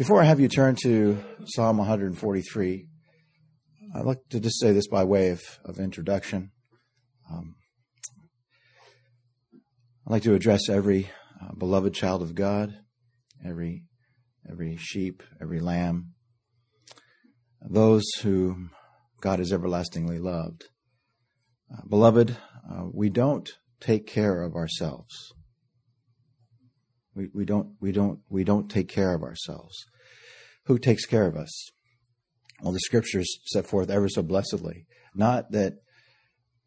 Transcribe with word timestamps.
Before 0.00 0.22
I 0.22 0.24
have 0.24 0.40
you 0.40 0.48
turn 0.48 0.76
to 0.76 1.22
Psalm 1.44 1.76
143, 1.76 2.86
I'd 3.94 4.06
like 4.06 4.20
to 4.30 4.40
just 4.40 4.58
say 4.58 4.72
this 4.72 4.88
by 4.88 5.04
way 5.04 5.28
of, 5.28 5.42
of 5.62 5.78
introduction. 5.78 6.52
Um, 7.30 7.56
I'd 10.06 10.10
like 10.10 10.22
to 10.22 10.32
address 10.32 10.70
every 10.70 11.10
uh, 11.38 11.52
beloved 11.54 11.92
child 11.92 12.22
of 12.22 12.34
God, 12.34 12.72
every 13.44 13.84
every 14.50 14.78
sheep, 14.78 15.22
every 15.38 15.60
lamb, 15.60 16.14
those 17.60 18.06
whom 18.22 18.70
God 19.20 19.38
has 19.38 19.52
everlastingly 19.52 20.18
loved. 20.18 20.64
Uh, 21.70 21.82
beloved, 21.86 22.38
uh, 22.66 22.84
we 22.90 23.10
don't 23.10 23.50
take 23.80 24.06
care 24.06 24.40
of 24.40 24.54
ourselves. 24.54 25.34
We, 27.34 27.44
don't 27.44 27.74
we 27.80 27.92
don't 27.92 28.20
we 28.28 28.44
don't 28.44 28.70
take 28.70 28.88
care 28.88 29.14
of 29.14 29.22
ourselves. 29.22 29.76
Who 30.64 30.78
takes 30.78 31.06
care 31.06 31.26
of 31.26 31.36
us? 31.36 31.70
Well, 32.62 32.72
the 32.72 32.80
scriptures 32.80 33.28
set 33.46 33.66
forth 33.66 33.90
ever 33.90 34.08
so 34.08 34.22
blessedly. 34.22 34.86
Not 35.14 35.52
that 35.52 35.74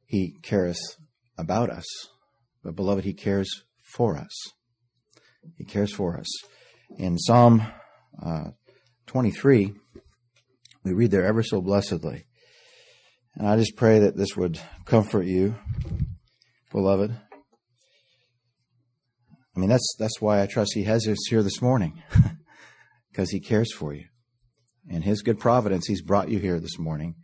he 0.06 0.36
careth 0.42 0.82
about 1.38 1.70
us, 1.70 1.86
but 2.64 2.76
beloved, 2.76 3.04
he 3.04 3.14
cares 3.14 3.50
for 3.82 4.18
us. 4.18 4.32
He 5.58 5.66
cares 5.66 5.94
for 5.94 6.18
us. 6.18 6.28
In 6.98 7.18
Psalm 7.18 7.64
uh, 8.24 8.52
23, 9.08 9.74
we 10.84 10.94
read 10.94 11.12
there 11.12 11.26
ever 11.26 11.44
so 11.44 11.62
blessedly. 11.62 12.26
And 13.36 13.48
I 13.48 13.58
just 13.58 13.76
pray 13.76 14.00
that 14.00 14.16
this 14.16 14.38
would 14.38 14.60
comfort 14.86 15.26
you, 15.26 15.56
beloved. 16.72 17.16
I 19.56 19.60
mean, 19.60 19.70
that's 19.70 19.96
that's 20.00 20.20
why 20.20 20.42
I 20.42 20.48
trust 20.48 20.74
He 20.74 20.84
has 20.84 21.08
us 21.08 21.28
here 21.30 21.44
this 21.44 21.62
morning, 21.62 22.02
because 23.12 23.30
He 23.30 23.40
cares 23.40 23.72
for 23.72 23.94
you. 23.94 24.06
In 24.90 25.04
His 25.04 25.22
good 25.22 25.40
providence, 25.40 25.88
He's 25.88 26.02
brought 26.02 26.30
you 26.30 26.40
here 26.40 26.60
this 26.60 26.80
morning 26.80 27.16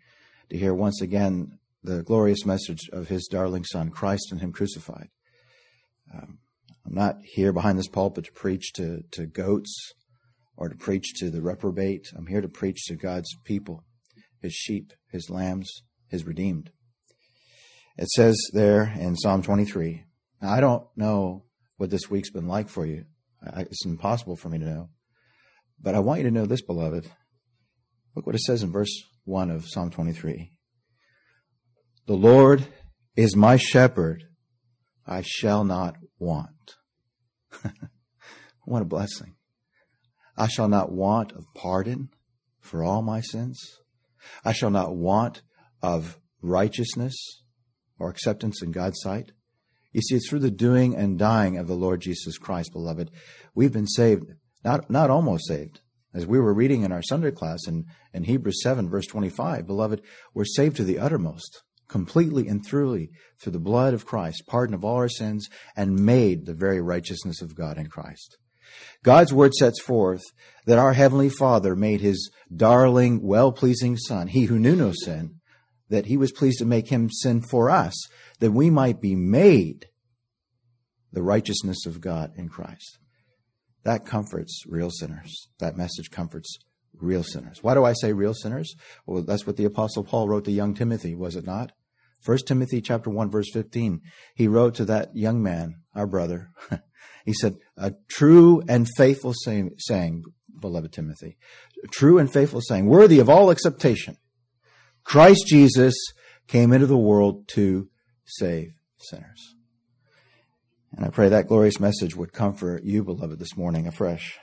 to 0.49 0.57
hear 0.57 0.73
once 0.73 1.01
again 1.01 1.57
the 1.83 2.03
glorious 2.03 2.45
message 2.45 2.89
of 2.93 3.07
His 3.07 3.27
darling 3.27 3.63
Son, 3.65 3.89
Christ 3.89 4.31
and 4.31 4.41
Him 4.41 4.51
crucified. 4.51 5.09
Um, 6.13 6.39
I'm 6.85 6.93
not 6.93 7.17
here 7.23 7.51
behind 7.51 7.79
this 7.79 7.87
pulpit 7.87 8.25
to 8.25 8.31
preach 8.31 8.73
to, 8.73 9.01
to 9.11 9.25
goats 9.25 9.93
or 10.55 10.69
to 10.69 10.75
preach 10.75 11.13
to 11.19 11.29
the 11.29 11.41
reprobate. 11.41 12.07
I'm 12.15 12.27
here 12.27 12.41
to 12.41 12.49
preach 12.49 12.85
to 12.85 12.95
God's 12.95 13.29
people, 13.43 13.83
His 14.41 14.53
sheep, 14.53 14.93
His 15.11 15.29
lambs, 15.29 15.81
His 16.09 16.25
redeemed. 16.25 16.71
It 17.97 18.09
says 18.09 18.37
there 18.53 18.93
in 18.97 19.15
Psalm 19.15 19.41
23. 19.41 20.05
Now, 20.41 20.53
I 20.53 20.61
don't 20.61 20.85
know 20.95 21.43
what 21.79 21.89
this 21.89 22.09
week's 22.09 22.29
been 22.29 22.47
like 22.47 22.67
for 22.67 22.85
you. 22.85 23.05
It's 23.55 23.85
impossible 23.85 24.35
for 24.35 24.49
me 24.49 24.59
to 24.59 24.65
know. 24.65 24.89
But 25.81 25.95
I 25.95 25.99
want 25.99 26.19
you 26.19 26.25
to 26.25 26.31
know 26.31 26.45
this, 26.45 26.61
beloved. 26.61 27.09
Look 28.15 28.25
what 28.25 28.35
it 28.35 28.41
says 28.41 28.63
in 28.63 28.71
verse 28.71 28.91
1 29.23 29.49
of 29.49 29.65
Psalm 29.65 29.89
23. 29.89 30.51
The 32.05 32.13
Lord 32.13 32.67
is 33.15 33.33
my 33.37 33.55
shepherd. 33.55 34.25
I 35.07 35.21
shall 35.25 35.63
not 35.63 35.95
want. 36.19 36.75
what 38.65 38.81
a 38.81 38.85
blessing. 38.85 39.35
I 40.35 40.49
shall 40.49 40.67
not 40.67 40.91
want 40.91 41.31
of 41.31 41.45
pardon 41.55 42.09
for 42.59 42.83
all 42.83 43.01
my 43.01 43.21
sins. 43.21 43.57
I 44.43 44.51
shall 44.51 44.69
not 44.69 44.97
want 44.97 45.43
of 45.81 46.19
righteousness 46.41 47.15
or 47.97 48.09
acceptance 48.09 48.61
in 48.61 48.71
God's 48.71 48.99
sight. 48.99 49.31
You 49.91 50.01
see, 50.01 50.15
it's 50.15 50.29
through 50.29 50.39
the 50.39 50.51
doing 50.51 50.95
and 50.95 51.17
dying 51.17 51.57
of 51.57 51.67
the 51.67 51.75
Lord 51.75 52.01
Jesus 52.01 52.37
Christ, 52.37 52.71
beloved, 52.73 53.09
we've 53.55 53.73
been 53.73 53.87
saved, 53.87 54.33
not, 54.63 54.89
not 54.89 55.09
almost 55.09 55.47
saved. 55.47 55.81
As 56.13 56.25
we 56.25 56.39
were 56.39 56.53
reading 56.53 56.83
in 56.83 56.91
our 56.91 57.01
Sunday 57.01 57.31
class 57.31 57.67
in, 57.67 57.85
in 58.13 58.23
Hebrews 58.23 58.61
7, 58.63 58.89
verse 58.89 59.05
25, 59.07 59.65
beloved, 59.67 60.01
we're 60.33 60.45
saved 60.45 60.75
to 60.77 60.83
the 60.83 60.99
uttermost, 60.99 61.63
completely 61.87 62.47
and 62.47 62.65
truly 62.65 63.09
through 63.39 63.53
the 63.53 63.59
blood 63.59 63.93
of 63.93 64.05
Christ, 64.05 64.43
pardon 64.47 64.75
of 64.75 64.83
all 64.83 64.95
our 64.95 65.09
sins, 65.09 65.49
and 65.75 65.99
made 65.99 66.45
the 66.45 66.53
very 66.53 66.81
righteousness 66.81 67.41
of 67.41 67.55
God 67.55 67.77
in 67.77 67.87
Christ. 67.87 68.37
God's 69.03 69.33
word 69.33 69.53
sets 69.53 69.81
forth 69.81 70.23
that 70.65 70.77
our 70.77 70.93
Heavenly 70.93 71.29
Father 71.29 71.75
made 71.75 72.01
His 72.01 72.31
darling, 72.55 73.21
well 73.23 73.51
pleasing 73.51 73.97
Son, 73.97 74.27
He 74.27 74.43
who 74.43 74.59
knew 74.59 74.75
no 74.75 74.91
sin, 74.93 75.39
that 75.89 76.05
He 76.05 76.17
was 76.17 76.31
pleased 76.31 76.59
to 76.59 76.65
make 76.65 76.89
Him 76.89 77.09
sin 77.09 77.41
for 77.41 77.69
us, 77.69 77.95
that 78.39 78.51
we 78.51 78.69
might 78.69 79.01
be 79.01 79.15
made 79.15 79.87
the 81.11 81.21
righteousness 81.21 81.85
of 81.85 82.01
God 82.01 82.31
in 82.35 82.49
Christ. 82.49 82.99
That 83.83 84.05
comforts 84.05 84.63
real 84.67 84.89
sinners. 84.91 85.49
That 85.59 85.77
message 85.77 86.11
comforts 86.11 86.57
real 86.93 87.23
sinners. 87.23 87.63
Why 87.63 87.73
do 87.73 87.85
I 87.85 87.93
say 87.93 88.13
real 88.13 88.33
sinners? 88.33 88.75
Well, 89.05 89.23
that's 89.23 89.47
what 89.47 89.57
the 89.57 89.65
apostle 89.65 90.03
Paul 90.03 90.27
wrote 90.27 90.45
to 90.45 90.51
young 90.51 90.73
Timothy, 90.73 91.15
was 91.15 91.35
it 91.35 91.45
not? 91.45 91.71
1 92.25 92.37
Timothy 92.45 92.81
chapter 92.81 93.09
1 93.09 93.31
verse 93.31 93.49
15. 93.53 94.01
He 94.35 94.47
wrote 94.47 94.75
to 94.75 94.85
that 94.85 95.15
young 95.15 95.41
man, 95.41 95.81
our 95.95 96.05
brother. 96.05 96.51
he 97.25 97.33
said, 97.33 97.57
a 97.77 97.93
true 98.09 98.61
and 98.67 98.87
faithful 98.97 99.33
saying, 99.33 99.71
saying, 99.77 100.23
beloved 100.59 100.91
Timothy, 100.91 101.37
true 101.91 102.17
and 102.17 102.31
faithful 102.31 102.61
saying, 102.61 102.87
worthy 102.87 103.19
of 103.19 103.29
all 103.29 103.51
acceptation. 103.51 104.17
Christ 105.05 105.45
Jesus 105.47 105.95
came 106.47 106.73
into 106.73 106.87
the 106.87 106.97
world 106.97 107.47
to 107.49 107.89
save 108.29 108.71
sinners. 108.97 109.55
And 110.95 111.05
I 111.05 111.09
pray 111.09 111.29
that 111.29 111.47
glorious 111.47 111.79
message 111.79 112.15
would 112.15 112.33
comfort 112.33 112.83
you, 112.83 113.03
beloved, 113.03 113.39
this 113.39 113.55
morning 113.55 113.87
afresh. 113.87 114.37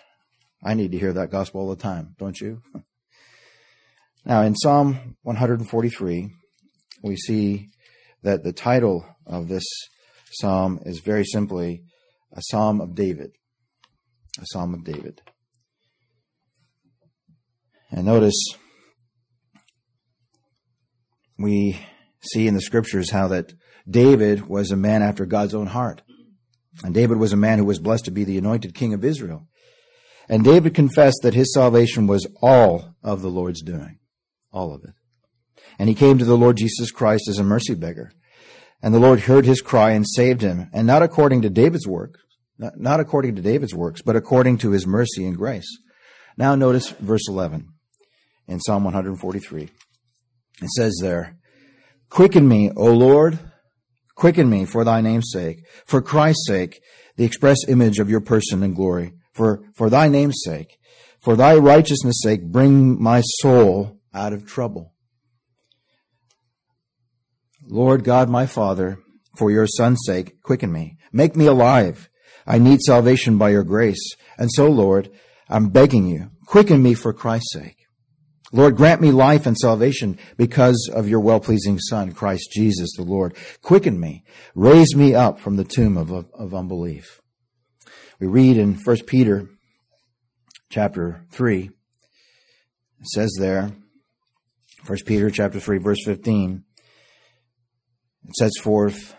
I 0.63 0.75
need 0.75 0.93
to 0.93 0.99
hear 0.99 1.13
that 1.13 1.31
gospel 1.31 1.63
all 1.63 1.71
the 1.71 1.77
time, 1.77 2.15
don't 2.19 2.41
you? 2.41 2.63
Now, 4.29 4.43
in 4.43 4.57
Psalm 4.57 5.15
143, 5.23 6.31
we 7.01 7.17
see 7.17 7.69
that 8.25 8.43
the 8.43 8.53
title 8.53 9.07
of 9.25 9.47
this 9.47 9.63
psalm 10.33 10.81
is 10.85 10.99
very 10.99 11.25
simply 11.25 11.85
a 12.33 12.43
psalm 12.43 12.81
of 12.81 12.97
David. 12.97 13.31
A 14.41 14.47
psalm 14.47 14.75
of 14.75 14.83
David. 14.83 15.23
And 17.93 18.05
notice 18.05 18.35
we 21.39 21.79
see 22.21 22.49
in 22.49 22.55
the 22.55 22.61
scriptures 22.61 23.11
how 23.11 23.29
that 23.29 23.53
David 23.89 24.49
was 24.49 24.71
a 24.71 24.77
man 24.77 25.03
after 25.03 25.27
God's 25.27 25.55
own 25.55 25.67
heart. 25.67 26.03
And 26.85 26.95
David 26.95 27.19
was 27.19 27.33
a 27.33 27.37
man 27.37 27.59
who 27.59 27.65
was 27.65 27.79
blessed 27.79 28.05
to 28.07 28.11
be 28.11 28.25
the 28.25 28.39
anointed 28.39 28.75
king 28.75 28.93
of 28.93 29.05
Israel. 29.05 29.47
And 30.29 30.45
David 30.45 30.75
confessed 30.75 31.21
that 31.23 31.35
his 31.35 31.53
salvation 31.55 32.07
was 32.07 32.27
all 32.43 32.97
of 33.03 33.23
the 33.23 33.31
Lord's 33.31 33.63
doing. 33.63 33.99
All 34.53 34.75
of 34.75 34.83
it. 34.85 34.95
And 35.79 35.89
he 35.89 35.95
came 35.95 36.19
to 36.19 36.25
the 36.25 36.37
Lord 36.37 36.57
Jesus 36.57 36.91
Christ 36.91 37.29
as 37.29 37.39
a 37.39 37.45
mercy 37.45 37.75
beggar. 37.75 38.11
And 38.83 38.95
the 38.95 38.99
Lord 38.99 39.21
heard 39.21 39.47
his 39.47 39.61
cry 39.61 39.93
and 39.93 40.07
saved 40.07 40.43
him, 40.43 40.69
and 40.73 40.87
not 40.87 41.03
according 41.03 41.43
to 41.43 41.51
David's 41.51 41.87
work, 41.87 42.19
not, 42.59 42.79
not 42.79 43.01
according 43.01 43.37
to 43.37 43.43
David's 43.43 43.75
works, 43.75 44.03
but 44.03 44.17
according 44.17 44.59
to 44.59 44.71
his 44.71 44.87
mercy 44.87 45.27
and 45.27 45.37
grace. 45.37 45.79
Now 46.37 46.55
notice 46.55 46.91
verse 46.91 47.29
11 47.29 47.69
in 48.49 48.61
Psalm 48.61 48.85
143. 48.85 49.71
It 50.63 50.71
says 50.71 50.99
there, 51.01 51.37
Quicken 52.11 52.47
me, 52.47 52.71
O 52.77 52.93
Lord, 52.93 53.39
quicken 54.17 54.51
me 54.51 54.65
for 54.65 54.83
thy 54.83 55.01
name's 55.01 55.31
sake, 55.33 55.65
for 55.85 56.03
Christ's 56.03 56.49
sake, 56.49 56.83
the 57.17 57.25
express 57.25 57.59
image 57.69 58.01
of 58.01 58.11
your 58.11 58.21
person 58.21 58.65
and 58.65 58.75
glory, 58.75 59.13
for, 59.33 59.63
for 59.75 59.89
thy 59.89 60.09
name's 60.09 60.41
sake, 60.45 60.79
for 61.21 61.37
thy 61.37 61.55
righteousness' 61.55 62.21
sake, 62.23 62.43
bring 62.43 63.01
my 63.01 63.21
soul 63.21 64.01
out 64.13 64.33
of 64.33 64.47
trouble. 64.47 64.95
Lord 67.69 68.05
God, 68.05 68.29
my 68.29 68.47
Father, 68.47 68.99
for 69.37 69.51
your 69.51 69.67
Son's 69.67 70.01
sake, 70.07 70.41
quicken 70.43 70.73
me. 70.73 70.97
Make 71.13 71.37
me 71.37 71.47
alive. 71.47 72.09
I 72.47 72.59
need 72.59 72.81
salvation 72.81 73.39
by 73.39 73.51
your 73.51 73.65
grace. 73.65 74.15
And 74.39 74.51
so, 74.53 74.69
Lord, 74.69 75.11
I'm 75.49 75.69
begging 75.69 76.07
you, 76.07 76.31
quicken 76.47 76.83
me 76.83 76.95
for 76.95 77.13
Christ's 77.13 77.53
sake. 77.53 77.76
Lord, 78.57 78.77
grant 78.77 79.03
me 79.03 79.11
life 79.11 79.45
and 79.45 79.57
salvation 79.57 80.19
because 80.39 80.91
of 80.93 81.09
your 81.09 81.21
well-pleasing 81.21 81.79
Son, 81.79 82.13
Christ 82.13 82.51
Jesus 82.53 82.89
the 82.97 83.03
Lord. 83.03 83.37
Quicken 83.61 84.01
me. 84.01 84.25
Raise 84.55 84.97
me 84.97 85.15
up 85.15 85.39
from 85.39 85.57
the 85.57 85.65
tomb 85.65 85.99
of, 85.99 86.11
of, 86.11 86.31
of 86.33 86.55
unbelief. 86.55 87.21
We 88.19 88.27
read 88.27 88.57
in 88.57 88.77
1 88.77 88.97
Peter 89.07 89.51
chapter 90.71 91.27
3, 91.33 91.65
it 93.01 93.07
says 93.15 93.37
there, 93.39 93.73
1 94.87 94.99
Peter 95.05 95.29
chapter 95.31 95.61
3 95.61 95.79
verse 95.79 96.03
15, 96.07 96.65
it 98.27 98.37
sets 98.37 98.59
forth, 98.61 99.15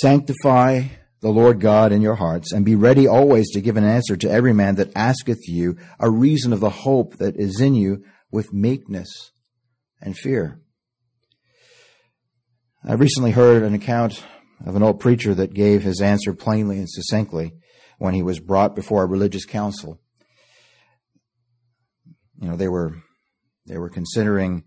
Sanctify 0.00 0.82
the 1.20 1.30
Lord 1.30 1.60
God 1.60 1.92
in 1.92 2.00
your 2.00 2.14
hearts, 2.14 2.52
and 2.52 2.64
be 2.64 2.76
ready 2.76 3.06
always 3.06 3.50
to 3.50 3.60
give 3.60 3.76
an 3.76 3.84
answer 3.84 4.16
to 4.16 4.30
every 4.30 4.52
man 4.52 4.76
that 4.76 4.92
asketh 4.94 5.48
you 5.48 5.76
a 5.98 6.10
reason 6.10 6.52
of 6.52 6.60
the 6.60 6.70
hope 6.70 7.16
that 7.16 7.36
is 7.36 7.60
in 7.60 7.74
you 7.74 8.04
with 8.30 8.52
meekness 8.52 9.32
and 10.00 10.16
fear. 10.16 10.60
I 12.84 12.94
recently 12.94 13.32
heard 13.32 13.62
an 13.62 13.74
account 13.74 14.22
of 14.64 14.76
an 14.76 14.82
old 14.82 15.00
preacher 15.00 15.34
that 15.34 15.54
gave 15.54 15.82
his 15.82 16.00
answer 16.00 16.32
plainly 16.32 16.78
and 16.78 16.88
succinctly 16.88 17.52
when 17.98 18.14
he 18.14 18.22
was 18.22 18.38
brought 18.38 18.76
before 18.76 19.02
a 19.02 19.06
religious 19.06 19.44
council. 19.44 20.00
you 22.40 22.48
know, 22.48 22.56
they 22.56 22.68
were, 22.68 22.94
they 23.66 23.78
were 23.78 23.90
considering 23.90 24.62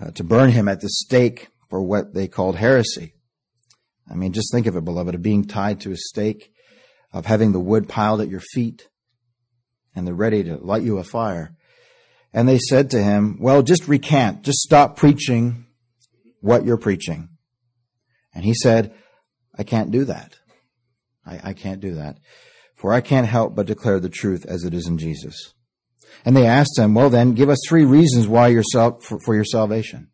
uh, 0.00 0.10
to 0.10 0.24
burn 0.24 0.50
him 0.50 0.68
at 0.68 0.80
the 0.80 0.88
stake 0.88 1.48
for 1.70 1.82
what 1.82 2.12
they 2.12 2.28
called 2.28 2.56
heresy. 2.56 3.14
I 4.10 4.14
mean, 4.14 4.32
just 4.32 4.52
think 4.52 4.66
of 4.66 4.76
it, 4.76 4.84
beloved, 4.84 5.14
of 5.14 5.22
being 5.22 5.44
tied 5.44 5.80
to 5.80 5.92
a 5.92 5.96
stake, 5.96 6.52
of 7.12 7.26
having 7.26 7.52
the 7.52 7.60
wood 7.60 7.88
piled 7.88 8.20
at 8.20 8.28
your 8.28 8.40
feet, 8.40 8.88
and 9.94 10.06
they're 10.06 10.14
ready 10.14 10.42
to 10.44 10.56
light 10.56 10.82
you 10.82 10.98
a 10.98 11.04
fire. 11.04 11.54
And 12.32 12.48
they 12.48 12.58
said 12.58 12.90
to 12.90 13.02
him, 13.02 13.36
well, 13.40 13.62
just 13.62 13.86
recant, 13.88 14.42
just 14.42 14.58
stop 14.58 14.96
preaching 14.96 15.66
what 16.40 16.64
you're 16.64 16.78
preaching. 16.78 17.28
And 18.34 18.44
he 18.44 18.54
said, 18.54 18.94
I 19.56 19.64
can't 19.64 19.90
do 19.90 20.04
that. 20.06 20.36
I, 21.26 21.50
I 21.50 21.52
can't 21.52 21.80
do 21.80 21.94
that. 21.94 22.18
For 22.74 22.92
I 22.92 23.00
can't 23.02 23.28
help 23.28 23.54
but 23.54 23.66
declare 23.66 24.00
the 24.00 24.08
truth 24.08 24.46
as 24.46 24.64
it 24.64 24.74
is 24.74 24.88
in 24.88 24.98
Jesus. 24.98 25.52
And 26.24 26.36
they 26.36 26.46
asked 26.46 26.78
him, 26.78 26.94
well 26.94 27.10
then, 27.10 27.34
give 27.34 27.50
us 27.50 27.60
three 27.68 27.84
reasons 27.84 28.26
why 28.26 28.48
your 28.48 28.64
sal- 28.72 28.98
for, 29.00 29.20
for 29.20 29.34
your 29.34 29.44
salvation. 29.44 30.08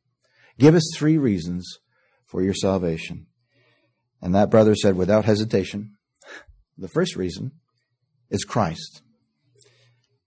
Give 0.58 0.74
us 0.74 0.84
three 0.96 1.18
reasons 1.18 1.78
for 2.26 2.42
your 2.42 2.54
salvation. 2.54 3.27
And 4.20 4.34
that 4.34 4.50
brother 4.50 4.74
said 4.74 4.96
without 4.96 5.24
hesitation, 5.24 5.94
the 6.76 6.88
first 6.88 7.16
reason 7.16 7.52
is 8.30 8.44
Christ. 8.44 9.02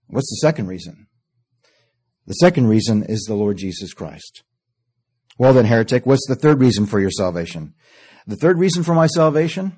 What's 0.07 0.29
the 0.29 0.47
second 0.47 0.67
reason? 0.67 1.07
The 2.27 2.33
second 2.33 2.67
reason 2.67 3.03
is 3.03 3.23
the 3.23 3.35
Lord 3.35 3.57
Jesus 3.57 3.93
Christ. 3.93 4.43
Well 5.37 5.53
then, 5.53 5.65
heretic, 5.65 6.05
what's 6.05 6.27
the 6.27 6.35
third 6.35 6.59
reason 6.59 6.85
for 6.85 6.99
your 6.99 7.11
salvation? 7.11 7.73
The 8.27 8.35
third 8.35 8.59
reason 8.59 8.83
for 8.83 8.93
my 8.93 9.07
salvation? 9.07 9.77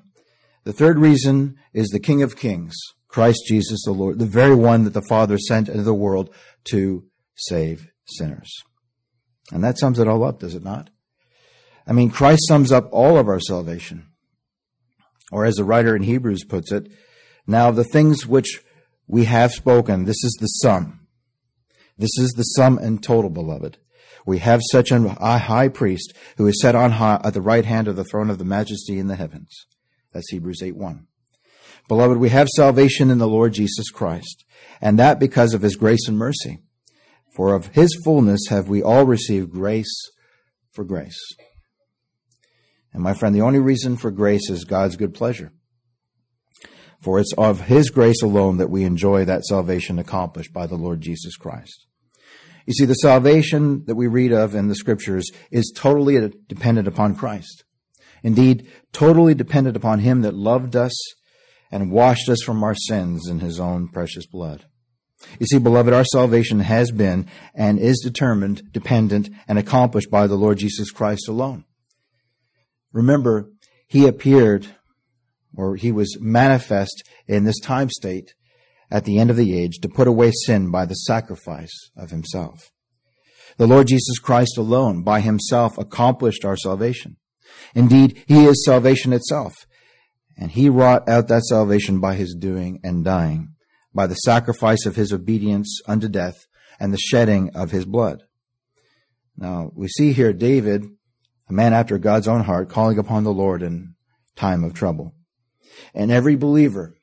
The 0.64 0.72
third 0.72 0.98
reason 0.98 1.56
is 1.72 1.88
the 1.88 2.00
King 2.00 2.22
of 2.22 2.36
Kings, 2.36 2.74
Christ 3.08 3.44
Jesus 3.46 3.82
the 3.84 3.92
Lord, 3.92 4.18
the 4.18 4.26
very 4.26 4.54
one 4.54 4.84
that 4.84 4.94
the 4.94 5.06
Father 5.08 5.38
sent 5.38 5.68
into 5.68 5.82
the 5.82 5.94
world 5.94 6.34
to 6.64 7.04
save 7.36 7.88
sinners. 8.06 8.50
And 9.52 9.62
that 9.62 9.78
sums 9.78 9.98
it 9.98 10.08
all 10.08 10.24
up, 10.24 10.40
does 10.40 10.54
it 10.54 10.62
not? 10.62 10.90
I 11.86 11.92
mean, 11.92 12.10
Christ 12.10 12.42
sums 12.48 12.72
up 12.72 12.88
all 12.92 13.18
of 13.18 13.28
our 13.28 13.40
salvation. 13.40 14.06
Or 15.30 15.44
as 15.44 15.56
the 15.56 15.64
writer 15.64 15.96
in 15.96 16.02
Hebrews 16.02 16.44
puts 16.44 16.72
it, 16.72 16.90
now 17.46 17.70
the 17.70 17.84
things 17.84 18.26
which 18.26 18.62
we 19.06 19.24
have 19.24 19.52
spoken, 19.52 20.04
this 20.04 20.22
is 20.24 20.36
the 20.40 20.46
sum. 20.46 21.06
This 21.98 22.16
is 22.18 22.32
the 22.36 22.42
sum 22.42 22.78
and 22.78 23.02
total, 23.02 23.30
beloved. 23.30 23.78
We 24.26 24.38
have 24.38 24.60
such 24.72 24.90
a 24.90 25.08
high 25.10 25.68
priest 25.68 26.14
who 26.36 26.46
is 26.46 26.60
set 26.60 26.74
on 26.74 26.92
high 26.92 27.20
at 27.22 27.34
the 27.34 27.42
right 27.42 27.64
hand 27.64 27.88
of 27.88 27.96
the 27.96 28.04
throne 28.04 28.30
of 28.30 28.38
the 28.38 28.44
majesty 28.44 28.98
in 28.98 29.08
the 29.08 29.16
heavens. 29.16 29.66
That's 30.12 30.30
Hebrews 30.30 30.62
8 30.62 30.76
1. 30.76 31.06
Beloved, 31.88 32.16
we 32.16 32.30
have 32.30 32.48
salvation 32.48 33.10
in 33.10 33.18
the 33.18 33.28
Lord 33.28 33.52
Jesus 33.52 33.90
Christ, 33.90 34.44
and 34.80 34.98
that 34.98 35.20
because 35.20 35.52
of 35.52 35.60
his 35.60 35.76
grace 35.76 36.08
and 36.08 36.16
mercy. 36.16 36.60
For 37.36 37.54
of 37.54 37.68
his 37.68 38.00
fullness 38.04 38.46
have 38.48 38.68
we 38.68 38.82
all 38.82 39.04
received 39.04 39.50
grace 39.50 39.92
for 40.72 40.84
grace. 40.84 41.20
And 42.94 43.02
my 43.02 43.12
friend, 43.12 43.34
the 43.34 43.42
only 43.42 43.58
reason 43.58 43.96
for 43.96 44.10
grace 44.10 44.48
is 44.48 44.64
God's 44.64 44.96
good 44.96 45.12
pleasure. 45.12 45.52
For 47.00 47.18
it's 47.18 47.34
of 47.36 47.62
His 47.62 47.90
grace 47.90 48.22
alone 48.22 48.56
that 48.56 48.70
we 48.70 48.84
enjoy 48.84 49.24
that 49.24 49.44
salvation 49.44 49.98
accomplished 49.98 50.52
by 50.52 50.66
the 50.66 50.76
Lord 50.76 51.00
Jesus 51.00 51.36
Christ. 51.36 51.86
You 52.66 52.72
see, 52.72 52.86
the 52.86 52.94
salvation 52.94 53.84
that 53.86 53.96
we 53.96 54.06
read 54.06 54.32
of 54.32 54.54
in 54.54 54.68
the 54.68 54.74
scriptures 54.74 55.30
is 55.50 55.70
totally 55.76 56.32
dependent 56.48 56.88
upon 56.88 57.14
Christ. 57.14 57.64
Indeed, 58.22 58.70
totally 58.92 59.34
dependent 59.34 59.76
upon 59.76 59.98
Him 59.98 60.22
that 60.22 60.34
loved 60.34 60.74
us 60.74 60.94
and 61.70 61.90
washed 61.90 62.28
us 62.30 62.42
from 62.42 62.62
our 62.62 62.74
sins 62.74 63.28
in 63.28 63.40
His 63.40 63.60
own 63.60 63.88
precious 63.88 64.24
blood. 64.24 64.64
You 65.38 65.46
see, 65.46 65.58
beloved, 65.58 65.92
our 65.92 66.04
salvation 66.04 66.60
has 66.60 66.90
been 66.90 67.26
and 67.54 67.78
is 67.78 68.00
determined, 68.02 68.72
dependent, 68.72 69.28
and 69.46 69.58
accomplished 69.58 70.10
by 70.10 70.26
the 70.26 70.36
Lord 70.36 70.58
Jesus 70.58 70.90
Christ 70.90 71.28
alone. 71.28 71.64
Remember, 72.94 73.50
he 73.88 74.06
appeared, 74.06 74.68
or 75.54 75.76
he 75.76 75.92
was 75.92 76.16
manifest 76.20 77.02
in 77.26 77.44
this 77.44 77.58
time 77.58 77.90
state 77.90 78.34
at 78.90 79.04
the 79.04 79.18
end 79.18 79.30
of 79.30 79.36
the 79.36 79.58
age 79.58 79.80
to 79.82 79.88
put 79.88 80.06
away 80.06 80.30
sin 80.46 80.70
by 80.70 80.86
the 80.86 80.94
sacrifice 80.94 81.90
of 81.96 82.10
himself. 82.10 82.70
The 83.56 83.66
Lord 83.66 83.88
Jesus 83.88 84.18
Christ 84.20 84.56
alone, 84.56 85.02
by 85.02 85.20
himself, 85.20 85.76
accomplished 85.76 86.44
our 86.44 86.56
salvation. 86.56 87.16
Indeed, 87.74 88.22
he 88.26 88.44
is 88.44 88.64
salvation 88.64 89.12
itself. 89.12 89.54
And 90.36 90.52
he 90.52 90.68
wrought 90.68 91.08
out 91.08 91.28
that 91.28 91.42
salvation 91.42 92.00
by 92.00 92.14
his 92.14 92.34
doing 92.34 92.80
and 92.84 93.04
dying, 93.04 93.54
by 93.92 94.06
the 94.06 94.14
sacrifice 94.14 94.86
of 94.86 94.96
his 94.96 95.12
obedience 95.12 95.80
unto 95.86 96.08
death 96.08 96.46
and 96.78 96.92
the 96.92 96.98
shedding 96.98 97.50
of 97.54 97.72
his 97.72 97.84
blood. 97.84 98.22
Now, 99.36 99.70
we 99.74 99.88
see 99.88 100.12
here 100.12 100.32
David 100.32 100.84
a 101.48 101.52
man 101.52 101.72
after 101.72 101.98
God's 101.98 102.28
own 102.28 102.42
heart, 102.42 102.68
calling 102.68 102.98
upon 102.98 103.24
the 103.24 103.32
Lord 103.32 103.62
in 103.62 103.94
time 104.36 104.64
of 104.64 104.74
trouble. 104.74 105.14
And 105.94 106.10
every 106.10 106.36
believer, 106.36 106.94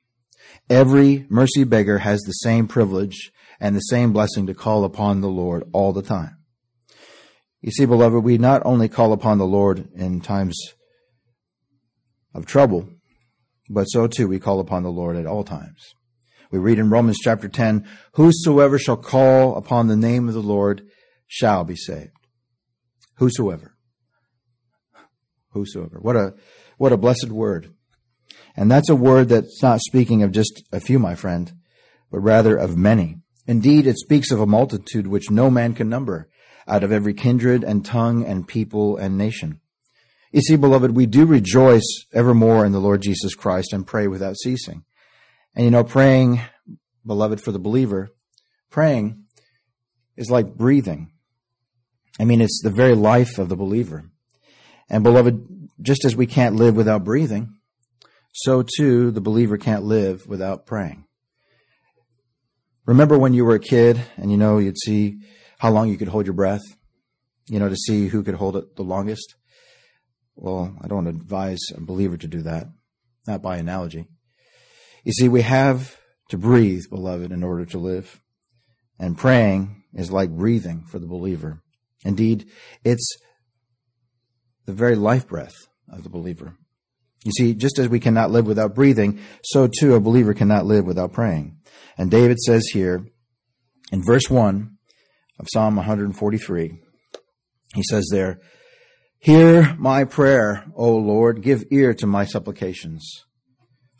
every 0.69 1.25
mercy 1.29 1.63
beggar 1.63 1.99
has 1.99 2.21
the 2.21 2.31
same 2.31 2.67
privilege 2.67 3.31
and 3.59 3.75
the 3.75 3.81
same 3.81 4.13
blessing 4.13 4.47
to 4.47 4.53
call 4.53 4.83
upon 4.83 5.21
the 5.21 5.29
Lord 5.29 5.63
all 5.73 5.93
the 5.93 6.01
time. 6.01 6.37
You 7.61 7.71
see, 7.71 7.85
beloved, 7.85 8.23
we 8.23 8.37
not 8.37 8.63
only 8.65 8.89
call 8.89 9.13
upon 9.13 9.37
the 9.37 9.45
Lord 9.45 9.87
in 9.93 10.19
times 10.21 10.57
of 12.33 12.47
trouble, 12.47 12.89
but 13.69 13.85
so 13.85 14.07
too 14.07 14.27
we 14.27 14.39
call 14.39 14.59
upon 14.59 14.81
the 14.83 14.91
Lord 14.91 15.15
at 15.15 15.27
all 15.27 15.43
times. 15.43 15.93
We 16.51 16.59
read 16.59 16.79
in 16.79 16.89
Romans 16.89 17.19
chapter 17.21 17.47
10, 17.47 17.87
Whosoever 18.13 18.79
shall 18.79 18.97
call 18.97 19.55
upon 19.55 19.87
the 19.87 19.95
name 19.95 20.27
of 20.27 20.33
the 20.33 20.41
Lord 20.41 20.81
shall 21.27 21.63
be 21.63 21.75
saved. 21.75 22.11
Whosoever 23.17 23.70
whosoever. 25.51 25.99
What 25.99 26.15
a, 26.15 26.33
what 26.77 26.93
a 26.93 26.97
blessed 26.97 27.29
word. 27.29 27.73
And 28.55 28.69
that's 28.69 28.89
a 28.89 28.95
word 28.95 29.29
that's 29.29 29.61
not 29.61 29.79
speaking 29.79 30.23
of 30.23 30.31
just 30.31 30.63
a 30.71 30.79
few, 30.79 30.99
my 30.99 31.15
friend, 31.15 31.53
but 32.11 32.19
rather 32.19 32.57
of 32.57 32.77
many. 32.77 33.17
Indeed, 33.47 33.87
it 33.87 33.97
speaks 33.97 34.31
of 34.31 34.39
a 34.39 34.45
multitude 34.45 35.07
which 35.07 35.31
no 35.31 35.49
man 35.49 35.73
can 35.73 35.89
number, 35.89 36.29
out 36.67 36.83
of 36.83 36.91
every 36.91 37.13
kindred 37.13 37.63
and 37.63 37.85
tongue 37.85 38.23
and 38.25 38.47
people 38.47 38.97
and 38.97 39.17
nation. 39.17 39.59
You 40.31 40.41
see, 40.41 40.55
beloved, 40.55 40.95
we 40.95 41.05
do 41.05 41.25
rejoice 41.25 42.05
evermore 42.13 42.65
in 42.65 42.71
the 42.71 42.79
Lord 42.79 43.01
Jesus 43.01 43.35
Christ 43.35 43.73
and 43.73 43.85
pray 43.85 44.07
without 44.07 44.37
ceasing. 44.37 44.85
And 45.55 45.65
you 45.65 45.71
know, 45.71 45.83
praying, 45.83 46.41
beloved, 47.05 47.41
for 47.41 47.51
the 47.51 47.59
believer, 47.59 48.11
praying 48.69 49.25
is 50.15 50.31
like 50.31 50.55
breathing. 50.55 51.11
I 52.19 52.25
mean, 52.25 52.41
it's 52.41 52.61
the 52.63 52.69
very 52.69 52.95
life 52.95 53.37
of 53.37 53.49
the 53.49 53.57
believer. 53.57 54.10
And 54.91 55.05
beloved, 55.05 55.69
just 55.81 56.03
as 56.03 56.17
we 56.17 56.27
can't 56.27 56.57
live 56.57 56.75
without 56.75 57.05
breathing, 57.05 57.55
so 58.33 58.61
too 58.61 59.09
the 59.09 59.21
believer 59.21 59.57
can't 59.57 59.83
live 59.83 60.27
without 60.27 60.65
praying. 60.65 61.05
Remember 62.85 63.17
when 63.17 63.33
you 63.33 63.45
were 63.45 63.55
a 63.55 63.59
kid 63.59 64.01
and 64.17 64.29
you 64.29 64.37
know 64.37 64.57
you'd 64.57 64.77
see 64.77 65.19
how 65.59 65.71
long 65.71 65.87
you 65.87 65.97
could 65.97 66.09
hold 66.09 66.25
your 66.25 66.33
breath, 66.33 66.63
you 67.47 67.57
know, 67.57 67.69
to 67.69 67.75
see 67.75 68.09
who 68.09 68.21
could 68.21 68.35
hold 68.35 68.57
it 68.57 68.75
the 68.75 68.83
longest? 68.83 69.35
Well, 70.35 70.75
I 70.81 70.87
don't 70.87 71.07
advise 71.07 71.61
a 71.73 71.79
believer 71.79 72.17
to 72.17 72.27
do 72.27 72.41
that, 72.41 72.67
not 73.25 73.41
by 73.41 73.57
analogy. 73.57 74.07
You 75.05 75.13
see, 75.13 75.29
we 75.29 75.41
have 75.41 75.97
to 76.29 76.37
breathe, 76.37 76.83
beloved, 76.89 77.31
in 77.31 77.43
order 77.43 77.65
to 77.67 77.77
live. 77.77 78.21
And 78.99 79.17
praying 79.17 79.83
is 79.93 80.11
like 80.11 80.31
breathing 80.31 80.83
for 80.89 80.99
the 80.99 81.07
believer. 81.07 81.61
Indeed, 82.03 82.49
it's 82.83 83.07
the 84.65 84.73
very 84.73 84.95
life 84.95 85.27
breath 85.27 85.55
of 85.91 86.03
the 86.03 86.09
believer. 86.09 86.55
You 87.23 87.31
see, 87.31 87.53
just 87.53 87.77
as 87.77 87.87
we 87.87 87.99
cannot 87.99 88.31
live 88.31 88.47
without 88.47 88.73
breathing, 88.73 89.19
so 89.43 89.67
too 89.67 89.93
a 89.93 89.99
believer 89.99 90.33
cannot 90.33 90.65
live 90.65 90.85
without 90.85 91.13
praying. 91.13 91.57
And 91.97 92.09
David 92.09 92.39
says 92.39 92.65
here 92.73 93.05
in 93.91 94.03
verse 94.03 94.29
1 94.29 94.77
of 95.39 95.47
Psalm 95.51 95.75
143, 95.75 96.79
he 97.75 97.83
says 97.83 98.07
there, 98.11 98.39
Hear 99.19 99.75
my 99.77 100.03
prayer, 100.03 100.65
O 100.75 100.95
Lord, 100.95 101.43
give 101.43 101.65
ear 101.69 101.93
to 101.95 102.07
my 102.07 102.25
supplications. 102.25 103.07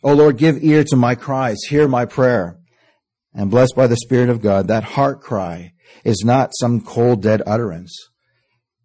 O 0.04 0.14
Lord, 0.14 0.38
give 0.38 0.64
ear 0.64 0.84
to 0.86 0.96
my 0.96 1.14
cries, 1.14 1.60
hear 1.70 1.88
my 1.88 2.06
prayer. 2.06 2.58
And 3.34 3.52
blessed 3.52 3.76
by 3.76 3.86
the 3.86 3.98
Spirit 3.98 4.30
of 4.30 4.42
God, 4.42 4.68
that 4.68 4.84
heart 4.84 5.22
cry 5.22 5.74
is 6.04 6.24
not 6.26 6.52
some 6.60 6.82
cold, 6.82 7.22
dead 7.22 7.44
utterance, 7.46 7.96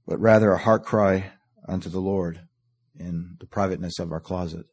but 0.07 0.21
rather 0.21 0.53
a 0.53 0.59
heart 0.59 0.85
cry 0.85 1.33
unto 1.69 1.89
the 1.89 2.01
Lord 2.01 2.41
in 2.99 3.37
the 3.41 3.47
privateness 3.47 3.99
of 3.99 4.13
our 4.13 4.21
closet. 4.21 4.67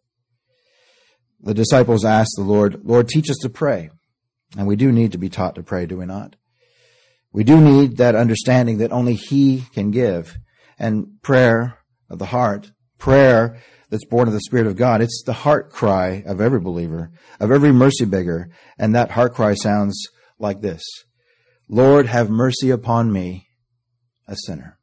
The 1.42 1.54
disciples 1.54 2.06
asked 2.06 2.34
the 2.38 2.44
Lord, 2.44 2.82
Lord, 2.84 3.08
teach 3.08 3.30
us 3.30 3.38
to 3.42 3.50
pray. 3.50 3.90
And 4.58 4.68
we 4.68 4.76
do 4.76 4.92
need 4.92 5.12
to 5.12 5.18
be 5.18 5.30
taught 5.30 5.56
to 5.56 5.64
pray, 5.64 5.86
do 5.86 5.98
we 5.98 6.06
not? 6.06 6.36
We 7.32 7.44
do 7.44 7.60
need 7.60 7.98
that 7.98 8.16
understanding 8.16 8.78
that 8.78 8.92
only 8.92 9.16
He 9.16 9.66
can 9.74 9.92
give. 9.92 10.38
And 10.78 11.22
prayer 11.22 11.80
of 12.10 12.20
the 12.20 12.28
heart, 12.28 12.72
prayer 12.98 13.60
that's 13.90 14.06
born 14.06 14.28
of 14.28 14.34
the 14.34 14.42
Spirit 14.42 14.68
of 14.68 14.76
God, 14.76 15.02
it's 15.02 15.24
the 15.26 15.34
heart 15.34 15.72
cry 15.72 16.24
of 16.26 16.40
every 16.40 16.60
believer, 16.60 17.12
of 17.40 17.52
every 17.52 17.72
mercy 17.72 18.06
beggar. 18.06 18.50
And 18.78 18.94
that 18.96 19.12
heart 19.12 19.34
cry 19.34 19.56
sounds 19.56 20.08
like 20.40 20.62
this. 20.62 20.84
Lord, 21.68 22.06
have 22.06 22.30
mercy 22.30 22.70
upon 22.70 23.12
me, 23.12 23.48
a 24.28 24.36
sinner. 24.46 24.78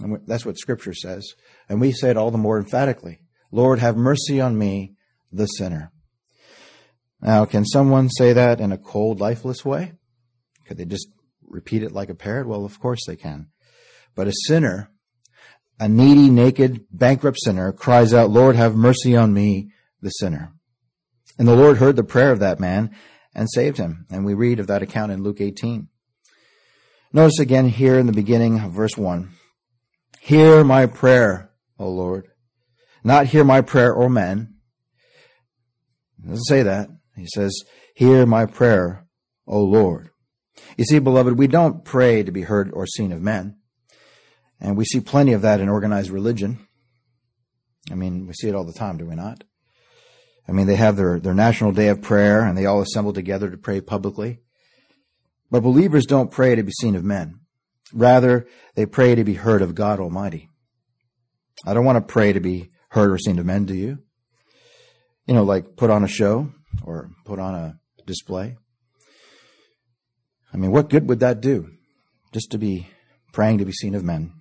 And 0.00 0.18
that's 0.26 0.44
what 0.44 0.58
Scripture 0.58 0.94
says. 0.94 1.34
And 1.68 1.80
we 1.80 1.92
say 1.92 2.10
it 2.10 2.16
all 2.16 2.30
the 2.30 2.38
more 2.38 2.58
emphatically. 2.58 3.20
Lord, 3.52 3.78
have 3.78 3.96
mercy 3.96 4.40
on 4.40 4.58
me, 4.58 4.94
the 5.30 5.46
sinner. 5.46 5.92
Now, 7.20 7.44
can 7.44 7.64
someone 7.64 8.10
say 8.10 8.32
that 8.32 8.60
in 8.60 8.72
a 8.72 8.78
cold, 8.78 9.20
lifeless 9.20 9.64
way? 9.64 9.92
Could 10.66 10.76
they 10.78 10.84
just 10.84 11.08
repeat 11.42 11.82
it 11.82 11.92
like 11.92 12.10
a 12.10 12.14
parrot? 12.14 12.48
Well, 12.48 12.64
of 12.64 12.80
course 12.80 13.00
they 13.06 13.16
can. 13.16 13.48
But 14.14 14.28
a 14.28 14.32
sinner, 14.46 14.90
a 15.78 15.88
needy, 15.88 16.28
naked, 16.28 16.84
bankrupt 16.90 17.38
sinner 17.42 17.72
cries 17.72 18.12
out, 18.12 18.30
Lord, 18.30 18.56
have 18.56 18.74
mercy 18.74 19.16
on 19.16 19.32
me, 19.32 19.70
the 20.02 20.10
sinner. 20.10 20.52
And 21.38 21.48
the 21.48 21.56
Lord 21.56 21.78
heard 21.78 21.96
the 21.96 22.04
prayer 22.04 22.30
of 22.30 22.40
that 22.40 22.60
man 22.60 22.94
and 23.34 23.48
saved 23.50 23.78
him. 23.78 24.06
And 24.10 24.24
we 24.24 24.34
read 24.34 24.60
of 24.60 24.66
that 24.68 24.82
account 24.82 25.12
in 25.12 25.22
Luke 25.22 25.40
18. 25.40 25.88
Notice 27.12 27.38
again 27.38 27.68
here 27.68 27.98
in 27.98 28.06
the 28.06 28.12
beginning 28.12 28.60
of 28.60 28.72
verse 28.72 28.96
1. 28.96 29.30
Hear 30.24 30.64
my 30.64 30.86
prayer, 30.86 31.50
O 31.78 31.86
Lord. 31.90 32.28
Not 33.04 33.26
hear 33.26 33.44
my 33.44 33.60
prayer, 33.60 33.94
O 33.94 34.08
men. 34.08 34.54
He 36.16 36.30
doesn't 36.30 36.44
say 36.44 36.62
that. 36.62 36.88
He 37.14 37.26
says, 37.26 37.54
Hear 37.94 38.24
my 38.24 38.46
prayer, 38.46 39.06
O 39.46 39.60
Lord. 39.60 40.08
You 40.78 40.84
see, 40.86 40.98
beloved, 40.98 41.36
we 41.36 41.46
don't 41.46 41.84
pray 41.84 42.22
to 42.22 42.32
be 42.32 42.40
heard 42.40 42.70
or 42.72 42.86
seen 42.86 43.12
of 43.12 43.20
men. 43.20 43.58
And 44.58 44.78
we 44.78 44.86
see 44.86 45.00
plenty 45.00 45.34
of 45.34 45.42
that 45.42 45.60
in 45.60 45.68
organized 45.68 46.08
religion. 46.08 46.68
I 47.90 47.94
mean, 47.94 48.26
we 48.26 48.32
see 48.32 48.48
it 48.48 48.54
all 48.54 48.64
the 48.64 48.72
time, 48.72 48.96
do 48.96 49.04
we 49.04 49.16
not? 49.16 49.44
I 50.48 50.52
mean, 50.52 50.66
they 50.66 50.76
have 50.76 50.96
their, 50.96 51.20
their 51.20 51.34
national 51.34 51.72
day 51.72 51.88
of 51.88 52.00
prayer 52.00 52.40
and 52.40 52.56
they 52.56 52.64
all 52.64 52.80
assemble 52.80 53.12
together 53.12 53.50
to 53.50 53.58
pray 53.58 53.82
publicly. 53.82 54.40
But 55.50 55.60
believers 55.60 56.06
don't 56.06 56.30
pray 56.30 56.54
to 56.54 56.62
be 56.62 56.72
seen 56.72 56.96
of 56.96 57.04
men. 57.04 57.40
Rather, 57.94 58.46
they 58.74 58.86
pray 58.86 59.14
to 59.14 59.24
be 59.24 59.34
heard 59.34 59.62
of 59.62 59.74
God 59.74 60.00
Almighty. 60.00 60.50
I 61.64 61.74
don't 61.74 61.84
want 61.84 61.96
to 61.96 62.12
pray 62.12 62.32
to 62.32 62.40
be 62.40 62.70
heard 62.88 63.10
or 63.10 63.18
seen 63.18 63.38
of 63.38 63.46
men, 63.46 63.64
do 63.64 63.74
you? 63.74 63.98
You 65.26 65.34
know, 65.34 65.44
like 65.44 65.76
put 65.76 65.90
on 65.90 66.02
a 66.02 66.08
show 66.08 66.50
or 66.82 67.10
put 67.24 67.38
on 67.38 67.54
a 67.54 67.78
display. 68.04 68.56
I 70.52 70.56
mean, 70.56 70.72
what 70.72 70.90
good 70.90 71.08
would 71.08 71.20
that 71.20 71.40
do? 71.40 71.70
Just 72.32 72.50
to 72.50 72.58
be 72.58 72.88
praying 73.32 73.58
to 73.58 73.64
be 73.64 73.72
seen 73.72 73.94
of 73.94 74.04
men. 74.04 74.32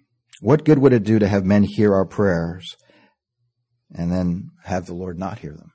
What 0.42 0.66
good 0.66 0.80
would 0.80 0.94
it 0.94 1.04
do 1.04 1.20
to 1.20 1.28
have 1.28 1.46
men 1.46 1.64
hear 1.64 1.94
our 1.94 2.06
prayers 2.06 2.76
and 3.94 4.12
then 4.12 4.50
have 4.64 4.88
the 4.88 4.96
Lord 4.96 5.20
not 5.20 5.40
hear 5.40 5.54
them? 5.54 5.72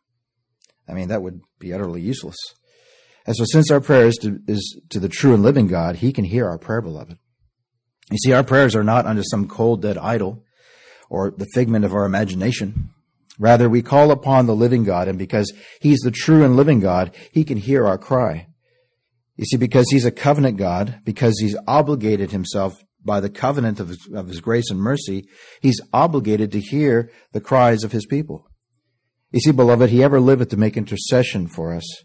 I 0.88 0.94
mean, 0.94 1.08
that 1.08 1.22
would 1.22 1.40
be 1.60 1.72
utterly 1.72 2.00
useless. 2.00 2.36
And 3.24 3.36
so, 3.36 3.44
since 3.46 3.70
our 3.70 3.80
prayer 3.80 4.06
is 4.06 4.16
to, 4.22 4.40
is 4.48 4.80
to 4.90 4.98
the 4.98 5.08
true 5.08 5.34
and 5.34 5.42
living 5.42 5.66
God, 5.68 5.96
He 5.96 6.12
can 6.12 6.24
hear 6.24 6.48
our 6.48 6.58
prayer, 6.58 6.80
beloved. 6.80 7.18
You 8.10 8.18
see, 8.18 8.32
our 8.32 8.44
prayers 8.44 8.74
are 8.74 8.84
not 8.84 9.06
unto 9.06 9.22
some 9.22 9.48
cold, 9.48 9.82
dead 9.82 9.98
idol 9.98 10.44
or 11.10 11.30
the 11.30 11.46
figment 11.54 11.84
of 11.84 11.94
our 11.94 12.04
imagination. 12.04 12.90
Rather, 13.38 13.68
we 13.68 13.82
call 13.82 14.10
upon 14.10 14.46
the 14.46 14.56
living 14.56 14.84
God, 14.84 15.08
and 15.08 15.18
because 15.18 15.52
He's 15.80 16.00
the 16.00 16.10
true 16.10 16.44
and 16.44 16.56
living 16.56 16.80
God, 16.80 17.14
He 17.32 17.44
can 17.44 17.58
hear 17.58 17.86
our 17.86 17.98
cry. 17.98 18.48
You 19.36 19.44
see, 19.44 19.56
because 19.56 19.86
He's 19.90 20.04
a 20.04 20.10
covenant 20.10 20.56
God, 20.56 21.00
because 21.04 21.38
He's 21.40 21.56
obligated 21.66 22.30
Himself 22.30 22.74
by 23.04 23.20
the 23.20 23.30
covenant 23.30 23.78
of 23.78 23.88
his, 23.88 24.08
of 24.12 24.28
his 24.28 24.40
grace 24.40 24.70
and 24.70 24.80
mercy, 24.80 25.28
He's 25.60 25.80
obligated 25.92 26.50
to 26.52 26.60
hear 26.60 27.10
the 27.32 27.40
cries 27.40 27.84
of 27.84 27.92
His 27.92 28.06
people. 28.06 28.48
You 29.30 29.40
see, 29.40 29.52
beloved, 29.52 29.90
He 29.90 30.02
ever 30.02 30.18
liveth 30.18 30.48
to 30.48 30.56
make 30.56 30.76
intercession 30.76 31.46
for 31.46 31.74
us 31.74 32.02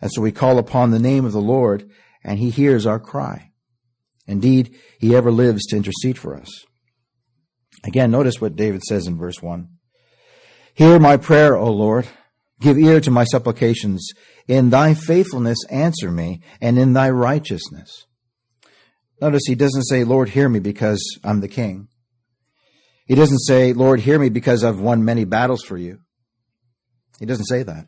and 0.00 0.10
so 0.12 0.20
we 0.20 0.32
call 0.32 0.58
upon 0.58 0.90
the 0.90 0.98
name 0.98 1.24
of 1.24 1.32
the 1.32 1.40
Lord, 1.40 1.88
and 2.22 2.38
he 2.38 2.50
hears 2.50 2.86
our 2.86 3.00
cry. 3.00 3.45
Indeed, 4.26 4.74
he 4.98 5.14
ever 5.14 5.30
lives 5.30 5.66
to 5.66 5.76
intercede 5.76 6.18
for 6.18 6.34
us. 6.36 6.64
Again, 7.84 8.10
notice 8.10 8.40
what 8.40 8.56
David 8.56 8.82
says 8.82 9.06
in 9.06 9.16
verse 9.16 9.40
1. 9.40 9.68
Hear 10.74 10.98
my 10.98 11.16
prayer, 11.16 11.56
O 11.56 11.70
Lord. 11.70 12.06
Give 12.60 12.78
ear 12.78 13.00
to 13.00 13.10
my 13.10 13.24
supplications. 13.24 14.08
In 14.48 14.70
thy 14.70 14.94
faithfulness 14.94 15.58
answer 15.70 16.10
me, 16.10 16.40
and 16.60 16.78
in 16.78 16.92
thy 16.92 17.10
righteousness. 17.10 18.06
Notice 19.20 19.42
he 19.46 19.54
doesn't 19.54 19.84
say, 19.84 20.04
Lord, 20.04 20.30
hear 20.30 20.48
me 20.48 20.58
because 20.58 21.00
I'm 21.22 21.40
the 21.40 21.48
king. 21.48 21.88
He 23.06 23.14
doesn't 23.14 23.38
say, 23.38 23.72
Lord, 23.72 24.00
hear 24.00 24.18
me 24.18 24.28
because 24.28 24.64
I've 24.64 24.80
won 24.80 25.04
many 25.04 25.24
battles 25.24 25.62
for 25.62 25.76
you. 25.76 26.00
He 27.20 27.26
doesn't 27.26 27.46
say 27.46 27.62
that. 27.62 27.86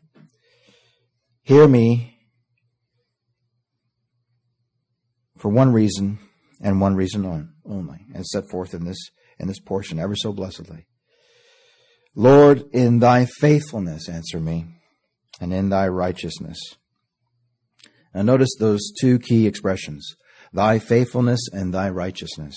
Hear 1.42 1.66
me 1.66 2.16
for 5.37 5.49
one 5.49 5.73
reason 5.73 6.18
and 6.61 6.81
one 6.81 6.97
reason 6.97 7.53
only, 7.65 8.07
and 8.15 8.27
set 8.27 8.45
forth 8.50 8.75
in 8.75 8.85
this 8.85 8.99
in 9.38 9.47
this 9.47 9.61
portion 9.61 9.99
ever 9.99 10.17
so 10.17 10.33
blessedly. 10.33 10.87
Lord, 12.15 12.65
in 12.73 12.99
thy 12.99 13.27
faithfulness 13.41 14.09
answer 14.09 14.41
me, 14.41 14.67
and 15.41 15.53
in 15.53 15.69
thy 15.69 15.87
righteousness. 15.87 16.59
Now 18.15 18.23
notice 18.23 18.50
those 18.59 18.91
two 19.00 19.19
key 19.19 19.47
expressions, 19.47 20.17
thy 20.53 20.79
faithfulness 20.79 21.41
and 21.53 21.73
thy 21.73 21.88
righteousness. 21.91 22.57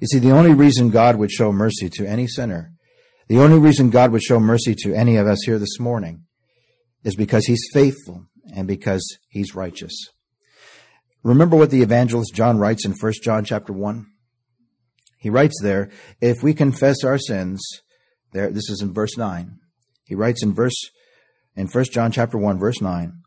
You 0.00 0.06
see, 0.06 0.18
the 0.18 0.30
only 0.30 0.52
reason 0.52 0.90
God 0.90 1.16
would 1.16 1.30
show 1.30 1.52
mercy 1.52 1.88
to 1.94 2.06
any 2.06 2.26
sinner, 2.26 2.72
the 3.28 3.38
only 3.38 3.58
reason 3.58 3.90
God 3.90 4.12
would 4.12 4.22
show 4.22 4.38
mercy 4.38 4.74
to 4.80 4.94
any 4.94 5.16
of 5.16 5.26
us 5.26 5.42
here 5.44 5.58
this 5.58 5.80
morning 5.80 6.24
is 7.04 7.16
because 7.16 7.46
he's 7.46 7.66
faithful 7.72 8.26
and 8.54 8.68
because 8.68 9.18
he's 9.28 9.54
righteous. 9.54 10.10
Remember 11.24 11.56
what 11.56 11.70
the 11.70 11.82
evangelist 11.82 12.34
John 12.34 12.58
writes 12.58 12.84
in 12.84 12.92
1 12.92 13.12
John 13.22 13.44
chapter 13.44 13.72
1? 13.72 14.06
He 15.18 15.30
writes 15.30 15.58
there, 15.62 15.90
if 16.20 16.42
we 16.42 16.52
confess 16.52 17.02
our 17.02 17.18
sins, 17.18 17.64
there 18.32 18.50
this 18.50 18.68
is 18.68 18.82
in 18.82 18.92
verse 18.92 19.16
9. 19.16 19.58
He 20.04 20.14
writes 20.14 20.42
in 20.42 20.52
verse 20.52 20.76
in 21.56 21.66
1 21.66 21.84
John 21.84 22.12
chapter 22.12 22.36
1 22.36 22.58
verse 22.58 22.82
9, 22.82 23.22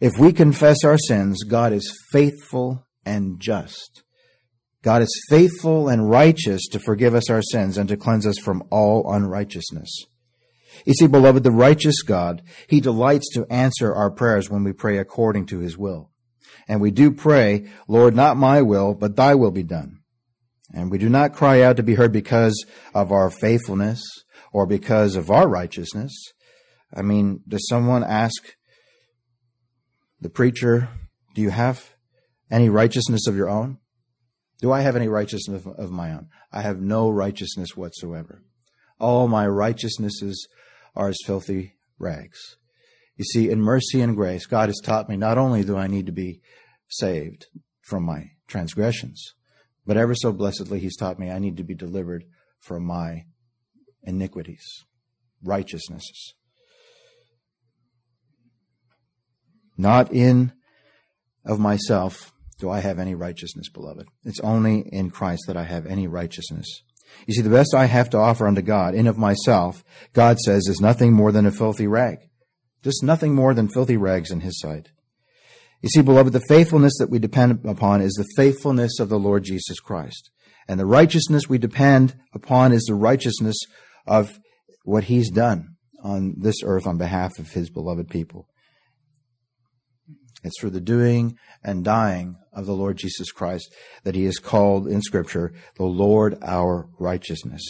if 0.00 0.18
we 0.18 0.32
confess 0.32 0.82
our 0.84 0.98
sins, 0.98 1.44
God 1.44 1.72
is 1.72 1.96
faithful 2.10 2.84
and 3.06 3.38
just. 3.38 4.02
God 4.82 5.02
is 5.02 5.24
faithful 5.28 5.88
and 5.88 6.10
righteous 6.10 6.66
to 6.72 6.80
forgive 6.80 7.14
us 7.14 7.30
our 7.30 7.42
sins 7.42 7.78
and 7.78 7.88
to 7.90 7.96
cleanse 7.96 8.26
us 8.26 8.38
from 8.38 8.64
all 8.70 9.12
unrighteousness. 9.12 10.06
You 10.84 10.94
see, 10.94 11.06
beloved, 11.06 11.44
the 11.44 11.50
righteous 11.52 12.02
God, 12.02 12.42
He 12.66 12.80
delights 12.80 13.30
to 13.34 13.46
answer 13.50 13.94
our 13.94 14.10
prayers 14.10 14.50
when 14.50 14.64
we 14.64 14.72
pray 14.72 14.96
according 14.98 15.46
to 15.46 15.58
His 15.58 15.76
will. 15.78 16.09
And 16.68 16.80
we 16.80 16.90
do 16.90 17.10
pray, 17.10 17.68
Lord, 17.88 18.14
not 18.14 18.36
my 18.36 18.62
will, 18.62 18.94
but 18.94 19.16
thy 19.16 19.34
will 19.34 19.50
be 19.50 19.62
done. 19.62 20.00
And 20.72 20.90
we 20.90 20.98
do 20.98 21.08
not 21.08 21.34
cry 21.34 21.62
out 21.62 21.76
to 21.76 21.82
be 21.82 21.94
heard 21.94 22.12
because 22.12 22.64
of 22.94 23.10
our 23.10 23.30
faithfulness 23.30 24.02
or 24.52 24.66
because 24.66 25.16
of 25.16 25.30
our 25.30 25.48
righteousness. 25.48 26.12
I 26.94 27.02
mean, 27.02 27.42
does 27.46 27.66
someone 27.68 28.04
ask 28.04 28.54
the 30.20 30.30
preacher, 30.30 30.88
do 31.34 31.42
you 31.42 31.50
have 31.50 31.94
any 32.50 32.68
righteousness 32.68 33.26
of 33.26 33.36
your 33.36 33.48
own? 33.48 33.78
Do 34.60 34.70
I 34.72 34.82
have 34.82 34.96
any 34.96 35.08
righteousness 35.08 35.64
of 35.66 35.90
my 35.90 36.12
own? 36.12 36.28
I 36.52 36.62
have 36.62 36.80
no 36.80 37.08
righteousness 37.08 37.76
whatsoever. 37.76 38.42
All 38.98 39.28
my 39.28 39.46
righteousnesses 39.46 40.46
are 40.94 41.08
as 41.08 41.18
filthy 41.24 41.74
rags. 41.98 42.56
You 43.20 43.24
see, 43.24 43.50
in 43.50 43.60
mercy 43.60 44.00
and 44.00 44.16
grace, 44.16 44.46
God 44.46 44.70
has 44.70 44.80
taught 44.82 45.10
me 45.10 45.14
not 45.14 45.36
only 45.36 45.62
do 45.62 45.76
I 45.76 45.88
need 45.88 46.06
to 46.06 46.12
be 46.12 46.40
saved 46.88 47.48
from 47.82 48.02
my 48.02 48.30
transgressions, 48.46 49.34
but 49.84 49.98
ever 49.98 50.14
so 50.14 50.32
blessedly, 50.32 50.80
He's 50.80 50.96
taught 50.96 51.18
me 51.18 51.30
I 51.30 51.38
need 51.38 51.58
to 51.58 51.62
be 51.62 51.74
delivered 51.74 52.24
from 52.60 52.82
my 52.82 53.24
iniquities, 54.02 54.64
righteousnesses. 55.44 56.32
Not 59.76 60.10
in 60.14 60.54
of 61.44 61.60
myself 61.60 62.32
do 62.58 62.70
I 62.70 62.80
have 62.80 62.98
any 62.98 63.14
righteousness, 63.14 63.68
beloved. 63.68 64.08
It's 64.24 64.40
only 64.40 64.78
in 64.90 65.10
Christ 65.10 65.42
that 65.46 65.58
I 65.58 65.64
have 65.64 65.84
any 65.84 66.06
righteousness. 66.06 66.66
You 67.26 67.34
see, 67.34 67.42
the 67.42 67.50
best 67.50 67.74
I 67.74 67.84
have 67.84 68.08
to 68.10 68.16
offer 68.16 68.48
unto 68.48 68.62
God 68.62 68.94
in 68.94 69.06
of 69.06 69.18
myself, 69.18 69.84
God 70.14 70.38
says, 70.38 70.68
is 70.68 70.80
nothing 70.80 71.12
more 71.12 71.32
than 71.32 71.44
a 71.44 71.50
filthy 71.50 71.86
rag. 71.86 72.29
Just 72.82 73.02
nothing 73.02 73.34
more 73.34 73.54
than 73.54 73.68
filthy 73.68 73.96
rags 73.96 74.30
in 74.30 74.40
His 74.40 74.58
sight. 74.60 74.88
You 75.82 75.88
see, 75.88 76.02
beloved, 76.02 76.32
the 76.32 76.42
faithfulness 76.48 76.92
that 76.98 77.10
we 77.10 77.18
depend 77.18 77.64
upon 77.64 78.02
is 78.02 78.12
the 78.12 78.28
faithfulness 78.36 78.98
of 79.00 79.08
the 79.08 79.18
Lord 79.18 79.44
Jesus 79.44 79.80
Christ. 79.80 80.30
And 80.68 80.78
the 80.78 80.86
righteousness 80.86 81.48
we 81.48 81.58
depend 81.58 82.16
upon 82.34 82.72
is 82.72 82.84
the 82.84 82.94
righteousness 82.94 83.56
of 84.06 84.38
what 84.84 85.04
He's 85.04 85.30
done 85.30 85.76
on 86.02 86.34
this 86.38 86.62
earth 86.64 86.86
on 86.86 86.98
behalf 86.98 87.38
of 87.38 87.52
His 87.52 87.70
beloved 87.70 88.08
people. 88.08 88.46
It's 90.42 90.58
through 90.58 90.70
the 90.70 90.80
doing 90.80 91.36
and 91.62 91.84
dying 91.84 92.36
of 92.52 92.66
the 92.66 92.74
Lord 92.74 92.96
Jesus 92.96 93.30
Christ 93.30 93.72
that 94.04 94.14
he 94.14 94.24
is 94.24 94.38
called 94.38 94.86
in 94.88 95.02
Scripture 95.02 95.52
the 95.76 95.84
Lord 95.84 96.38
our 96.42 96.88
righteousness. 96.98 97.62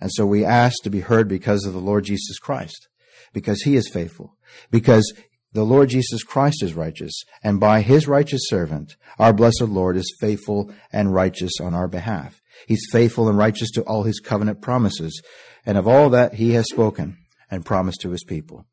And 0.00 0.10
so 0.12 0.24
we 0.24 0.44
ask 0.44 0.82
to 0.84 0.90
be 0.90 1.00
heard 1.00 1.28
because 1.28 1.64
of 1.64 1.72
the 1.72 1.80
Lord 1.80 2.04
Jesus 2.04 2.38
Christ, 2.38 2.87
because 3.32 3.62
he 3.62 3.76
is 3.76 3.88
faithful, 3.88 4.36
because 4.70 5.12
The 5.54 5.64
Lord 5.64 5.88
Jesus 5.88 6.22
Christ 6.22 6.62
is 6.62 6.74
righteous, 6.74 7.24
and 7.42 7.58
by 7.58 7.80
his 7.80 8.06
righteous 8.06 8.42
servant, 8.44 8.96
our 9.18 9.32
blessed 9.32 9.62
Lord 9.62 9.96
is 9.96 10.14
faithful 10.20 10.70
and 10.92 11.14
righteous 11.14 11.52
on 11.60 11.74
our 11.74 11.88
behalf. 11.88 12.42
He's 12.66 12.86
faithful 12.92 13.28
and 13.28 13.38
righteous 13.38 13.70
to 13.72 13.82
all 13.82 14.02
his 14.02 14.20
covenant 14.20 14.60
promises, 14.60 15.22
and 15.64 15.78
of 15.78 15.88
all 15.88 16.10
that 16.10 16.34
he 16.34 16.52
has 16.52 16.66
spoken 16.70 17.16
and 17.50 17.64
promised 17.64 18.02
to 18.02 18.10
his 18.10 18.24
people. 18.24 18.66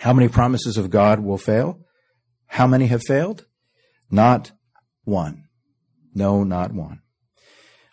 How 0.00 0.14
many 0.14 0.28
promises 0.28 0.78
of 0.78 0.90
God 0.90 1.20
will 1.20 1.38
fail? 1.38 1.80
How 2.46 2.66
many 2.66 2.86
have 2.86 3.02
failed? 3.06 3.46
Not 4.10 4.52
one. 5.04 5.44
No, 6.14 6.44
not 6.44 6.72
one. 6.72 7.02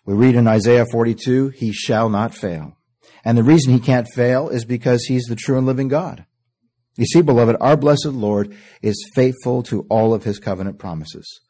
We 0.06 0.14
read 0.14 0.36
in 0.36 0.48
Isaiah 0.48 0.86
42, 0.92 1.50
he 1.50 1.74
shall 1.74 2.10
not 2.10 2.34
fail. 2.34 2.78
And 3.24 3.38
the 3.38 3.44
reason 3.44 3.74
he 3.74 3.80
can't 3.80 4.08
fail 4.08 4.50
is 4.50 4.66
because 4.66 5.04
he's 5.04 5.26
the 5.26 5.36
true 5.36 5.58
and 5.58 5.68
living 5.68 5.88
God. 5.88 6.26
You 6.98 7.06
see, 7.06 7.22
beloved, 7.22 7.56
our 7.62 7.78
blessed 7.78 8.08
Lord 8.08 8.56
is 8.82 9.10
faithful 9.16 9.64
to 9.64 9.86
all 9.90 10.14
of 10.14 10.24
his 10.24 10.40
covenant 10.40 10.80
promises. 10.80 11.42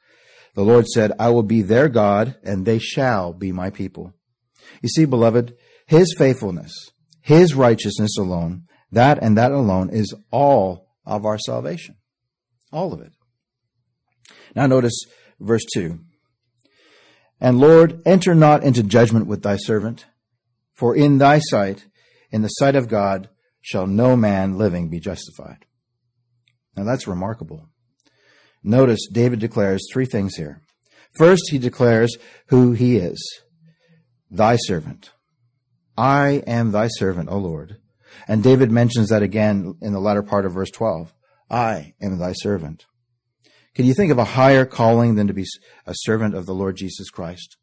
The 0.53 0.63
Lord 0.63 0.87
said, 0.87 1.13
I 1.17 1.29
will 1.29 1.43
be 1.43 1.61
their 1.61 1.89
God 1.89 2.35
and 2.43 2.65
they 2.65 2.79
shall 2.79 3.33
be 3.33 3.51
my 3.51 3.69
people. 3.69 4.13
You 4.81 4.89
see, 4.89 5.05
beloved, 5.05 5.55
his 5.87 6.13
faithfulness, 6.17 6.73
his 7.21 7.55
righteousness 7.55 8.17
alone, 8.17 8.63
that 8.91 9.21
and 9.21 9.37
that 9.37 9.51
alone 9.51 9.89
is 9.89 10.13
all 10.31 10.89
of 11.05 11.25
our 11.25 11.39
salvation. 11.39 11.95
All 12.71 12.93
of 12.93 13.01
it. 13.01 13.13
Now 14.55 14.67
notice 14.67 15.05
verse 15.39 15.63
2. 15.73 15.99
And 17.39 17.59
Lord, 17.59 18.01
enter 18.05 18.35
not 18.35 18.63
into 18.63 18.83
judgment 18.83 19.25
with 19.27 19.41
thy 19.41 19.57
servant, 19.57 20.05
for 20.81 20.95
in 20.95 21.19
thy 21.19 21.37
sight, 21.37 21.85
in 22.31 22.41
the 22.41 22.47
sight 22.47 22.75
of 22.75 22.87
God, 22.87 23.29
shall 23.61 23.85
no 23.85 24.15
man 24.15 24.57
living 24.57 24.89
be 24.89 24.99
justified. 24.99 25.65
Now 26.75 26.85
that's 26.85 27.07
remarkable. 27.07 27.69
Notice 28.63 29.07
David 29.11 29.37
declares 29.37 29.85
three 29.93 30.07
things 30.07 30.37
here. 30.37 30.63
First, 31.15 31.43
he 31.51 31.59
declares 31.59 32.17
who 32.47 32.71
he 32.71 32.97
is. 32.97 33.21
Thy 34.31 34.55
servant. 34.55 35.11
I 35.95 36.41
am 36.47 36.71
thy 36.71 36.87
servant, 36.87 37.29
O 37.29 37.37
Lord. 37.37 37.77
And 38.27 38.41
David 38.41 38.71
mentions 38.71 39.09
that 39.09 39.21
again 39.21 39.75
in 39.83 39.93
the 39.93 39.99
latter 39.99 40.23
part 40.23 40.47
of 40.47 40.53
verse 40.53 40.71
12. 40.71 41.13
I 41.47 41.93
am 42.01 42.17
thy 42.17 42.33
servant. 42.33 42.85
Can 43.75 43.85
you 43.85 43.93
think 43.93 44.11
of 44.11 44.17
a 44.17 44.33
higher 44.33 44.65
calling 44.65 45.13
than 45.13 45.27
to 45.27 45.33
be 45.33 45.45
a 45.85 45.93
servant 45.93 46.33
of 46.33 46.47
the 46.47 46.55
Lord 46.55 46.75
Jesus 46.75 47.11
Christ? 47.11 47.57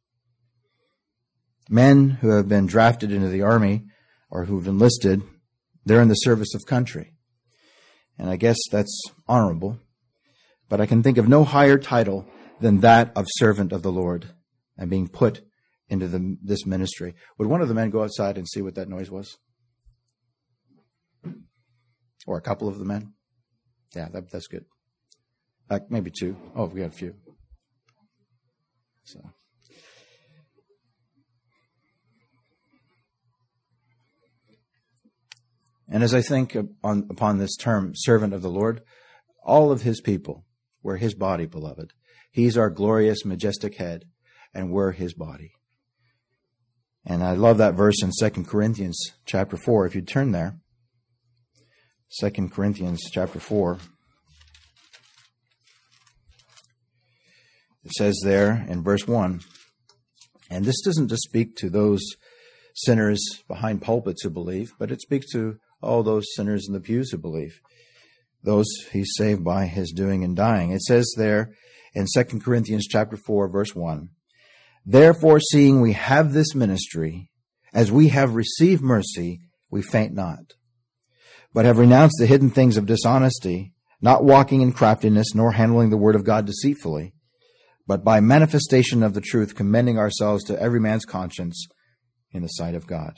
Men 1.68 2.10
who 2.10 2.30
have 2.30 2.48
been 2.48 2.66
drafted 2.66 3.12
into 3.12 3.28
the 3.28 3.42
army 3.42 3.84
or 4.30 4.44
who've 4.44 4.66
enlisted 4.66 5.22
they're 5.88 6.02
in 6.02 6.08
the 6.08 6.14
service 6.14 6.54
of 6.54 6.66
country. 6.66 7.14
And 8.18 8.28
I 8.28 8.37
guess 8.37 8.58
that's 8.70 9.02
honorable. 9.26 9.78
But 10.68 10.82
I 10.82 10.87
can 10.87 11.02
think 11.02 11.16
of 11.16 11.28
no 11.28 11.44
higher 11.44 11.78
title 11.78 12.26
than 12.60 12.80
that 12.80 13.10
of 13.16 13.25
servant 13.30 13.72
of 13.72 13.82
the 13.82 13.92
Lord 13.92 14.34
and 14.76 14.90
being 14.90 15.08
put 15.08 15.40
into 15.88 16.06
the, 16.06 16.37
this 16.42 16.66
ministry. 16.66 17.14
Would 17.38 17.48
one 17.48 17.62
of 17.62 17.68
the 17.68 17.75
men 17.75 17.88
go 17.88 18.02
outside 18.02 18.37
and 18.37 18.46
see 18.46 18.60
what 18.60 18.75
that 18.75 18.88
noise 18.88 19.10
was? 19.10 19.38
Or 22.26 22.37
a 22.37 22.42
couple 22.42 22.68
of 22.68 22.78
the 22.78 22.84
men? 22.84 23.14
Yeah, 23.96 24.08
that, 24.12 24.30
that's 24.30 24.46
good. 24.46 24.66
Uh, 25.70 25.80
maybe 25.88 26.10
two. 26.10 26.37
Oh, 26.54 26.66
we 26.66 26.80
got 26.80 26.88
a 26.88 26.90
few. 26.90 27.14
So. 29.04 29.20
And 35.90 36.02
as 36.02 36.14
I 36.14 36.21
think 36.21 36.57
on, 36.85 37.07
upon 37.11 37.38
this 37.38 37.57
term, 37.57 37.92
servant 37.95 38.35
of 38.35 38.42
the 38.42 38.50
Lord, 38.50 38.83
all 39.42 39.73
of 39.73 39.83
his 39.83 40.00
people, 40.00 40.45
we're 40.83 40.97
his 40.97 41.14
body, 41.14 41.47
beloved. 41.47 41.92
He's 42.30 42.59
our 42.59 42.71
glorious, 42.71 43.25
majestic 43.25 43.76
head, 43.76 44.04
and 44.52 44.71
we're 44.71 44.92
his 44.92 45.14
body. 45.14 45.52
And 47.07 47.24
I 47.24 47.33
love 47.33 47.59
that 47.59 47.74
verse 47.74 48.03
in 48.03 48.11
2 48.18 48.44
Corinthians 48.44 48.98
chapter 49.24 49.57
4. 49.57 49.87
If 49.87 49.94
you 49.94 50.03
turn 50.03 50.33
there, 50.33 50.61
2 52.20 52.48
Corinthians 52.48 53.01
chapter 53.11 53.40
4. 53.40 53.79
It 57.85 57.92
says 57.92 58.20
there 58.22 58.66
in 58.68 58.83
verse 58.83 59.07
1, 59.07 59.40
and 60.51 60.64
this 60.64 60.83
doesn't 60.85 61.09
just 61.09 61.22
speak 61.22 61.57
to 61.57 61.70
those 61.70 62.03
sinners 62.74 63.20
behind 63.48 63.81
pulpits 63.81 64.22
who 64.22 64.31
believe, 64.31 64.72
but 64.79 64.92
it 64.92 65.01
speaks 65.01 65.31
to 65.33 65.59
all 65.80 66.02
those 66.02 66.26
sinners 66.34 66.66
in 66.66 66.74
the 66.74 66.80
pews 66.80 67.10
who 67.10 67.18
believe. 67.18 67.60
Those 68.42 68.66
he 68.92 69.04
saved 69.04 69.44
by 69.44 69.66
his 69.66 69.92
doing 69.92 70.24
and 70.24 70.36
dying. 70.36 70.70
It 70.70 70.82
says 70.82 71.12
there 71.16 71.50
in 71.94 72.06
2 72.12 72.24
Corinthians 72.40 72.86
chapter 72.86 73.16
4 73.16 73.48
verse 73.48 73.74
1, 73.74 74.08
Therefore 74.84 75.40
seeing 75.40 75.80
we 75.80 75.92
have 75.92 76.32
this 76.32 76.54
ministry, 76.54 77.30
as 77.74 77.92
we 77.92 78.08
have 78.08 78.34
received 78.34 78.82
mercy, 78.82 79.40
we 79.70 79.82
faint 79.82 80.14
not, 80.14 80.54
but 81.52 81.64
have 81.64 81.78
renounced 81.78 82.16
the 82.18 82.26
hidden 82.26 82.50
things 82.50 82.76
of 82.76 82.86
dishonesty, 82.86 83.74
not 84.00 84.24
walking 84.24 84.62
in 84.62 84.72
craftiness, 84.72 85.34
nor 85.34 85.52
handling 85.52 85.90
the 85.90 85.96
word 85.96 86.14
of 86.14 86.24
God 86.24 86.46
deceitfully, 86.46 87.12
but 87.86 88.04
by 88.04 88.20
manifestation 88.20 89.02
of 89.02 89.14
the 89.14 89.20
truth, 89.20 89.54
commending 89.54 89.98
ourselves 89.98 90.44
to 90.44 90.60
every 90.60 90.80
man's 90.80 91.04
conscience 91.04 91.66
in 92.30 92.42
the 92.42 92.48
sight 92.48 92.74
of 92.74 92.86
God. 92.86 93.14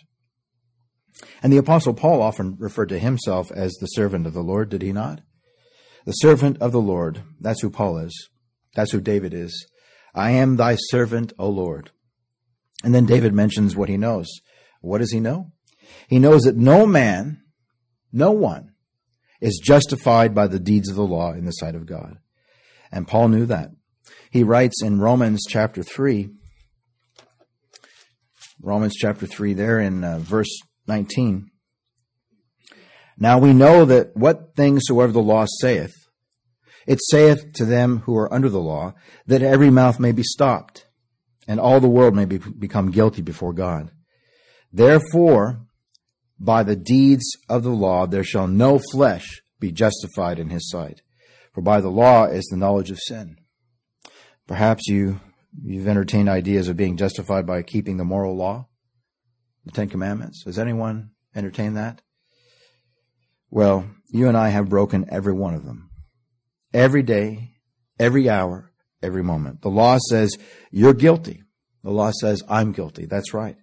And 1.42 1.52
the 1.52 1.58
Apostle 1.58 1.94
Paul 1.94 2.22
often 2.22 2.56
referred 2.58 2.88
to 2.90 2.98
himself 2.98 3.50
as 3.52 3.72
the 3.74 3.86
servant 3.86 4.26
of 4.26 4.32
the 4.32 4.42
Lord, 4.42 4.68
did 4.68 4.82
he 4.82 4.92
not? 4.92 5.20
The 6.06 6.12
servant 6.12 6.58
of 6.60 6.72
the 6.72 6.80
Lord. 6.80 7.22
That's 7.40 7.60
who 7.60 7.70
Paul 7.70 7.98
is. 7.98 8.28
That's 8.74 8.92
who 8.92 9.00
David 9.00 9.34
is. 9.34 9.66
I 10.14 10.32
am 10.32 10.56
thy 10.56 10.76
servant, 10.76 11.32
O 11.38 11.48
Lord. 11.48 11.90
And 12.82 12.94
then 12.94 13.06
David 13.06 13.34
mentions 13.34 13.76
what 13.76 13.88
he 13.88 13.96
knows. 13.96 14.26
What 14.80 14.98
does 14.98 15.12
he 15.12 15.20
know? 15.20 15.52
He 16.08 16.18
knows 16.18 16.42
that 16.42 16.56
no 16.56 16.86
man, 16.86 17.42
no 18.12 18.32
one, 18.32 18.72
is 19.40 19.60
justified 19.62 20.34
by 20.34 20.46
the 20.46 20.60
deeds 20.60 20.88
of 20.88 20.96
the 20.96 21.02
law 21.02 21.32
in 21.32 21.44
the 21.44 21.52
sight 21.52 21.74
of 21.74 21.86
God. 21.86 22.18
And 22.90 23.06
Paul 23.08 23.28
knew 23.28 23.46
that. 23.46 23.70
He 24.30 24.42
writes 24.42 24.82
in 24.82 25.00
Romans 25.00 25.44
chapter 25.48 25.82
3, 25.82 26.30
Romans 28.62 28.94
chapter 28.96 29.26
3, 29.26 29.54
there 29.54 29.80
in 29.80 30.04
uh, 30.04 30.18
verse 30.18 30.60
19. 30.90 31.48
Now 33.16 33.38
we 33.38 33.52
know 33.52 33.84
that 33.84 34.16
what 34.16 34.56
things 34.56 34.82
soever 34.86 35.12
the 35.12 35.22
law 35.22 35.46
saith, 35.60 35.92
it 36.84 36.98
saith 37.10 37.52
to 37.54 37.64
them 37.64 38.00
who 38.00 38.16
are 38.16 38.32
under 38.34 38.48
the 38.48 38.60
law, 38.60 38.94
that 39.26 39.40
every 39.40 39.70
mouth 39.70 40.00
may 40.00 40.10
be 40.10 40.24
stopped, 40.24 40.86
and 41.46 41.60
all 41.60 41.78
the 41.78 41.88
world 41.88 42.16
may 42.16 42.24
be, 42.24 42.38
become 42.38 42.90
guilty 42.90 43.22
before 43.22 43.52
God. 43.52 43.92
Therefore, 44.72 45.60
by 46.40 46.64
the 46.64 46.76
deeds 46.76 47.36
of 47.48 47.62
the 47.62 47.70
law 47.70 48.06
there 48.06 48.24
shall 48.24 48.48
no 48.48 48.80
flesh 48.90 49.42
be 49.60 49.70
justified 49.70 50.40
in 50.40 50.50
his 50.50 50.68
sight. 50.68 51.02
For 51.52 51.60
by 51.60 51.80
the 51.80 51.90
law 51.90 52.24
is 52.24 52.46
the 52.46 52.56
knowledge 52.56 52.90
of 52.90 52.98
sin. 52.98 53.36
Perhaps 54.48 54.88
you, 54.88 55.20
you've 55.62 55.86
entertained 55.86 56.28
ideas 56.28 56.66
of 56.68 56.76
being 56.76 56.96
justified 56.96 57.46
by 57.46 57.62
keeping 57.62 57.96
the 57.96 58.04
moral 58.04 58.36
law 58.36 58.66
the 59.64 59.72
Ten 59.72 59.88
Commandments. 59.88 60.42
Has 60.44 60.58
anyone 60.58 61.10
entertained 61.34 61.76
that? 61.76 62.02
Well, 63.50 63.86
you 64.08 64.28
and 64.28 64.36
I 64.36 64.50
have 64.50 64.68
broken 64.68 65.06
every 65.10 65.32
one 65.32 65.54
of 65.54 65.64
them. 65.64 65.90
Every 66.72 67.02
day, 67.02 67.54
every 67.98 68.28
hour, 68.28 68.70
every 69.02 69.22
moment. 69.22 69.62
The 69.62 69.68
law 69.68 69.98
says 70.08 70.36
you're 70.70 70.94
guilty. 70.94 71.42
The 71.82 71.90
law 71.90 72.12
says 72.20 72.42
I'm 72.48 72.72
guilty. 72.72 73.06
That's 73.06 73.34
right. 73.34 73.56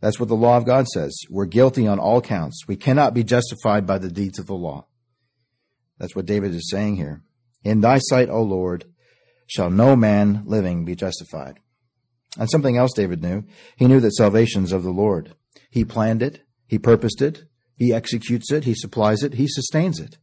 That's 0.00 0.20
what 0.20 0.28
the 0.28 0.34
law 0.34 0.56
of 0.56 0.66
God 0.66 0.86
says. 0.88 1.16
We're 1.30 1.46
guilty 1.46 1.86
on 1.86 1.98
all 1.98 2.20
counts. 2.20 2.64
We 2.68 2.76
cannot 2.76 3.14
be 3.14 3.24
justified 3.24 3.86
by 3.86 3.98
the 3.98 4.10
deeds 4.10 4.38
of 4.38 4.46
the 4.46 4.54
law. 4.54 4.86
That's 5.98 6.14
what 6.14 6.26
David 6.26 6.54
is 6.54 6.70
saying 6.70 6.96
here. 6.96 7.22
In 7.64 7.80
thy 7.80 7.98
sight, 7.98 8.28
O 8.28 8.42
Lord, 8.42 8.84
shall 9.46 9.70
no 9.70 9.96
man 9.96 10.42
living 10.46 10.84
be 10.84 10.94
justified. 10.94 11.60
And 12.38 12.50
something 12.50 12.76
else 12.76 12.92
David 12.94 13.22
knew. 13.22 13.44
He 13.76 13.86
knew 13.86 14.00
that 14.00 14.14
salvation 14.14 14.64
is 14.64 14.72
of 14.72 14.82
the 14.82 14.90
Lord. 14.90 15.34
He 15.70 15.84
planned 15.84 16.22
it. 16.22 16.42
He 16.66 16.78
purposed 16.78 17.22
it. 17.22 17.44
He 17.76 17.92
executes 17.92 18.50
it. 18.52 18.64
He 18.64 18.74
supplies 18.74 19.22
it. 19.22 19.34
He 19.34 19.46
sustains 19.48 20.00
it. 20.00 20.18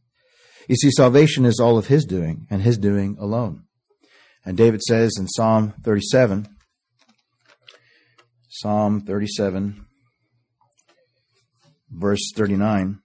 You 0.68 0.76
see, 0.76 0.90
salvation 0.90 1.44
is 1.44 1.60
all 1.60 1.78
of 1.78 1.88
His 1.88 2.04
doing 2.04 2.46
and 2.50 2.62
His 2.62 2.78
doing 2.78 3.16
alone. 3.18 3.64
And 4.44 4.56
David 4.56 4.82
says 4.82 5.12
in 5.18 5.26
Psalm 5.28 5.74
37, 5.82 6.48
Psalm 8.48 9.00
37, 9.00 9.86
verse 11.90 12.30
39, 12.36 13.00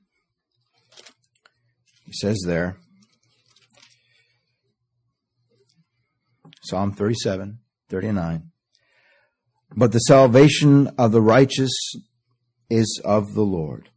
he 2.05 2.13
says 2.13 2.43
there, 2.45 2.77
Psalm 6.63 6.91
37, 6.91 7.59
39, 7.89 8.48
but 9.75 9.91
the 9.91 9.99
salvation 9.99 10.87
of 10.97 11.11
the 11.11 11.21
righteous 11.21 11.71
is 12.69 13.01
of 13.03 13.33
the 13.33 13.43
Lord, 13.43 13.89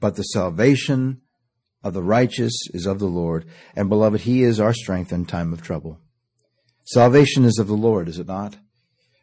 but 0.00 0.16
the 0.16 0.22
salvation 0.22 1.20
of 1.82 1.94
the 1.94 2.02
righteous 2.02 2.54
is 2.72 2.86
of 2.86 2.98
the 2.98 3.06
Lord, 3.06 3.46
and 3.74 3.88
beloved, 3.88 4.22
he 4.22 4.42
is 4.42 4.58
our 4.58 4.72
strength 4.72 5.12
in 5.12 5.24
time 5.24 5.52
of 5.52 5.62
trouble. 5.62 6.00
Salvation 6.84 7.44
is 7.44 7.58
of 7.58 7.68
the 7.68 7.74
Lord, 7.74 8.08
is 8.08 8.18
it 8.18 8.26
not? 8.26 8.56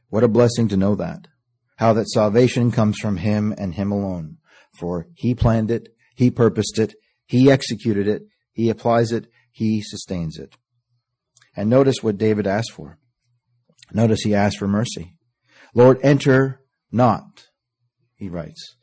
What 0.09 0.23
a 0.23 0.27
blessing 0.27 0.67
to 0.69 0.77
know 0.77 0.95
that. 0.95 1.27
How 1.77 1.93
that 1.93 2.09
salvation 2.09 2.71
comes 2.71 2.97
from 2.99 3.17
him 3.17 3.53
and 3.57 3.75
him 3.75 3.91
alone. 3.91 4.37
For 4.77 5.07
he 5.15 5.33
planned 5.33 5.71
it, 5.71 5.89
he 6.15 6.29
purposed 6.29 6.79
it, 6.79 6.93
he 7.25 7.49
executed 7.49 8.07
it, 8.07 8.23
he 8.51 8.69
applies 8.69 9.11
it, 9.11 9.27
he 9.51 9.81
sustains 9.81 10.37
it. 10.37 10.55
And 11.55 11.69
notice 11.69 11.97
what 12.01 12.17
David 12.17 12.47
asked 12.47 12.71
for. 12.71 12.97
Notice 13.91 14.21
he 14.21 14.33
asked 14.33 14.57
for 14.57 14.67
mercy. 14.67 15.12
Lord, 15.73 15.99
enter 16.03 16.61
not, 16.91 17.47
he 18.15 18.29
writes. 18.29 18.75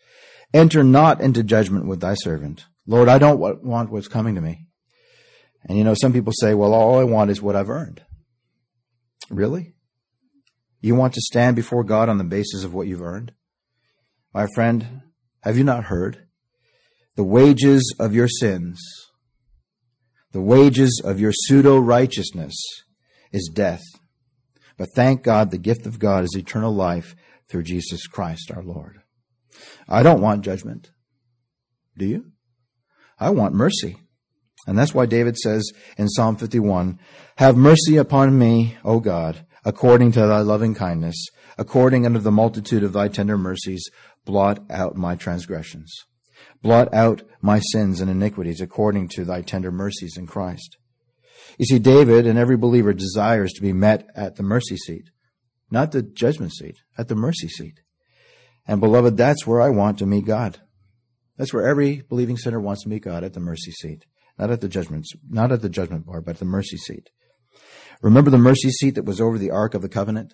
Enter 0.53 0.83
not 0.83 1.21
into 1.21 1.43
judgment 1.43 1.87
with 1.87 2.01
thy 2.01 2.15
servant. 2.15 2.65
Lord, 2.87 3.09
I 3.09 3.19
don't 3.19 3.39
want 3.39 3.91
what's 3.91 4.09
coming 4.09 4.35
to 4.35 4.41
me. 4.41 4.67
And 5.65 5.79
you 5.79 5.85
know, 5.85 5.95
some 5.95 6.13
people 6.13 6.33
say, 6.35 6.55
well, 6.55 6.75
all 6.75 6.99
I 6.99 7.05
want 7.05 7.31
is 7.31 7.41
what 7.41 7.55
I've 7.55 7.71
earned. 7.71 8.03
Really? 9.31 9.75
You 10.81 10.95
want 10.95 11.15
to 11.15 11.21
stand 11.21 11.57
before 11.57 11.85
God 11.85 12.09
on 12.09 12.19
the 12.19 12.25
basis 12.25 12.65
of 12.65 12.75
what 12.75 12.87
you've 12.87 13.03
earned? 13.03 13.33
My 14.35 14.47
friend, 14.55 15.03
have 15.43 15.57
you 15.59 15.65
not 15.65 15.85
heard? 15.85 16.27
The 17.17 17.25
wages 17.25 17.95
of 18.01 18.15
your 18.15 18.29
sins, 18.29 18.81
the 20.33 20.41
wages 20.41 21.03
of 21.05 21.21
your 21.21 21.33
pseudo 21.33 21.79
righteousness 21.79 22.55
is 23.31 23.51
death. 23.53 23.83
But 24.81 24.95
thank 24.95 25.23
God, 25.23 25.51
the 25.51 25.59
gift 25.59 25.85
of 25.85 25.99
God 25.99 26.25
is 26.25 26.35
eternal 26.35 26.75
life 26.75 27.15
through 27.51 27.65
Jesus 27.65 28.07
Christ 28.07 28.51
our 28.51 28.63
Lord. 28.63 29.03
I 29.87 30.03
don't 30.03 30.23
want 30.23 30.43
judgment. 30.43 30.91
Do 31.99 32.07
you? 32.07 32.33
I 33.19 33.29
want 33.29 33.53
mercy. 33.53 33.99
And 34.67 34.79
that's 34.79 34.95
why 34.95 35.05
David 35.05 35.37
says 35.37 35.71
in 35.99 36.09
Psalm 36.09 36.35
51, 36.37 36.99
Have 37.37 37.59
mercy 37.59 37.99
upon 37.99 38.39
me, 38.39 38.79
O 38.83 39.01
God, 39.01 39.45
according 39.67 40.13
to 40.13 40.21
thy 40.21 40.41
loving 40.41 40.75
kindness, 40.75 41.27
according 41.59 42.07
unto 42.07 42.19
the 42.19 42.31
multitude 42.31 42.83
of 42.83 42.95
thy 42.95 43.09
tender 43.09 43.37
mercies, 43.37 43.87
blot 44.25 44.61
out 44.71 44.97
my 44.97 45.15
transgressions. 45.15 45.95
Blot 46.63 46.89
out 46.95 47.21
my 47.43 47.61
sins 47.73 48.01
and 48.01 48.11
iniquities 48.11 48.63
according 48.63 49.09
to 49.09 49.27
thy 49.27 49.43
tender 49.43 49.71
mercies 49.71 50.17
in 50.17 50.27
Christ. 50.27 50.79
You 51.61 51.67
see, 51.67 51.79
David 51.79 52.27
and 52.27 52.39
every 52.39 52.57
believer 52.57 52.95
desires 52.95 53.53
to 53.53 53.61
be 53.61 53.75
met 53.75 54.09
at 54.17 54.37
the 54.37 54.43
mercy 54.43 54.79
seat, 54.79 55.11
not 55.71 55.93
the 55.93 56.01
judgment 56.01 56.55
seat, 56.55 56.79
at 56.97 57.09
the 57.09 57.15
mercy 57.15 57.49
seat. 57.49 57.81
And 58.67 58.81
beloved, 58.81 59.19
that's 59.19 59.47
where 59.47 59.61
I 59.61 59.69
want 59.69 59.99
to 59.99 60.07
meet 60.07 60.25
God. 60.25 60.59
That's 61.37 61.53
where 61.53 61.69
every 61.69 62.01
believing 62.01 62.39
sinner 62.39 62.59
wants 62.59 62.85
to 62.85 62.89
meet 62.89 63.03
God 63.03 63.25
at 63.25 63.35
the 63.35 63.41
mercy 63.41 63.73
seat, 63.73 64.07
not 64.39 64.51
at 64.51 64.63
the 64.63 64.71
judgment, 64.71 65.05
not 65.29 65.53
at 65.53 65.61
the 65.61 65.69
judgment 65.69 66.07
bar, 66.07 66.23
but 66.23 66.37
at 66.37 66.39
the 66.39 66.47
mercy 66.47 66.79
seat. 66.79 67.11
Remember 68.01 68.31
the 68.31 68.39
mercy 68.39 68.71
seat 68.71 68.95
that 68.95 69.05
was 69.05 69.21
over 69.21 69.37
the 69.37 69.51
Ark 69.51 69.75
of 69.75 69.83
the 69.83 69.91
Covenant? 69.91 70.33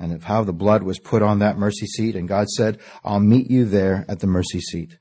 And 0.00 0.14
of 0.14 0.24
how 0.24 0.44
the 0.44 0.54
blood 0.54 0.82
was 0.82 0.98
put 0.98 1.20
on 1.20 1.40
that 1.40 1.58
mercy 1.58 1.84
seat. 1.84 2.16
And 2.16 2.26
God 2.26 2.48
said, 2.48 2.80
I'll 3.04 3.20
meet 3.20 3.50
you 3.50 3.66
there 3.66 4.06
at 4.08 4.20
the 4.20 4.26
mercy 4.26 4.60
seat. 4.60 4.96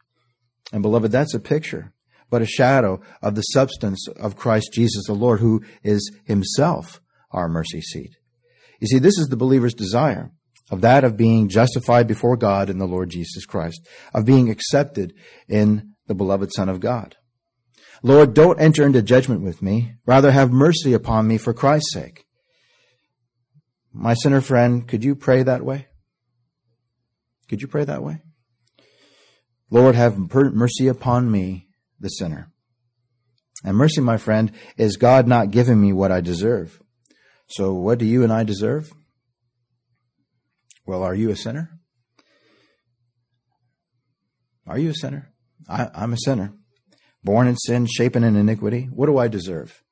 And 0.74 0.82
beloved, 0.82 1.10
that's 1.10 1.34
a 1.34 1.40
picture, 1.40 1.94
but 2.32 2.42
a 2.42 2.48
shadow 2.48 3.00
of 3.22 3.36
the 3.36 3.42
substance 3.42 4.08
of 4.20 4.36
Christ 4.36 4.72
Jesus 4.74 5.06
the 5.06 5.14
Lord, 5.14 5.40
who 5.40 5.62
is 5.84 6.12
himself 6.26 7.00
our 7.30 7.48
mercy 7.48 7.82
seat. 7.82 8.16
You 8.80 8.88
see, 8.88 8.98
this 8.98 9.20
is 9.20 9.28
the 9.28 9.38
believer's 9.38 9.76
desire 9.76 10.32
of 10.72 10.82
that 10.82 11.04
of 11.04 11.18
being 11.18 11.50
justified 11.50 12.08
before 12.08 12.38
God 12.38 12.70
in 12.70 12.80
the 12.80 12.88
Lord 12.88 13.10
Jesus 13.10 13.46
Christ, 13.46 13.88
of 14.14 14.26
being 14.26 14.50
accepted 14.50 15.14
in 15.48 15.94
the 16.08 16.16
beloved 16.16 16.52
Son 16.56 16.70
of 16.70 16.80
God. 16.80 17.18
Lord, 18.02 18.34
don't 18.34 18.60
enter 18.60 18.86
into 18.86 19.02
judgment 19.02 19.42
with 19.42 19.62
me. 19.62 19.94
Rather 20.06 20.32
have 20.32 20.52
mercy 20.52 20.94
upon 20.94 21.28
me 21.28 21.38
for 21.38 21.54
Christ's 21.54 21.94
sake. 21.94 22.26
My 23.94 24.14
sinner 24.14 24.42
friend, 24.42 24.88
could 24.88 25.04
you 25.04 25.16
pray 25.16 25.44
that 25.44 25.64
way? 25.64 25.88
Could 27.50 27.62
you 27.62 27.68
pray 27.68 27.84
that 27.84 28.02
way? 28.02 28.22
Lord, 29.70 29.96
have 29.96 30.18
mercy 30.34 30.88
upon 30.88 31.30
me, 31.30 31.68
the 32.02 32.10
sinner. 32.10 32.52
And 33.64 33.78
mercy, 33.78 34.02
my 34.02 34.18
friend, 34.18 34.52
is 34.78 34.98
God 34.98 35.28
not 35.28 35.52
giving 35.52 35.80
me 35.80 35.94
what 35.94 36.12
I 36.12 36.22
deserve. 36.22 36.82
So 37.48 37.74
what 37.74 38.00
do 38.00 38.06
you 38.06 38.24
and 38.24 38.34
I 38.34 38.44
deserve? 38.44 38.92
Well, 40.86 41.04
are 41.04 41.14
you 41.14 41.30
a 41.30 41.36
sinner? 41.36 41.80
Are 44.66 44.80
you 44.80 44.90
a 44.90 44.96
sinner? 44.96 45.32
I, 45.70 45.90
am 45.94 46.14
a 46.14 46.18
sinner. 46.18 46.54
Born 47.24 47.48
in 47.48 47.56
sin, 47.58 47.86
shapen 47.86 48.24
in 48.24 48.36
iniquity. 48.36 48.90
What 48.92 49.06
do 49.06 49.18
I 49.18 49.28
deserve? 49.28 49.84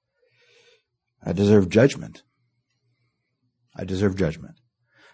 I 1.23 1.33
deserve 1.33 1.69
judgment. 1.69 2.23
I 3.75 3.83
deserve 3.83 4.15
judgment. 4.15 4.55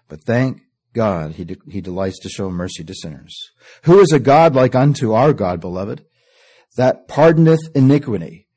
But 0.07 0.23
thank 0.23 0.61
God 0.93 1.33
he, 1.33 1.43
de- 1.43 1.57
he 1.69 1.81
delights 1.81 2.19
to 2.19 2.29
show 2.29 2.49
mercy 2.49 2.83
to 2.83 2.93
sinners. 2.93 3.37
Who 3.83 3.99
is 3.99 4.11
a 4.11 4.19
God 4.19 4.55
like 4.55 4.75
unto 4.75 5.13
our 5.13 5.33
God, 5.33 5.59
beloved, 5.59 6.05
that 6.75 7.07
pardoneth 7.07 7.75
iniquity 7.75 8.47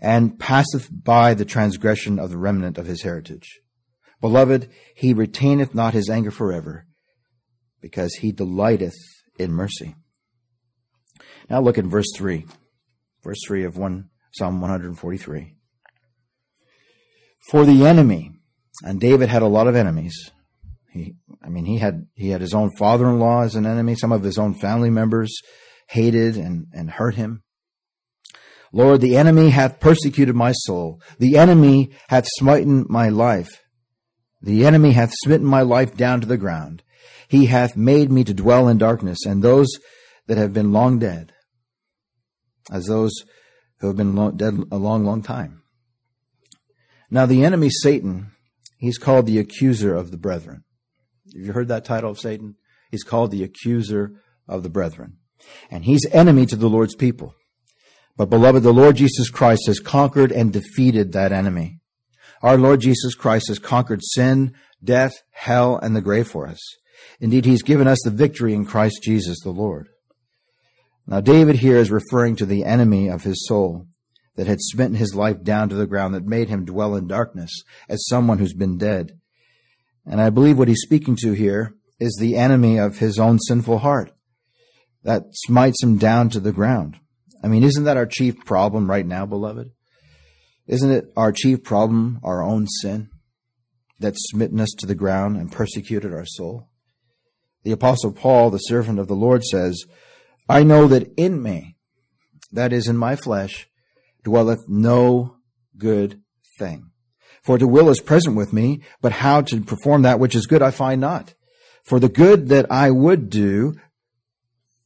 and 0.00 0.38
passeth 0.38 0.88
by 0.90 1.34
the 1.34 1.44
transgression 1.44 2.18
of 2.18 2.30
the 2.30 2.38
remnant 2.38 2.78
of 2.78 2.86
his 2.86 3.02
heritage? 3.02 3.60
Beloved, 4.20 4.68
he 4.94 5.12
retaineth 5.12 5.74
not 5.74 5.94
his 5.94 6.08
anger 6.08 6.30
forever, 6.30 6.86
because 7.80 8.14
he 8.14 8.32
delighteth 8.32 8.96
in 9.38 9.52
mercy. 9.52 9.94
Now 11.48 11.60
look 11.60 11.78
at 11.78 11.84
verse 11.84 12.06
3. 12.16 12.46
Verse 13.22 13.38
3 13.46 13.64
of 13.64 13.76
one, 13.76 14.10
Psalm 14.32 14.60
143. 14.60 15.54
For 17.50 17.64
the 17.64 17.86
enemy, 17.86 18.32
and 18.84 19.00
David 19.00 19.28
had 19.28 19.42
a 19.42 19.48
lot 19.48 19.68
of 19.68 19.76
enemies. 19.76 20.30
He, 20.92 21.14
I 21.42 21.48
mean, 21.48 21.64
he 21.64 21.78
had, 21.78 22.06
he 22.14 22.30
had 22.30 22.40
his 22.40 22.54
own 22.54 22.70
father-in-law 22.76 23.42
as 23.42 23.54
an 23.54 23.66
enemy. 23.66 23.94
Some 23.94 24.12
of 24.12 24.22
his 24.22 24.38
own 24.38 24.54
family 24.54 24.90
members 24.90 25.32
hated 25.88 26.36
and, 26.36 26.66
and 26.72 26.90
hurt 26.90 27.14
him. 27.14 27.42
Lord, 28.72 29.00
the 29.00 29.16
enemy 29.16 29.50
hath 29.50 29.80
persecuted 29.80 30.34
my 30.34 30.52
soul. 30.52 31.00
The 31.18 31.36
enemy 31.36 31.90
hath 32.08 32.26
smitten 32.38 32.84
my 32.88 33.08
life. 33.08 33.62
The 34.42 34.66
enemy 34.66 34.92
hath 34.92 35.12
smitten 35.24 35.46
my 35.46 35.62
life 35.62 35.96
down 35.96 36.20
to 36.20 36.26
the 36.26 36.36
ground. 36.36 36.82
He 37.28 37.46
hath 37.46 37.76
made 37.76 38.10
me 38.10 38.24
to 38.24 38.34
dwell 38.34 38.68
in 38.68 38.78
darkness, 38.78 39.24
and 39.26 39.42
those 39.42 39.68
that 40.26 40.38
have 40.38 40.52
been 40.52 40.72
long 40.72 40.98
dead, 40.98 41.32
as 42.70 42.86
those 42.86 43.12
who 43.80 43.88
have 43.88 43.96
been 43.96 44.14
long, 44.14 44.36
dead 44.36 44.58
a 44.70 44.76
long, 44.76 45.04
long 45.04 45.22
time. 45.22 45.62
Now, 47.10 47.26
the 47.26 47.44
enemy, 47.44 47.70
Satan, 47.70 48.32
he's 48.78 48.98
called 48.98 49.26
the 49.26 49.38
accuser 49.38 49.94
of 49.94 50.10
the 50.10 50.16
brethren. 50.16 50.64
Have 51.34 51.46
you 51.46 51.52
heard 51.52 51.68
that 51.68 51.84
title 51.84 52.10
of 52.10 52.18
Satan? 52.18 52.56
He's 52.90 53.04
called 53.04 53.30
the 53.30 53.44
accuser 53.44 54.12
of 54.48 54.62
the 54.62 54.70
brethren. 54.70 55.18
And 55.70 55.84
he's 55.84 56.06
enemy 56.12 56.46
to 56.46 56.56
the 56.56 56.68
Lord's 56.68 56.94
people. 56.94 57.34
But 58.16 58.30
beloved, 58.30 58.62
the 58.62 58.72
Lord 58.72 58.96
Jesus 58.96 59.28
Christ 59.28 59.62
has 59.66 59.78
conquered 59.78 60.32
and 60.32 60.52
defeated 60.52 61.12
that 61.12 61.32
enemy. 61.32 61.80
Our 62.42 62.56
Lord 62.56 62.80
Jesus 62.80 63.14
Christ 63.14 63.48
has 63.48 63.58
conquered 63.58 64.00
sin, 64.02 64.54
death, 64.82 65.12
hell, 65.32 65.76
and 65.76 65.94
the 65.94 66.00
grave 66.00 66.28
for 66.28 66.46
us. 66.46 66.60
Indeed, 67.20 67.44
he's 67.44 67.62
given 67.62 67.86
us 67.86 67.98
the 68.04 68.10
victory 68.10 68.54
in 68.54 68.64
Christ 68.64 69.00
Jesus 69.02 69.38
the 69.42 69.50
Lord. 69.50 69.88
Now, 71.06 71.20
David 71.20 71.56
here 71.56 71.76
is 71.76 71.90
referring 71.90 72.36
to 72.36 72.46
the 72.46 72.64
enemy 72.64 73.08
of 73.08 73.22
his 73.22 73.46
soul 73.46 73.86
that 74.36 74.46
had 74.46 74.60
smitten 74.60 74.96
his 74.96 75.14
life 75.14 75.42
down 75.42 75.68
to 75.68 75.74
the 75.74 75.86
ground, 75.86 76.14
that 76.14 76.26
made 76.26 76.48
him 76.48 76.64
dwell 76.64 76.94
in 76.94 77.06
darkness 77.06 77.62
as 77.88 78.06
someone 78.06 78.38
who's 78.38 78.54
been 78.54 78.76
dead. 78.76 79.18
And 80.04 80.20
I 80.20 80.30
believe 80.30 80.58
what 80.58 80.68
he's 80.68 80.82
speaking 80.82 81.16
to 81.22 81.32
here 81.32 81.74
is 81.98 82.16
the 82.16 82.36
enemy 82.36 82.78
of 82.78 82.98
his 82.98 83.18
own 83.18 83.38
sinful 83.38 83.78
heart 83.78 84.12
that 85.02 85.22
smites 85.32 85.82
him 85.82 85.96
down 85.96 86.28
to 86.30 86.40
the 86.40 86.52
ground. 86.52 86.98
I 87.46 87.48
mean, 87.48 87.62
isn't 87.62 87.84
that 87.84 87.96
our 87.96 88.06
chief 88.06 88.44
problem 88.44 88.90
right 88.90 89.06
now, 89.06 89.24
beloved? 89.24 89.70
Isn't 90.66 90.90
it 90.90 91.12
our 91.16 91.30
chief 91.30 91.62
problem, 91.62 92.18
our 92.24 92.42
own 92.42 92.66
sin, 92.66 93.08
that's 94.00 94.30
smitten 94.30 94.58
us 94.58 94.74
to 94.78 94.86
the 94.86 94.96
ground 94.96 95.36
and 95.36 95.52
persecuted 95.52 96.12
our 96.12 96.26
soul? 96.26 96.68
The 97.62 97.70
Apostle 97.70 98.10
Paul, 98.10 98.50
the 98.50 98.58
servant 98.58 98.98
of 98.98 99.06
the 99.06 99.14
Lord, 99.14 99.44
says, 99.44 99.84
I 100.48 100.64
know 100.64 100.88
that 100.88 101.14
in 101.16 101.40
me, 101.40 101.76
that 102.50 102.72
is 102.72 102.88
in 102.88 102.96
my 102.96 103.14
flesh, 103.14 103.68
dwelleth 104.24 104.64
no 104.66 105.36
good 105.78 106.20
thing. 106.58 106.90
For 107.44 107.58
the 107.58 107.68
will 107.68 107.90
is 107.90 108.00
present 108.00 108.34
with 108.34 108.52
me, 108.52 108.82
but 109.00 109.12
how 109.12 109.42
to 109.42 109.60
perform 109.60 110.02
that 110.02 110.18
which 110.18 110.34
is 110.34 110.46
good 110.46 110.62
I 110.62 110.72
find 110.72 111.00
not. 111.00 111.34
For 111.84 112.00
the 112.00 112.08
good 112.08 112.48
that 112.48 112.66
I 112.72 112.90
would 112.90 113.30
do, 113.30 113.76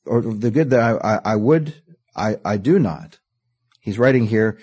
or 0.05 0.21
the 0.21 0.51
good 0.51 0.69
that 0.69 0.81
I, 0.81 1.15
I, 1.15 1.21
I 1.33 1.37
would, 1.37 1.81
I, 2.17 2.37
I 2.45 2.57
do 2.57 2.79
not. 2.79 3.19
He's 3.81 3.99
writing 3.99 4.27
here 4.27 4.59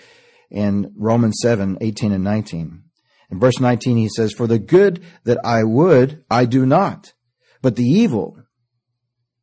in 0.50 0.92
Romans 0.96 1.38
7, 1.42 1.78
18 1.80 2.12
and 2.12 2.24
19. 2.24 2.82
In 3.30 3.40
verse 3.40 3.58
19, 3.60 3.96
he 3.96 4.08
says, 4.08 4.32
For 4.32 4.46
the 4.46 4.58
good 4.58 5.02
that 5.24 5.38
I 5.44 5.64
would, 5.64 6.24
I 6.30 6.44
do 6.44 6.64
not. 6.64 7.12
But 7.60 7.76
the 7.76 7.84
evil, 7.84 8.38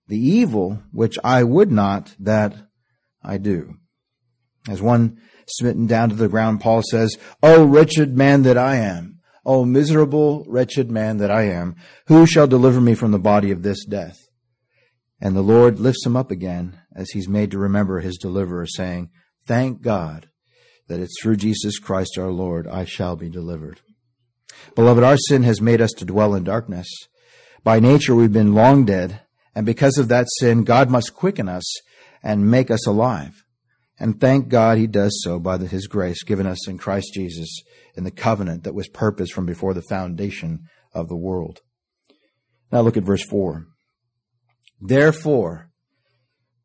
the 0.07 0.17
evil 0.17 0.81
which 0.91 1.17
I 1.23 1.43
would 1.43 1.71
not, 1.71 2.15
that 2.19 2.55
I 3.23 3.37
do. 3.37 3.75
As 4.67 4.81
one 4.81 5.19
smitten 5.47 5.85
down 5.85 6.09
to 6.09 6.15
the 6.15 6.27
ground, 6.27 6.61
Paul 6.61 6.81
says, 6.89 7.15
O 7.43 7.63
wretched 7.65 8.17
man 8.17 8.43
that 8.43 8.57
I 8.57 8.77
am, 8.77 9.19
O 9.45 9.63
miserable, 9.63 10.43
wretched 10.47 10.89
man 10.89 11.17
that 11.17 11.29
I 11.29 11.43
am, 11.43 11.75
who 12.07 12.25
shall 12.25 12.47
deliver 12.47 12.81
me 12.81 12.95
from 12.95 13.11
the 13.11 13.19
body 13.19 13.51
of 13.51 13.61
this 13.61 13.85
death? 13.85 14.17
And 15.21 15.35
the 15.35 15.41
Lord 15.41 15.79
lifts 15.79 16.05
him 16.05 16.17
up 16.17 16.31
again 16.31 16.79
as 16.95 17.09
he's 17.11 17.27
made 17.27 17.51
to 17.51 17.59
remember 17.59 17.99
his 17.99 18.17
deliverer, 18.17 18.65
saying, 18.65 19.09
Thank 19.45 19.81
God 19.81 20.29
that 20.87 20.99
it's 20.99 21.15
through 21.21 21.37
Jesus 21.37 21.79
Christ 21.79 22.17
our 22.17 22.31
Lord 22.31 22.67
I 22.67 22.85
shall 22.85 23.15
be 23.15 23.29
delivered. 23.29 23.81
Beloved, 24.75 25.03
our 25.03 25.17
sin 25.17 25.43
has 25.43 25.61
made 25.61 25.81
us 25.81 25.91
to 25.97 26.05
dwell 26.05 26.33
in 26.33 26.43
darkness. 26.43 26.87
By 27.63 27.79
nature 27.79 28.15
we've 28.15 28.31
been 28.31 28.53
long 28.53 28.85
dead, 28.85 29.21
and 29.53 29.65
because 29.65 29.97
of 29.97 30.07
that 30.09 30.27
sin, 30.39 30.63
God 30.63 30.89
must 30.89 31.15
quicken 31.15 31.49
us 31.49 31.65
and 32.23 32.49
make 32.49 32.69
us 32.69 32.85
alive. 32.87 33.43
And 33.99 34.19
thank 34.19 34.49
God 34.49 34.77
he 34.77 34.87
does 34.87 35.21
so 35.23 35.39
by 35.39 35.57
the, 35.57 35.67
his 35.67 35.87
grace 35.87 36.23
given 36.23 36.45
us 36.45 36.67
in 36.67 36.77
Christ 36.77 37.13
Jesus 37.13 37.61
in 37.95 38.03
the 38.03 38.11
covenant 38.11 38.63
that 38.63 38.75
was 38.75 38.89
purposed 38.89 39.33
from 39.33 39.45
before 39.45 39.73
the 39.73 39.81
foundation 39.83 40.65
of 40.93 41.07
the 41.07 41.15
world. 41.15 41.61
Now 42.71 42.81
look 42.81 42.97
at 42.97 43.03
verse 43.03 43.23
4. 43.23 43.65
Therefore, 44.81 45.69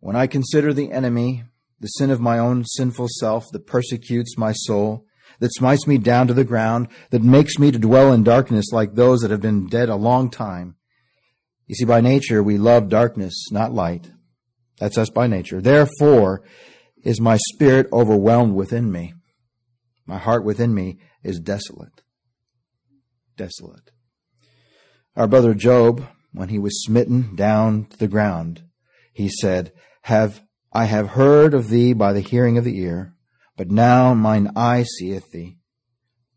when 0.01 0.17
I 0.17 0.27
consider 0.27 0.73
the 0.73 0.91
enemy, 0.91 1.45
the 1.79 1.87
sin 1.87 2.11
of 2.11 2.21
my 2.21 2.39
own 2.39 2.65
sinful 2.65 3.09
self 3.19 3.47
that 3.53 3.67
persecutes 3.67 4.37
my 4.37 4.53
soul, 4.53 5.07
that 5.39 5.53
smites 5.55 5.87
me 5.87 5.99
down 5.99 6.27
to 6.27 6.35
the 6.35 6.45
ground, 6.45 6.89
that 7.11 7.23
makes 7.23 7.59
me 7.59 7.71
to 7.71 7.79
dwell 7.79 8.13
in 8.13 8.25
darkness 8.25 8.67
like 8.73 8.95
those 8.95 9.21
that 9.21 9.31
have 9.31 9.41
been 9.41 9.67
dead 9.67 9.89
a 9.89 9.97
long 9.97 10.31
time. 10.31 10.77
You 11.67 11.75
see, 11.75 11.85
by 11.85 12.01
nature, 12.01 12.43
we 12.43 12.59
love 12.59 12.89
darkness, 12.89 13.47
not 13.53 13.73
light. 13.73 14.11
That's 14.79 14.99
us 14.99 15.11
by 15.11 15.27
nature. 15.27 15.61
Therefore, 15.61 16.43
is 17.05 17.21
my 17.21 17.39
spirit 17.53 17.87
overwhelmed 17.93 18.55
within 18.55 18.91
me. 18.91 19.15
My 20.07 20.19
heart 20.19 20.45
within 20.45 20.75
me 20.75 20.99
is 21.23 21.39
desolate. 21.39 22.03
Desolate. 23.37 23.91
Our 25.17 25.29
brother 25.29 25.55
Job, 25.55 26.07
when 26.33 26.49
he 26.49 26.59
was 26.59 26.83
smitten 26.85 27.35
down 27.37 27.87
to 27.87 27.97
the 27.97 28.09
ground, 28.09 28.65
he 29.13 29.29
said, 29.29 29.73
Have 30.03 30.43
I 30.73 30.85
have 30.85 31.11
heard 31.11 31.53
of 31.53 31.69
thee 31.69 31.93
by 31.93 32.13
the 32.13 32.21
hearing 32.21 32.57
of 32.57 32.65
the 32.65 32.79
ear, 32.79 33.15
but 33.57 33.71
now 33.71 34.15
mine 34.15 34.51
eye 34.55 34.85
seeth 34.85 35.33
thee. 35.33 35.59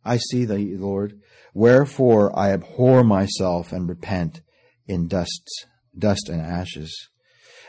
I 0.04 0.18
see 0.18 0.46
thee, 0.46 0.76
Lord. 0.76 1.20
Wherefore 1.54 2.38
I 2.38 2.52
abhor 2.52 3.04
myself 3.04 3.72
and 3.72 3.88
repent 3.88 4.42
in 4.88 5.08
dust, 5.08 5.68
dust 5.98 6.30
and 6.30 6.42
ashes. 6.42 7.10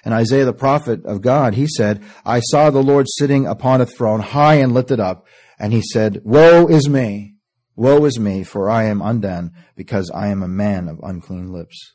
And 0.05 0.13
Isaiah 0.13 0.45
the 0.45 0.53
prophet 0.53 1.05
of 1.05 1.23
God, 1.23 1.55
he 1.55 1.67
said, 1.67 2.03
I 2.25 2.41
saw 2.41 2.71
the 2.71 2.83
Lord 2.83 3.07
sitting 3.09 3.47
upon 3.47 3.81
a 3.81 3.87
throne 3.87 4.21
high 4.21 4.57
and 4.57 4.73
lifted 4.73 5.01
up, 5.01 5.27
and 5.59 5.73
he 5.73 5.83
said, 5.83 6.21
Woe 6.25 6.67
is 6.67 6.89
me! 6.89 7.37
Woe 7.77 8.05
is 8.05 8.19
me, 8.19 8.45
for 8.45 8.71
I 8.71 8.85
am 8.85 9.03
undone, 9.03 9.53
because 9.77 10.11
I 10.15 10.29
am 10.29 10.43
a 10.43 10.49
man 10.49 10.89
of 10.89 11.01
unclean 11.03 11.53
lips. 11.53 11.95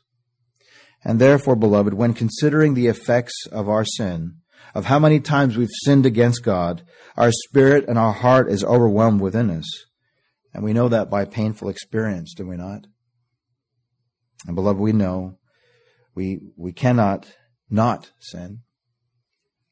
And 1.04 1.18
therefore, 1.18 1.56
beloved, 1.56 1.94
when 1.94 2.14
considering 2.14 2.74
the 2.74 2.88
effects 2.88 3.46
of 3.50 3.68
our 3.68 3.84
sin, 3.84 4.36
of 4.74 4.86
how 4.86 4.98
many 4.98 5.20
times 5.20 5.56
we've 5.56 5.68
sinned 5.84 6.06
against 6.06 6.44
God, 6.44 6.82
our 7.16 7.32
spirit 7.32 7.86
and 7.88 7.98
our 7.98 8.12
heart 8.12 8.50
is 8.50 8.62
overwhelmed 8.62 9.20
within 9.20 9.50
us. 9.50 9.66
And 10.52 10.62
we 10.62 10.72
know 10.72 10.88
that 10.88 11.10
by 11.10 11.24
painful 11.24 11.68
experience, 11.68 12.34
do 12.34 12.46
we 12.46 12.56
not? 12.56 12.86
And 14.46 14.54
beloved, 14.54 14.80
we 14.80 14.92
know 14.92 15.38
we, 16.14 16.40
we 16.56 16.72
cannot 16.72 17.32
not 17.68 18.12
sin. 18.18 18.60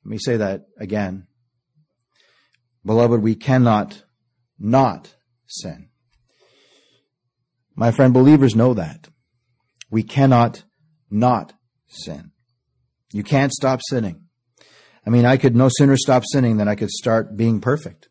Let 0.04 0.10
me 0.10 0.18
say 0.18 0.36
that 0.36 0.62
again. 0.78 1.26
Beloved, 2.84 3.22
we 3.22 3.34
cannot 3.34 4.04
not 4.58 5.14
sin. 5.46 5.88
My 7.74 7.90
friend, 7.90 8.14
believers 8.14 8.54
know 8.54 8.74
that. 8.74 9.08
We 9.90 10.02
cannot 10.02 10.64
not 11.10 11.52
sin. 11.86 12.32
You 13.12 13.22
can't 13.22 13.52
stop 13.52 13.80
sinning. 13.88 14.24
I 15.06 15.10
mean, 15.10 15.24
I 15.24 15.36
could 15.36 15.56
no 15.56 15.68
sooner 15.70 15.96
stop 15.96 16.24
sinning 16.30 16.58
than 16.58 16.68
I 16.68 16.74
could 16.74 16.90
start 16.90 17.36
being 17.36 17.60
perfect. 17.60 18.08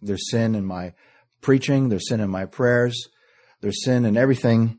There's 0.00 0.30
sin 0.30 0.54
in 0.54 0.64
my 0.64 0.94
preaching, 1.40 1.88
there's 1.88 2.08
sin 2.08 2.20
in 2.20 2.30
my 2.30 2.46
prayers, 2.46 3.08
there's 3.60 3.84
sin 3.84 4.04
in 4.04 4.16
everything 4.16 4.78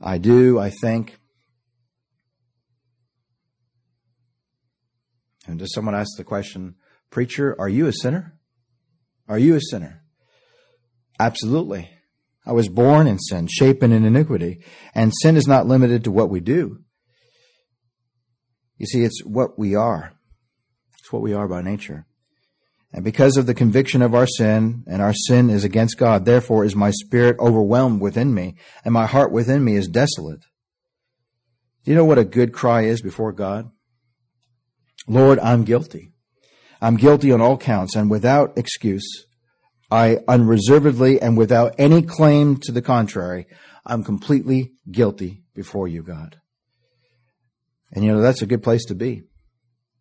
I 0.00 0.18
do, 0.18 0.58
I 0.58 0.70
think. 0.70 1.18
And 5.46 5.58
does 5.58 5.72
someone 5.74 5.94
ask 5.94 6.16
the 6.16 6.24
question, 6.24 6.76
Preacher, 7.10 7.56
are 7.58 7.68
you 7.68 7.86
a 7.86 7.92
sinner? 7.92 8.38
Are 9.28 9.38
you 9.38 9.56
a 9.56 9.60
sinner? 9.60 10.02
Absolutely. 11.18 11.90
I 12.46 12.52
was 12.52 12.68
born 12.68 13.06
in 13.06 13.18
sin, 13.18 13.48
shapen 13.48 13.92
in 13.92 14.04
iniquity. 14.04 14.64
And 14.94 15.12
sin 15.22 15.36
is 15.36 15.46
not 15.46 15.66
limited 15.66 16.04
to 16.04 16.10
what 16.10 16.30
we 16.30 16.40
do. 16.40 16.78
You 18.78 18.86
see, 18.86 19.04
it's 19.04 19.22
what 19.24 19.58
we 19.58 19.74
are. 19.74 20.12
It's 20.98 21.12
what 21.12 21.22
we 21.22 21.34
are 21.34 21.46
by 21.46 21.62
nature. 21.62 22.06
And 22.92 23.04
because 23.04 23.36
of 23.36 23.46
the 23.46 23.54
conviction 23.54 24.02
of 24.02 24.14
our 24.14 24.26
sin, 24.26 24.82
and 24.86 25.00
our 25.00 25.14
sin 25.14 25.48
is 25.48 25.64
against 25.64 25.98
God, 25.98 26.24
therefore 26.24 26.64
is 26.64 26.74
my 26.74 26.90
spirit 26.90 27.36
overwhelmed 27.38 28.00
within 28.00 28.34
me, 28.34 28.56
and 28.84 28.92
my 28.92 29.06
heart 29.06 29.30
within 29.30 29.62
me 29.62 29.76
is 29.76 29.86
desolate. 29.86 30.40
Do 31.84 31.90
you 31.90 31.96
know 31.96 32.04
what 32.04 32.18
a 32.18 32.24
good 32.24 32.52
cry 32.52 32.82
is 32.82 33.00
before 33.00 33.32
God? 33.32 33.70
Lord, 35.06 35.38
I'm 35.38 35.64
guilty. 35.64 36.12
I'm 36.80 36.96
guilty 36.96 37.30
on 37.30 37.40
all 37.40 37.58
counts, 37.58 37.94
and 37.94 38.10
without 38.10 38.56
excuse, 38.56 39.26
I 39.90 40.18
unreservedly 40.28 41.20
and 41.20 41.36
without 41.36 41.74
any 41.78 42.02
claim 42.02 42.56
to 42.58 42.72
the 42.72 42.82
contrary, 42.82 43.46
I'm 43.84 44.04
completely 44.04 44.72
guilty 44.90 45.42
before 45.54 45.88
you, 45.88 46.02
God. 46.02 46.36
And 47.92 48.04
you 48.04 48.12
know, 48.12 48.20
that's 48.20 48.42
a 48.42 48.46
good 48.46 48.62
place 48.62 48.84
to 48.86 48.94
be. 48.94 49.22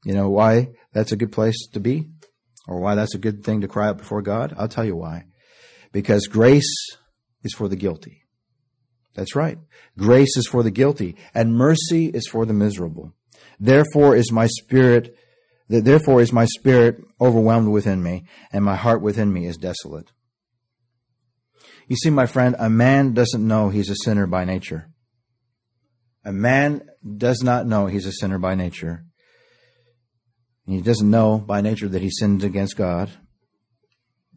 You 0.05 0.13
know 0.13 0.29
why 0.29 0.69
that's 0.93 1.11
a 1.11 1.17
good 1.17 1.31
place 1.31 1.67
to 1.73 1.79
be? 1.79 2.09
Or 2.67 2.79
why 2.79 2.95
that's 2.95 3.15
a 3.15 3.19
good 3.19 3.43
thing 3.43 3.61
to 3.61 3.67
cry 3.67 3.87
out 3.87 3.97
before 3.97 4.21
God? 4.21 4.53
I'll 4.57 4.67
tell 4.67 4.85
you 4.85 4.95
why. 4.95 5.25
Because 5.91 6.27
grace 6.27 6.71
is 7.43 7.53
for 7.53 7.67
the 7.67 7.75
guilty. 7.75 8.23
That's 9.15 9.35
right. 9.35 9.57
Grace 9.97 10.37
is 10.37 10.47
for 10.47 10.61
the 10.61 10.71
guilty, 10.71 11.15
and 11.33 11.55
mercy 11.55 12.07
is 12.07 12.27
for 12.27 12.45
the 12.45 12.53
miserable. 12.53 13.13
Therefore 13.59 14.15
is 14.15 14.31
my 14.31 14.47
spirit, 14.47 15.15
therefore 15.69 16.21
is 16.21 16.33
my 16.33 16.45
spirit 16.45 16.97
overwhelmed 17.21 17.69
within 17.69 18.01
me, 18.01 18.25
and 18.51 18.65
my 18.65 18.75
heart 18.75 19.01
within 19.01 19.31
me 19.31 19.45
is 19.45 19.57
desolate. 19.57 20.11
You 21.87 21.95
see, 21.95 22.09
my 22.09 22.25
friend, 22.25 22.55
a 22.59 22.69
man 22.69 23.13
doesn't 23.13 23.47
know 23.47 23.69
he's 23.69 23.89
a 23.89 23.95
sinner 23.95 24.27
by 24.27 24.45
nature. 24.45 24.89
A 26.25 26.31
man 26.31 26.87
does 27.17 27.41
not 27.41 27.65
know 27.65 27.87
he's 27.87 28.05
a 28.05 28.11
sinner 28.11 28.37
by 28.37 28.55
nature. 28.55 29.05
He 30.67 30.81
doesn't 30.81 31.09
know 31.09 31.39
by 31.39 31.61
nature 31.61 31.87
that 31.87 32.01
he 32.01 32.11
sins 32.11 32.43
against 32.43 32.77
God, 32.77 33.09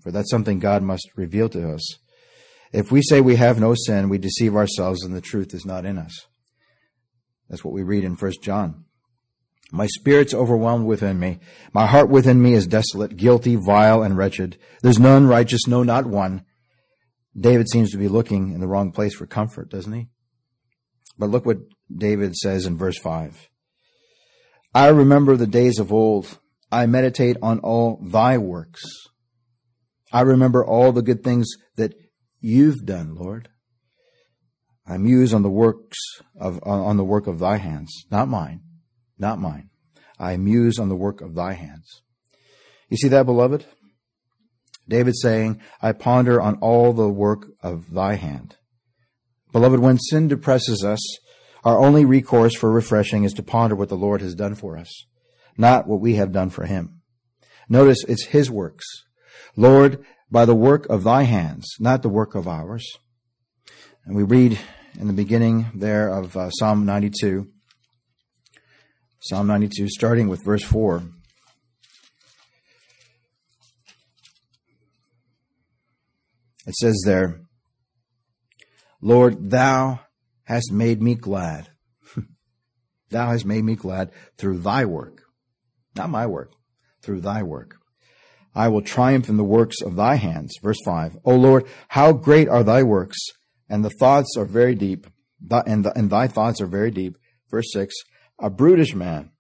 for 0.01 0.11
that's 0.11 0.31
something 0.31 0.59
God 0.59 0.83
must 0.83 1.11
reveal 1.17 1.49
to 1.51 1.73
us. 1.73 1.99
If 2.73 2.91
we 2.91 3.03
say 3.03 3.21
we 3.21 3.37
have 3.37 3.61
no 3.61 3.75
sin, 3.75 4.09
we 4.09 4.17
deceive 4.17 4.57
ourselves 4.57 5.05
and 5.05 5.15
the 5.15 5.21
truth 5.21 5.53
is 5.53 5.67
not 5.67 5.85
in 5.85 5.99
us. 5.99 6.27
That's 7.51 7.63
what 7.63 7.75
we 7.75 7.83
read 7.83 8.05
in 8.05 8.15
1 8.15 8.33
John. 8.43 8.87
My 9.75 9.87
spirit's 9.87 10.35
overwhelmed 10.35 10.85
within 10.87 11.19
me. 11.19 11.41
My 11.73 11.87
heart 11.87 12.11
within 12.11 12.43
me 12.43 12.53
is 12.53 12.67
desolate, 12.67 13.17
guilty, 13.17 13.57
vile, 13.57 14.03
and 14.03 14.19
wretched. 14.19 14.59
There's 14.83 14.99
none 14.99 15.27
righteous, 15.27 15.67
no, 15.67 15.83
not 15.83 16.05
one. 16.05 16.45
David 17.35 17.71
seems 17.71 17.91
to 17.93 17.97
be 17.97 18.07
looking 18.07 18.53
in 18.53 18.61
the 18.61 18.69
wrong 18.69 18.93
place 18.93 19.15
for 19.15 19.27
comfort, 19.27 19.71
doesn't 19.71 19.95
he? 19.95 20.09
But 21.19 21.31
look 21.31 21.47
what 21.47 21.57
David 21.91 22.37
says 22.37 22.67
in 22.67 22.77
verse 22.77 22.99
5. 22.99 23.49
I 24.75 24.89
remember 24.89 25.39
the 25.39 25.47
days 25.47 25.79
of 25.79 25.91
old. 25.91 26.39
I 26.71 26.85
meditate 26.85 27.39
on 27.41 27.59
all 27.61 27.99
thy 28.03 28.37
works. 28.37 28.83
I 30.13 30.21
remember 30.21 30.63
all 30.63 30.93
the 30.93 31.03
good 31.03 31.25
things 31.25 31.49
that 31.77 31.95
you've 32.41 32.85
done, 32.85 33.15
Lord. 33.15 33.49
I 34.87 34.99
muse 34.99 35.33
on 35.33 35.41
the 35.41 35.51
works 35.51 35.99
of, 36.39 36.61
on 36.63 36.99
the 36.99 37.05
work 37.05 37.27
of 37.27 37.39
thy 37.39 37.57
hands, 37.57 38.05
not 38.11 38.29
mine, 38.29 38.61
not 39.23 39.41
mine. 39.41 39.71
I 40.19 40.37
muse 40.37 40.79
on 40.79 40.91
the 40.91 40.97
work 40.97 41.23
of 41.23 41.35
thy 41.35 41.55
hands. 41.55 42.03
You 42.91 42.99
see 42.99 43.09
that, 43.09 43.25
beloved? 43.25 43.65
David 44.87 45.15
saying, 45.17 45.63
I 45.81 45.93
ponder 45.93 46.41
on 46.41 46.57
all 46.57 46.93
the 46.93 47.09
work 47.09 47.47
of 47.63 47.93
thy 47.93 48.17
hand. 48.17 48.57
Beloved, 49.53 49.81
when 49.81 49.99
sin 49.99 50.29
depresses 50.29 50.85
us, 50.85 51.01
our 51.65 51.79
only 51.79 52.05
recourse 52.05 52.55
for 52.55 52.71
refreshing 52.71 53.25
is 53.25 53.33
to 53.35 53.43
ponder 53.43 53.75
what 53.75 53.89
the 53.89 53.95
Lord 53.95 54.21
has 54.21 54.35
done 54.35 54.55
for 54.55 54.77
us, 54.77 54.91
not 55.57 55.87
what 55.87 56.01
we 56.01 56.17
have 56.17 56.33
done 56.33 56.51
for 56.51 56.67
him. 56.67 57.01
Notice 57.69 58.05
it's 58.05 58.27
his 58.27 58.51
works. 58.51 58.85
Lord, 59.57 60.05
by 60.31 60.45
the 60.45 60.55
work 60.55 60.87
of 60.87 61.05
thy 61.05 61.23
hands, 61.23 61.67
not 61.79 62.03
the 62.03 62.09
work 62.09 62.35
of 62.35 62.49
ours. 62.49 62.85
And 64.05 64.17
we 64.17 64.25
read 64.25 64.59
in 64.99 65.07
the 65.07 65.13
beginning 65.13 65.71
there 65.75 66.09
of 66.09 66.37
uh, 66.37 66.51
Psalm 66.51 66.85
92, 66.85 67.49
Psalm 69.25 69.47
92, 69.47 69.89
starting 69.89 70.29
with 70.29 70.45
verse 70.45 70.65
4. 70.65 71.01
It 76.67 76.75
says 76.75 77.01
there, 77.07 77.43
Lord, 79.01 79.51
thou 79.51 80.01
hast 80.43 80.73
made 80.73 81.01
me 81.01 81.15
glad. 81.15 81.69
thou 83.11 83.29
hast 83.29 83.47
made 83.47 83.63
me 83.63 83.77
glad 83.77 84.11
through 84.39 84.59
thy 84.59 84.87
work, 84.87 85.23
not 85.95 86.11
my 86.11 86.27
work, 86.27 86.51
through 87.01 87.21
thy 87.21 87.45
work. 87.45 87.77
I 88.57 88.67
will 88.71 88.83
triumph 88.83 89.29
in 89.29 89.37
the 89.37 89.45
works 89.45 89.81
of 89.83 89.95
thy 89.95 90.17
hands. 90.17 90.57
Verse 90.61 90.81
5. 90.85 91.19
O 91.25 91.37
Lord, 91.37 91.69
how 91.87 92.13
great 92.13 92.49
are 92.49 92.65
thy 92.65 92.83
works, 92.83 93.19
and 93.69 93.85
the 93.85 93.97
thoughts 94.01 94.35
are 94.37 94.47
very 94.47 94.75
deep, 94.75 95.07
and, 95.49 95.85
the, 95.85 95.97
and 95.97 96.11
thy 96.11 96.27
thoughts 96.27 96.61
are 96.61 96.67
very 96.67 96.91
deep. 96.91 97.17
Verse 97.53 97.73
6. 97.73 97.95
A 98.43 98.51
brutish 98.51 98.93
man, 98.93 99.31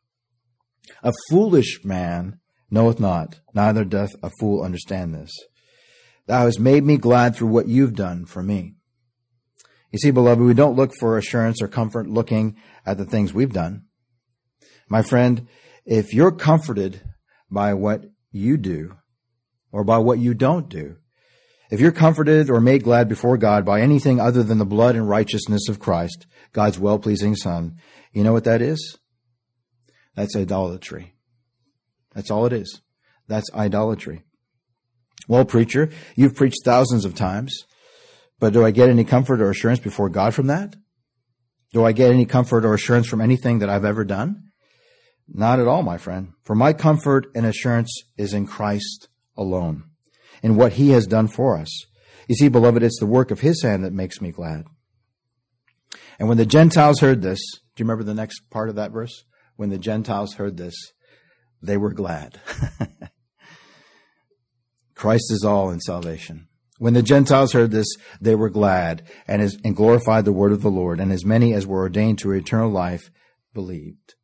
a 1.02 1.12
foolish 1.28 1.84
man 1.84 2.38
knoweth 2.70 3.00
not, 3.00 3.40
neither 3.52 3.84
doth 3.84 4.14
a 4.22 4.30
fool 4.38 4.62
understand 4.62 5.12
this. 5.12 5.32
Thou 6.28 6.44
hast 6.44 6.60
made 6.60 6.84
me 6.84 6.98
glad 6.98 7.34
through 7.34 7.48
what 7.48 7.66
you've 7.66 7.96
done 7.96 8.26
for 8.26 8.44
me. 8.44 8.76
You 9.90 9.98
see, 9.98 10.12
beloved, 10.12 10.42
we 10.42 10.54
don't 10.54 10.76
look 10.76 10.92
for 11.00 11.18
assurance 11.18 11.60
or 11.60 11.66
comfort 11.66 12.06
looking 12.06 12.56
at 12.86 12.96
the 12.96 13.04
things 13.04 13.34
we've 13.34 13.52
done. 13.52 13.86
My 14.88 15.02
friend, 15.02 15.48
if 15.84 16.14
you're 16.14 16.30
comforted 16.30 17.02
by 17.50 17.74
what 17.74 18.04
you 18.30 18.56
do 18.56 18.96
or 19.72 19.82
by 19.82 19.98
what 19.98 20.20
you 20.20 20.32
don't 20.32 20.68
do, 20.68 20.96
if 21.72 21.80
you're 21.80 21.90
comforted 21.90 22.50
or 22.50 22.60
made 22.60 22.84
glad 22.84 23.08
before 23.08 23.36
God 23.36 23.64
by 23.64 23.80
anything 23.80 24.20
other 24.20 24.42
than 24.42 24.58
the 24.58 24.64
blood 24.64 24.94
and 24.94 25.08
righteousness 25.08 25.68
of 25.68 25.80
Christ, 25.80 26.26
God's 26.52 26.78
well-pleasing 26.78 27.34
Son, 27.34 27.78
you 28.12 28.22
know 28.22 28.32
what 28.32 28.44
that 28.44 28.62
is? 28.62 28.98
That's 30.14 30.36
idolatry. 30.36 31.14
That's 32.14 32.30
all 32.30 32.46
it 32.46 32.52
is. 32.52 32.80
That's 33.28 33.50
idolatry. 33.54 34.24
Well, 35.28 35.44
preacher, 35.44 35.90
you've 36.16 36.34
preached 36.34 36.62
thousands 36.64 37.04
of 37.04 37.14
times, 37.14 37.64
but 38.38 38.52
do 38.52 38.64
I 38.64 38.70
get 38.70 38.90
any 38.90 39.04
comfort 39.04 39.40
or 39.40 39.50
assurance 39.50 39.78
before 39.78 40.08
God 40.08 40.34
from 40.34 40.48
that? 40.48 40.74
Do 41.72 41.84
I 41.84 41.92
get 41.92 42.10
any 42.10 42.26
comfort 42.26 42.64
or 42.64 42.74
assurance 42.74 43.06
from 43.06 43.20
anything 43.20 43.60
that 43.60 43.70
I've 43.70 43.84
ever 43.84 44.04
done? 44.04 44.50
Not 45.28 45.60
at 45.60 45.68
all, 45.68 45.82
my 45.82 45.96
friend. 45.96 46.32
For 46.44 46.54
my 46.54 46.72
comfort 46.72 47.26
and 47.34 47.46
assurance 47.46 48.02
is 48.18 48.34
in 48.34 48.46
Christ 48.46 49.08
alone, 49.36 49.84
in 50.42 50.56
what 50.56 50.74
he 50.74 50.90
has 50.90 51.06
done 51.06 51.28
for 51.28 51.56
us. 51.56 51.86
You 52.28 52.34
see, 52.34 52.48
beloved, 52.48 52.82
it's 52.82 52.98
the 52.98 53.06
work 53.06 53.30
of 53.30 53.40
his 53.40 53.62
hand 53.62 53.84
that 53.84 53.92
makes 53.92 54.20
me 54.20 54.32
glad. 54.32 54.64
And 56.18 56.28
when 56.28 56.36
the 56.36 56.46
Gentiles 56.46 57.00
heard 57.00 57.22
this, 57.22 57.40
do 57.74 57.82
you 57.82 57.86
remember 57.86 58.04
the 58.04 58.14
next 58.14 58.50
part 58.50 58.68
of 58.68 58.76
that 58.76 58.92
verse? 58.92 59.24
When 59.56 59.70
the 59.70 59.78
Gentiles 59.78 60.34
heard 60.34 60.56
this, 60.56 60.74
they 61.62 61.76
were 61.76 61.92
glad. 61.92 62.40
Christ 64.94 65.30
is 65.30 65.44
all 65.44 65.70
in 65.70 65.80
salvation. 65.80 66.48
When 66.78 66.94
the 66.94 67.02
Gentiles 67.02 67.52
heard 67.52 67.70
this, 67.70 67.86
they 68.20 68.34
were 68.34 68.50
glad 68.50 69.02
and, 69.26 69.40
as, 69.40 69.56
and 69.64 69.76
glorified 69.76 70.24
the 70.24 70.32
word 70.32 70.52
of 70.52 70.62
the 70.62 70.70
Lord, 70.70 71.00
and 71.00 71.12
as 71.12 71.24
many 71.24 71.54
as 71.54 71.66
were 71.66 71.80
ordained 71.80 72.18
to 72.20 72.32
eternal 72.32 72.70
life 72.70 73.10
believed. 73.54 74.14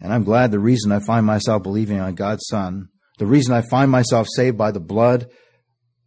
And 0.00 0.12
I'm 0.12 0.24
glad 0.24 0.50
the 0.50 0.58
reason 0.58 0.90
I 0.90 0.98
find 0.98 1.24
myself 1.24 1.62
believing 1.62 2.00
on 2.00 2.14
God's 2.16 2.46
Son, 2.48 2.88
the 3.18 3.26
reason 3.26 3.54
I 3.54 3.62
find 3.62 3.90
myself 3.90 4.26
saved 4.34 4.58
by 4.58 4.72
the 4.72 4.80
blood 4.80 5.28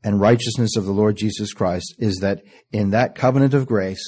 and 0.04 0.20
righteousness 0.20 0.76
of 0.76 0.86
the 0.86 0.92
Lord 0.92 1.16
Jesus 1.16 1.54
Christ 1.54 1.96
is 1.98 2.18
that 2.18 2.42
in 2.72 2.90
that 2.90 3.16
covenant 3.16 3.54
of 3.54 3.66
grace, 3.66 4.04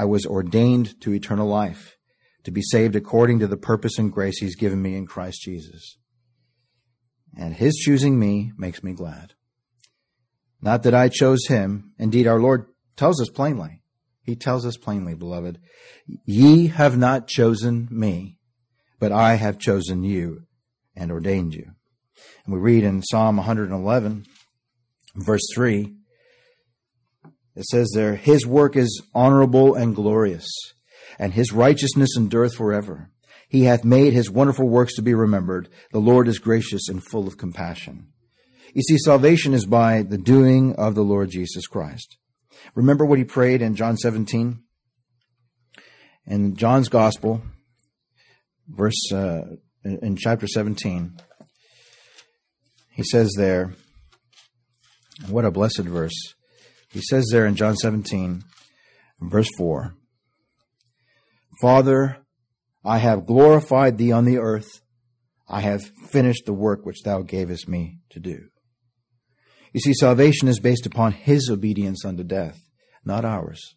I 0.00 0.06
was 0.06 0.24
ordained 0.24 0.98
to 1.02 1.12
eternal 1.12 1.46
life 1.46 1.98
to 2.44 2.50
be 2.50 2.62
saved 2.62 2.96
according 2.96 3.38
to 3.40 3.46
the 3.46 3.58
purpose 3.58 3.98
and 3.98 4.10
grace 4.10 4.40
he's 4.40 4.56
given 4.56 4.80
me 4.80 4.96
in 4.96 5.04
Christ 5.04 5.42
Jesus. 5.42 5.98
And 7.36 7.52
his 7.52 7.74
choosing 7.74 8.18
me 8.18 8.52
makes 8.56 8.82
me 8.82 8.94
glad. 8.94 9.34
Not 10.62 10.84
that 10.84 10.94
I 10.94 11.10
chose 11.10 11.46
him. 11.48 11.92
Indeed, 11.98 12.26
our 12.26 12.40
Lord 12.40 12.68
tells 12.96 13.20
us 13.20 13.28
plainly. 13.28 13.82
He 14.22 14.36
tells 14.36 14.64
us 14.64 14.78
plainly, 14.78 15.14
beloved, 15.14 15.58
ye 16.24 16.68
have 16.68 16.96
not 16.96 17.28
chosen 17.28 17.86
me, 17.90 18.38
but 18.98 19.12
I 19.12 19.34
have 19.34 19.58
chosen 19.58 20.02
you 20.02 20.44
and 20.96 21.12
ordained 21.12 21.52
you. 21.52 21.72
And 22.46 22.54
we 22.54 22.58
read 22.58 22.84
in 22.84 23.02
Psalm 23.02 23.36
111, 23.36 24.24
verse 25.14 25.46
3, 25.54 25.94
it 27.54 27.64
says 27.64 27.90
there, 27.94 28.16
His 28.16 28.46
work 28.46 28.76
is 28.76 29.02
honorable 29.14 29.74
and 29.74 29.94
glorious 29.94 30.48
and 31.20 31.34
his 31.34 31.52
righteousness 31.52 32.16
endureth 32.16 32.54
forever. 32.54 33.10
He 33.46 33.64
hath 33.64 33.84
made 33.84 34.14
his 34.14 34.30
wonderful 34.30 34.66
works 34.66 34.94
to 34.94 35.02
be 35.02 35.12
remembered. 35.12 35.68
The 35.92 35.98
Lord 35.98 36.28
is 36.28 36.38
gracious 36.38 36.88
and 36.88 37.04
full 37.04 37.26
of 37.26 37.36
compassion. 37.36 38.08
You 38.72 38.82
see, 38.82 38.96
salvation 38.96 39.52
is 39.52 39.66
by 39.66 40.02
the 40.02 40.16
doing 40.16 40.74
of 40.76 40.94
the 40.94 41.02
Lord 41.02 41.30
Jesus 41.30 41.66
Christ. 41.66 42.16
Remember 42.74 43.04
what 43.04 43.18
he 43.18 43.24
prayed 43.24 43.60
in 43.60 43.76
John 43.76 43.98
17? 43.98 44.62
In 46.26 46.56
John's 46.56 46.88
Gospel, 46.88 47.42
verse, 48.66 49.12
uh, 49.12 49.56
in 49.84 50.16
chapter 50.16 50.46
17, 50.46 51.20
he 52.92 53.02
says 53.02 53.34
there, 53.36 53.74
what 55.28 55.44
a 55.44 55.50
blessed 55.50 55.82
verse. 55.82 56.34
He 56.90 57.00
says 57.02 57.28
there 57.30 57.46
in 57.46 57.54
John 57.54 57.76
17, 57.76 58.42
verse 59.20 59.48
4, 59.58 59.94
Father, 61.60 62.18
I 62.84 62.98
have 62.98 63.26
glorified 63.26 63.98
thee 63.98 64.12
on 64.12 64.24
the 64.24 64.38
earth. 64.38 64.80
I 65.48 65.60
have 65.60 65.82
finished 66.10 66.46
the 66.46 66.54
work 66.54 66.86
which 66.86 67.02
thou 67.04 67.22
gavest 67.22 67.68
me 67.68 67.98
to 68.10 68.20
do. 68.20 68.48
You 69.72 69.80
see, 69.80 69.92
salvation 69.92 70.48
is 70.48 70.58
based 70.58 70.86
upon 70.86 71.12
his 71.12 71.48
obedience 71.50 72.04
unto 72.04 72.24
death, 72.24 72.58
not 73.04 73.24
ours. 73.24 73.76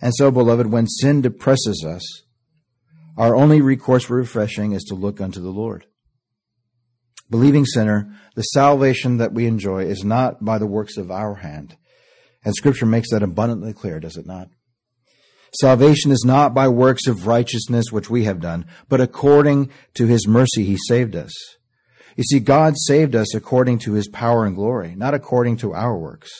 And 0.00 0.12
so, 0.14 0.30
beloved, 0.30 0.66
when 0.66 0.86
sin 0.86 1.22
depresses 1.22 1.84
us, 1.86 2.22
our 3.16 3.34
only 3.34 3.60
recourse 3.60 4.04
for 4.04 4.16
refreshing 4.16 4.72
is 4.72 4.84
to 4.84 4.94
look 4.94 5.20
unto 5.20 5.40
the 5.40 5.50
Lord. 5.50 5.86
Believing 7.30 7.64
sinner, 7.64 8.14
the 8.36 8.42
salvation 8.42 9.16
that 9.18 9.32
we 9.32 9.46
enjoy 9.46 9.84
is 9.84 10.04
not 10.04 10.44
by 10.44 10.58
the 10.58 10.66
works 10.66 10.96
of 10.96 11.10
our 11.10 11.36
hand. 11.36 11.76
And 12.44 12.54
Scripture 12.54 12.86
makes 12.86 13.10
that 13.10 13.22
abundantly 13.22 13.72
clear, 13.72 14.00
does 14.00 14.16
it 14.16 14.26
not? 14.26 14.48
Salvation 15.58 16.10
is 16.10 16.24
not 16.26 16.54
by 16.54 16.68
works 16.68 17.06
of 17.06 17.26
righteousness 17.26 17.86
which 17.90 18.10
we 18.10 18.24
have 18.24 18.40
done, 18.40 18.66
but 18.88 19.00
according 19.00 19.70
to 19.94 20.06
his 20.06 20.28
mercy 20.28 20.64
he 20.64 20.76
saved 20.76 21.16
us. 21.16 21.32
You 22.16 22.24
see, 22.24 22.40
God 22.40 22.74
saved 22.76 23.14
us 23.14 23.34
according 23.34 23.78
to 23.80 23.92
his 23.92 24.08
power 24.08 24.44
and 24.44 24.54
glory, 24.54 24.94
not 24.94 25.14
according 25.14 25.56
to 25.58 25.72
our 25.72 25.96
works. 25.96 26.30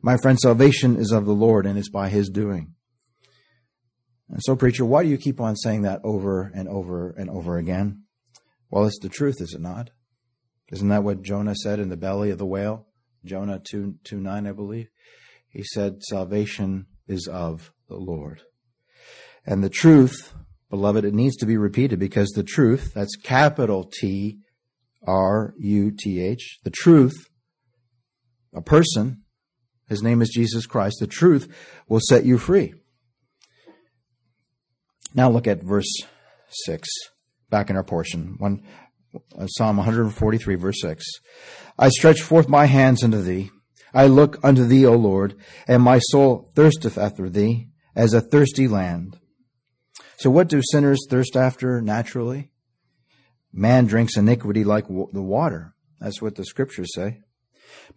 My 0.00 0.16
friend, 0.16 0.38
salvation 0.38 0.96
is 0.96 1.10
of 1.10 1.26
the 1.26 1.34
Lord 1.34 1.66
and 1.66 1.78
it's 1.78 1.88
by 1.88 2.08
his 2.08 2.28
doing. 2.28 2.74
And 4.28 4.40
so, 4.42 4.56
preacher, 4.56 4.84
why 4.84 5.02
do 5.02 5.08
you 5.08 5.18
keep 5.18 5.40
on 5.40 5.56
saying 5.56 5.82
that 5.82 6.00
over 6.04 6.50
and 6.54 6.68
over 6.68 7.10
and 7.10 7.28
over 7.28 7.58
again? 7.58 8.04
Well, 8.70 8.86
it's 8.86 8.98
the 9.00 9.08
truth, 9.08 9.40
is 9.40 9.54
it 9.54 9.60
not? 9.60 9.90
Isn't 10.72 10.88
that 10.88 11.04
what 11.04 11.22
Jonah 11.22 11.54
said 11.54 11.78
in 11.78 11.90
the 11.90 11.96
belly 11.96 12.30
of 12.30 12.38
the 12.38 12.46
whale? 12.46 12.86
Jonah 13.24 13.58
2, 13.58 13.96
2 14.04 14.20
9, 14.20 14.46
I 14.46 14.52
believe. 14.52 14.88
He 15.54 15.62
said, 15.62 16.02
Salvation 16.02 16.86
is 17.06 17.28
of 17.28 17.72
the 17.88 17.96
Lord. 17.96 18.42
And 19.46 19.62
the 19.62 19.70
truth, 19.70 20.34
beloved, 20.68 21.04
it 21.04 21.14
needs 21.14 21.36
to 21.36 21.46
be 21.46 21.56
repeated 21.56 21.98
because 21.98 22.30
the 22.30 22.42
truth, 22.42 22.92
that's 22.92 23.16
capital 23.16 23.84
T 23.84 24.40
R 25.06 25.54
U 25.58 25.92
T 25.92 26.20
H, 26.20 26.58
the 26.64 26.70
truth, 26.70 27.28
a 28.52 28.62
person, 28.62 29.22
his 29.88 30.02
name 30.02 30.22
is 30.22 30.30
Jesus 30.30 30.66
Christ, 30.66 30.96
the 30.98 31.06
truth 31.06 31.54
will 31.88 32.00
set 32.00 32.24
you 32.24 32.36
free. 32.38 32.74
Now 35.14 35.30
look 35.30 35.46
at 35.46 35.62
verse 35.62 35.92
6, 36.64 36.88
back 37.48 37.70
in 37.70 37.76
our 37.76 37.84
portion. 37.84 38.34
One, 38.38 38.62
uh, 39.38 39.46
Psalm 39.46 39.76
143, 39.76 40.54
verse 40.56 40.80
6. 40.80 41.04
I 41.78 41.90
stretch 41.90 42.22
forth 42.22 42.48
my 42.48 42.66
hands 42.66 43.04
unto 43.04 43.20
thee. 43.20 43.50
I 43.94 44.06
look 44.06 44.38
unto 44.42 44.64
thee, 44.64 44.84
O 44.84 44.92
Lord, 44.94 45.36
and 45.66 45.82
my 45.82 45.98
soul 45.98 46.50
thirsteth 46.54 46.98
after 46.98 47.28
thee 47.28 47.68
as 47.94 48.12
a 48.12 48.20
thirsty 48.20 48.68
land. 48.68 49.18
So, 50.16 50.30
what 50.30 50.48
do 50.48 50.60
sinners 50.62 51.06
thirst 51.08 51.36
after 51.36 51.80
naturally? 51.80 52.50
Man 53.52 53.86
drinks 53.86 54.16
iniquity 54.16 54.64
like 54.64 54.88
the 54.88 55.22
water. 55.22 55.74
That's 56.00 56.20
what 56.20 56.34
the 56.34 56.44
scriptures 56.44 56.92
say. 56.94 57.20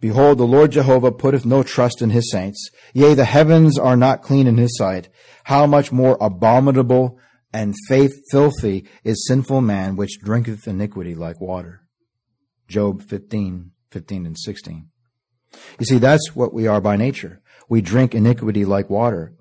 Behold, 0.00 0.38
the 0.38 0.44
Lord 0.44 0.72
Jehovah 0.72 1.12
putteth 1.12 1.44
no 1.44 1.62
trust 1.62 2.00
in 2.00 2.10
his 2.10 2.30
saints. 2.30 2.70
Yea, 2.94 3.14
the 3.14 3.24
heavens 3.24 3.78
are 3.78 3.96
not 3.96 4.22
clean 4.22 4.46
in 4.46 4.56
his 4.56 4.76
sight. 4.76 5.08
How 5.44 5.66
much 5.66 5.92
more 5.92 6.16
abominable 6.20 7.18
and 7.52 7.74
faith 7.88 8.12
filthy 8.30 8.86
is 9.04 9.26
sinful 9.26 9.60
man 9.60 9.96
which 9.96 10.20
drinketh 10.20 10.68
iniquity 10.68 11.14
like 11.14 11.40
water. 11.40 11.82
Job 12.68 13.02
15, 13.02 13.70
15 13.90 14.26
and 14.26 14.38
16. 14.38 14.88
You 15.78 15.86
see, 15.86 15.98
that's 15.98 16.34
what 16.34 16.52
we 16.52 16.66
are 16.66 16.80
by 16.80 16.96
nature. 16.96 17.40
We 17.68 17.80
drink 17.80 18.14
iniquity 18.14 18.64
like 18.64 18.90
water. 18.90 19.34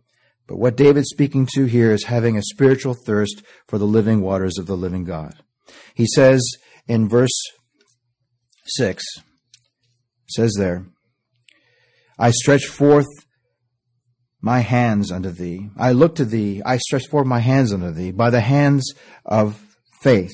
But 0.47 0.57
what 0.57 0.77
David's 0.77 1.09
speaking 1.09 1.47
to 1.55 1.65
here 1.65 1.91
is 1.91 2.05
having 2.05 2.37
a 2.37 2.41
spiritual 2.41 2.95
thirst 3.05 3.43
for 3.67 3.77
the 3.77 3.85
living 3.85 4.21
waters 4.21 4.57
of 4.57 4.65
the 4.65 4.77
living 4.77 5.03
God. 5.03 5.35
He 5.93 6.05
says 6.15 6.41
in 6.87 7.09
verse 7.09 7.41
6, 8.65 9.03
says 10.29 10.53
there, 10.57 10.85
I 12.17 12.31
stretch 12.31 12.65
forth 12.65 13.07
my 14.41 14.59
hands 14.59 15.11
unto 15.11 15.31
thee. 15.31 15.69
I 15.77 15.91
look 15.91 16.15
to 16.15 16.25
thee. 16.25 16.61
I 16.65 16.77
stretch 16.77 17.07
forth 17.07 17.27
my 17.27 17.39
hands 17.39 17.73
unto 17.73 17.91
thee. 17.91 18.11
By 18.11 18.29
the 18.29 18.41
hands 18.41 18.93
of 19.25 19.61
faith, 20.01 20.31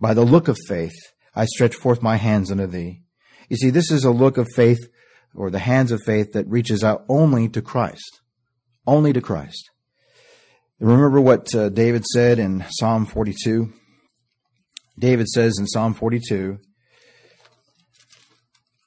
by 0.00 0.14
the 0.14 0.24
look 0.24 0.48
of 0.48 0.56
faith, 0.68 0.94
I 1.34 1.46
stretch 1.46 1.74
forth 1.74 2.02
my 2.02 2.16
hands 2.16 2.50
unto 2.50 2.66
thee. 2.66 3.02
You 3.48 3.56
see, 3.56 3.70
this 3.70 3.90
is 3.90 4.04
a 4.04 4.10
look 4.10 4.38
of 4.38 4.46
faith 4.54 4.78
or 5.34 5.50
the 5.50 5.58
hands 5.58 5.92
of 5.92 6.00
faith 6.04 6.32
that 6.32 6.48
reaches 6.48 6.82
out 6.82 7.04
only 7.08 7.48
to 7.48 7.62
Christ. 7.62 8.20
Only 8.86 9.12
to 9.12 9.20
Christ. 9.20 9.70
Remember 10.80 11.20
what 11.20 11.54
uh, 11.54 11.68
David 11.68 12.04
said 12.06 12.38
in 12.38 12.64
Psalm 12.70 13.06
42? 13.06 13.72
David 14.98 15.28
says 15.28 15.56
in 15.58 15.66
Psalm 15.66 15.94
42, 15.94 16.58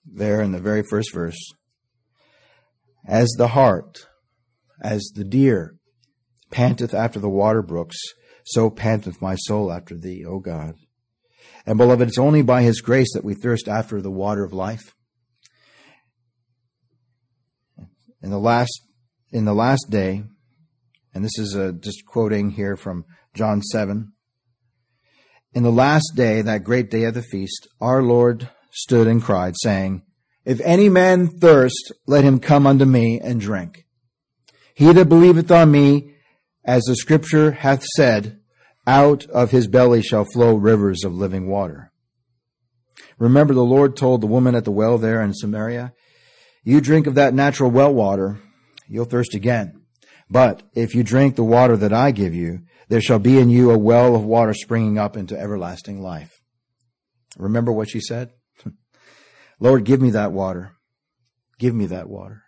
there 0.06 0.42
in 0.42 0.52
the 0.52 0.60
very 0.60 0.84
first 0.84 1.14
verse, 1.14 1.38
as 3.06 3.30
the 3.38 3.50
hart, 3.50 4.08
as 4.82 5.12
the 5.16 5.24
deer 5.24 5.76
panteth 6.52 6.94
after 6.94 7.20
the 7.20 7.30
water 7.30 7.62
brooks, 7.62 7.98
so 8.46 8.70
panteth 8.70 9.22
my 9.22 9.36
soul 9.36 9.72
after 9.72 9.98
thee, 9.98 10.24
O 10.26 10.40
God. 10.40 10.76
And 11.66 11.78
beloved, 11.78 12.08
it's 12.08 12.18
only 12.18 12.42
by 12.42 12.62
his 12.62 12.82
grace 12.82 13.12
that 13.14 13.24
we 13.24 13.34
thirst 13.34 13.68
after 13.68 14.02
the 14.02 14.12
water 14.12 14.44
of 14.44 14.54
life. 14.54 14.94
In 18.24 18.30
the 18.30 18.40
last, 18.40 18.82
in 19.34 19.44
the 19.44 19.54
last 19.54 19.88
day, 19.90 20.24
and 21.14 21.26
this 21.26 21.38
is 21.38 21.56
a, 21.56 21.68
uh, 21.68 21.72
just 21.74 22.06
quoting 22.06 22.52
here 22.52 22.78
from 22.78 23.04
John 23.34 23.62
7. 23.62 24.14
In 25.54 25.64
the 25.64 25.72
last 25.72 26.14
day, 26.16 26.42
that 26.42 26.64
great 26.64 26.90
day 26.90 27.04
of 27.04 27.16
the 27.16 27.22
feast, 27.22 27.68
our 27.82 28.02
Lord 28.02 28.50
stood 28.72 29.08
and 29.08 29.22
cried, 29.22 29.56
saying, 29.58 30.04
If 30.46 30.62
any 30.62 30.88
man 30.88 31.28
thirst, 31.28 31.92
let 32.08 32.24
him 32.24 32.40
come 32.40 32.66
unto 32.66 32.86
me 32.86 33.20
and 33.20 33.42
drink. 33.42 33.86
He 34.74 34.94
that 34.94 35.10
believeth 35.10 35.52
on 35.52 35.72
me, 35.72 36.16
as 36.64 36.84
the 36.84 36.96
scripture 36.96 37.52
hath 37.52 37.84
said, 37.84 38.40
out 38.88 39.26
of 39.26 39.52
his 39.52 39.68
belly 39.68 40.02
shall 40.02 40.24
flow 40.24 40.56
rivers 40.56 41.04
of 41.04 41.14
living 41.14 41.48
water. 41.48 41.92
Remember, 43.20 43.54
the 43.54 43.64
Lord 43.64 43.98
told 43.98 44.22
the 44.22 44.28
woman 44.28 44.56
at 44.56 44.64
the 44.64 44.72
well 44.72 44.98
there 44.98 45.22
in 45.22 45.34
Samaria, 45.34 45.94
You 46.64 46.80
drink 46.82 47.08
of 47.08 47.16
that 47.16 47.34
natural 47.34 47.70
well 47.70 47.94
water, 47.94 48.40
you'll 48.88 49.06
thirst 49.06 49.34
again. 49.34 49.82
But 50.30 50.64
if 50.74 50.96
you 50.96 51.04
drink 51.04 51.36
the 51.36 51.44
water 51.44 51.76
that 51.78 51.94
I 51.94 52.12
give 52.12 52.34
you, 52.34 52.62
there 52.90 53.02
shall 53.02 53.20
be 53.20 53.38
in 53.38 53.50
you 53.50 53.72
a 53.72 53.78
well 53.78 54.16
of 54.16 54.24
water 54.24 54.54
springing 54.54 54.98
up 54.98 55.18
into 55.18 55.38
everlasting 55.38 56.02
life. 56.02 56.42
Remember 57.38 57.72
what 57.72 57.90
she 57.90 58.00
said? 58.00 58.32
Lord, 59.60 59.86
give 59.86 60.02
me 60.02 60.12
that 60.12 60.32
water. 60.32 60.74
Give 61.60 61.76
me 61.76 61.86
that 61.88 62.10
water. 62.10 62.44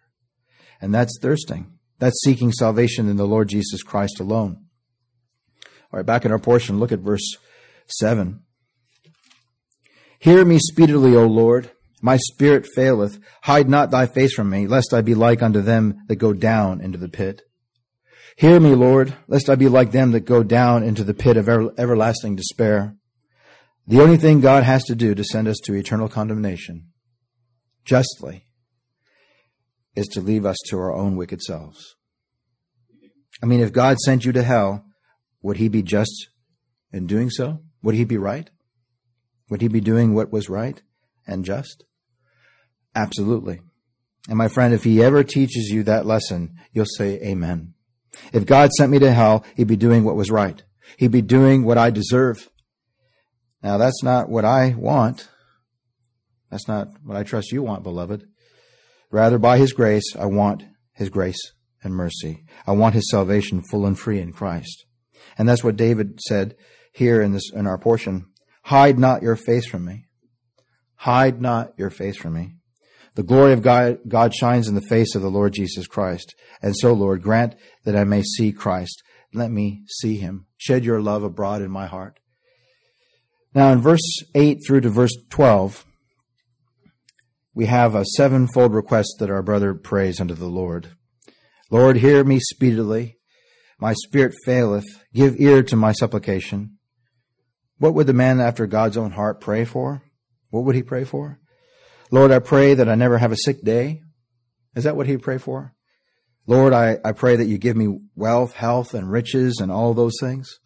And 0.82 0.94
that's 0.94 1.18
thirsting. 1.22 1.78
That's 2.00 2.22
seeking 2.24 2.52
salvation 2.52 3.10
in 3.10 3.18
the 3.18 3.28
Lord 3.28 3.50
Jesus 3.50 3.82
Christ 3.84 4.20
alone. 4.20 4.66
All 5.92 5.98
right, 6.00 6.06
back 6.06 6.26
in 6.26 6.32
our 6.32 6.40
portion, 6.40 6.80
look 6.80 6.92
at 6.92 7.00
verse 7.00 7.38
7. 7.88 8.42
Hear 10.20 10.44
me 10.44 10.60
speedily, 10.60 11.16
O 11.16 11.26
Lord. 11.26 11.72
My 12.06 12.18
spirit 12.18 12.68
faileth. 12.76 13.18
Hide 13.42 13.68
not 13.68 13.90
thy 13.90 14.06
face 14.06 14.36
from 14.36 14.52
me, 14.52 14.68
lest 14.68 14.94
I 14.94 15.02
be 15.02 15.16
like 15.16 15.42
unto 15.42 15.60
them 15.60 16.04
that 16.08 16.18
go 16.18 16.34
down 16.34 16.80
into 16.80 17.00
the 17.00 17.10
pit. 17.10 17.42
Hear 18.38 18.60
me, 18.60 18.76
Lord, 18.76 19.18
lest 19.28 19.50
I 19.50 19.56
be 19.56 19.68
like 19.68 19.90
them 19.90 20.12
that 20.12 20.20
go 20.20 20.44
down 20.44 20.84
into 20.84 21.04
the 21.04 21.16
pit 21.16 21.36
of 21.36 21.50
ever- 21.50 21.74
everlasting 21.80 22.36
despair. 22.36 22.96
The 23.88 24.02
only 24.04 24.18
thing 24.18 24.40
God 24.40 24.62
has 24.62 24.84
to 24.84 24.94
do 24.94 25.16
to 25.16 25.24
send 25.24 25.48
us 25.48 25.58
to 25.64 25.74
eternal 25.74 26.08
condemnation, 26.08 26.90
justly, 27.86 28.46
is 29.96 30.06
to 30.10 30.22
leave 30.22 30.46
us 30.46 30.58
to 30.68 30.78
our 30.78 30.94
own 30.94 31.16
wicked 31.16 31.42
selves. 31.42 31.96
I 33.42 33.48
mean, 33.48 33.62
if 33.62 33.74
God 33.74 33.98
sent 33.98 34.26
you 34.26 34.32
to 34.34 34.44
hell, 34.44 34.86
would 35.42 35.58
he 35.58 35.70
be 35.70 35.82
just 35.82 36.30
in 36.94 37.08
doing 37.08 37.32
so? 37.32 37.64
Would 37.82 37.96
he 37.96 38.04
be 38.04 38.20
right? 38.20 38.52
Would 39.50 39.62
he 39.62 39.70
be 39.70 39.82
doing 39.82 40.14
what 40.14 40.32
was 40.32 40.50
right 40.50 40.80
and 41.26 41.44
just? 41.44 41.84
Absolutely. 42.96 43.60
And 44.28 44.38
my 44.38 44.48
friend, 44.48 44.74
if 44.74 44.84
he 44.84 45.04
ever 45.04 45.24
teaches 45.24 45.70
you 45.70 45.84
that 45.84 46.06
lesson, 46.06 46.56
you'll 46.72 46.86
say 46.86 47.20
amen. 47.22 47.74
If 48.34 48.46
God 48.46 48.72
sent 48.72 48.92
me 48.92 49.00
to 49.00 49.12
hell, 49.12 49.46
he'd 49.56 49.68
be 49.68 49.76
doing 49.76 50.04
what 50.04 50.16
was 50.16 50.32
right. 50.32 50.64
He'd 50.98 51.12
be 51.12 51.22
doing 51.22 51.64
what 51.64 51.78
I 51.78 51.90
deserve. 51.90 52.50
Now 53.62 53.78
that's 53.78 54.02
not 54.02 54.30
what 54.30 54.46
I 54.46 54.74
want. 54.78 55.28
That's 56.50 56.68
not 56.68 56.88
what 57.04 57.18
I 57.18 57.24
trust 57.24 57.52
you 57.52 57.62
want, 57.64 57.84
beloved. 57.84 58.26
Rather, 59.12 59.38
by 59.38 59.58
his 59.58 59.74
grace, 59.74 60.16
I 60.18 60.26
want 60.26 60.64
his 60.94 61.10
grace 61.10 61.52
and 61.84 61.94
mercy. 61.94 62.44
I 62.66 62.72
want 62.72 62.96
his 62.96 63.10
salvation 63.10 63.62
full 63.70 63.86
and 63.86 63.98
free 63.98 64.20
in 64.20 64.32
Christ. 64.32 64.86
And 65.38 65.48
that's 65.48 65.64
what 65.64 65.76
David 65.76 66.20
said 66.22 66.56
here 66.94 67.22
in 67.22 67.34
this, 67.34 67.52
in 67.54 67.68
our 67.68 67.78
portion. 67.78 68.28
Hide 68.64 68.98
not 68.98 69.22
your 69.22 69.36
face 69.36 69.68
from 69.68 69.86
me. 69.86 70.06
Hide 70.96 71.42
not 71.42 71.74
your 71.78 71.90
face 71.90 72.18
from 72.18 72.34
me. 72.34 72.56
The 73.16 73.24
glory 73.24 73.54
of 73.54 73.62
God, 73.62 74.00
God 74.08 74.34
shines 74.36 74.68
in 74.68 74.76
the 74.76 74.82
face 74.82 75.16
of 75.16 75.22
the 75.22 75.32
Lord 75.32 75.54
Jesus 75.54 75.88
Christ. 75.88 76.36
And 76.62 76.76
so, 76.76 76.94
Lord, 76.94 77.24
grant 77.24 77.56
that 77.86 77.96
I 77.96 78.04
may 78.04 78.22
see 78.22 78.52
Christ. 78.52 79.02
Let 79.34 79.52
me 79.52 79.84
see 79.88 80.18
him. 80.18 80.48
Shed 80.58 80.86
your 80.86 81.02
love 81.02 81.24
abroad 81.24 81.62
in 81.62 81.72
my 81.72 81.88
heart. 81.88 82.20
Now, 83.54 83.72
in 83.72 83.82
verse 83.82 84.02
8 84.34 84.60
through 84.68 84.82
to 84.82 84.90
verse 84.90 85.16
12, 85.30 85.86
we 87.54 87.68
have 87.68 87.96
a 87.96 88.04
sevenfold 88.18 88.74
request 88.74 89.16
that 89.20 89.30
our 89.30 89.42
brother 89.42 89.74
prays 89.74 90.20
unto 90.20 90.34
the 90.34 90.48
Lord. 90.48 90.90
Lord, 91.72 91.98
hear 91.98 92.24
me 92.26 92.40
speedily. 92.42 93.18
My 93.80 93.94
spirit 93.94 94.36
faileth. 94.46 94.86
Give 95.14 95.40
ear 95.40 95.64
to 95.64 95.78
my 95.78 95.94
supplication. 95.94 96.78
What 97.78 97.94
would 97.94 98.08
the 98.08 98.14
man 98.14 98.42
after 98.42 98.68
God's 98.68 98.98
own 98.98 99.12
heart 99.12 99.40
pray 99.40 99.64
for? 99.64 100.04
What 100.50 100.66
would 100.66 100.76
he 100.76 100.84
pray 100.84 101.06
for? 101.06 101.40
Lord, 102.12 102.32
I 102.32 102.40
pray 102.40 102.74
that 102.74 102.90
I 102.90 102.96
never 102.96 103.18
have 103.18 103.32
a 103.32 103.38
sick 103.38 103.64
day. 103.64 104.02
Is 104.76 104.84
that 104.84 104.96
what 104.96 105.08
he'd 105.08 105.24
pray 105.24 105.38
for? 105.38 105.74
Lord, 106.48 106.74
I, 106.74 106.98
I 107.04 107.12
pray 107.14 107.36
that 107.36 107.46
you 107.46 107.58
give 107.58 107.76
me 107.76 108.00
wealth, 108.16 108.54
health, 108.54 108.94
and 108.94 109.12
riches 109.12 109.60
and 109.60 109.72
all 109.72 109.94
those 109.94 110.16
things. 110.20 110.60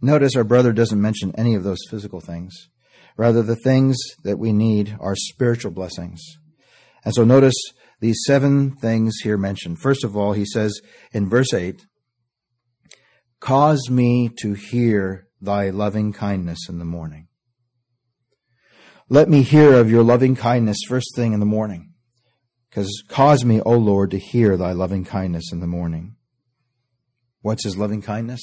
Notice 0.00 0.36
our 0.36 0.44
brother 0.44 0.72
doesn't 0.72 1.00
mention 1.00 1.34
any 1.36 1.54
of 1.54 1.64
those 1.64 1.78
physical 1.90 2.20
things. 2.20 2.68
Rather, 3.16 3.42
the 3.42 3.56
things 3.56 3.96
that 4.22 4.38
we 4.38 4.52
need 4.52 4.96
are 5.00 5.16
spiritual 5.16 5.72
blessings. 5.72 6.20
And 7.04 7.14
so 7.14 7.24
notice 7.24 7.54
these 8.00 8.20
seven 8.26 8.76
things 8.76 9.16
here 9.22 9.38
mentioned. 9.38 9.80
First 9.80 10.04
of 10.04 10.16
all, 10.16 10.34
he 10.34 10.44
says 10.44 10.80
in 11.12 11.28
verse 11.28 11.52
8, 11.52 11.84
Cause 13.40 13.88
me 13.88 14.30
to 14.40 14.52
hear 14.52 15.26
thy 15.40 15.70
loving 15.70 16.12
kindness 16.12 16.68
in 16.68 16.78
the 16.78 16.84
morning. 16.84 17.27
Let 19.10 19.30
me 19.30 19.40
hear 19.40 19.72
of 19.72 19.90
your 19.90 20.02
loving 20.02 20.36
kindness 20.36 20.76
first 20.86 21.16
thing 21.16 21.32
in 21.32 21.40
the 21.40 21.46
morning. 21.46 21.94
Because 22.68 23.02
cause 23.08 23.42
me, 23.42 23.58
O 23.62 23.72
Lord, 23.72 24.10
to 24.10 24.18
hear 24.18 24.54
thy 24.58 24.72
loving 24.72 25.02
kindness 25.02 25.50
in 25.50 25.60
the 25.60 25.66
morning. 25.66 26.16
What's 27.40 27.64
his 27.64 27.78
loving 27.78 28.02
kindness? 28.02 28.42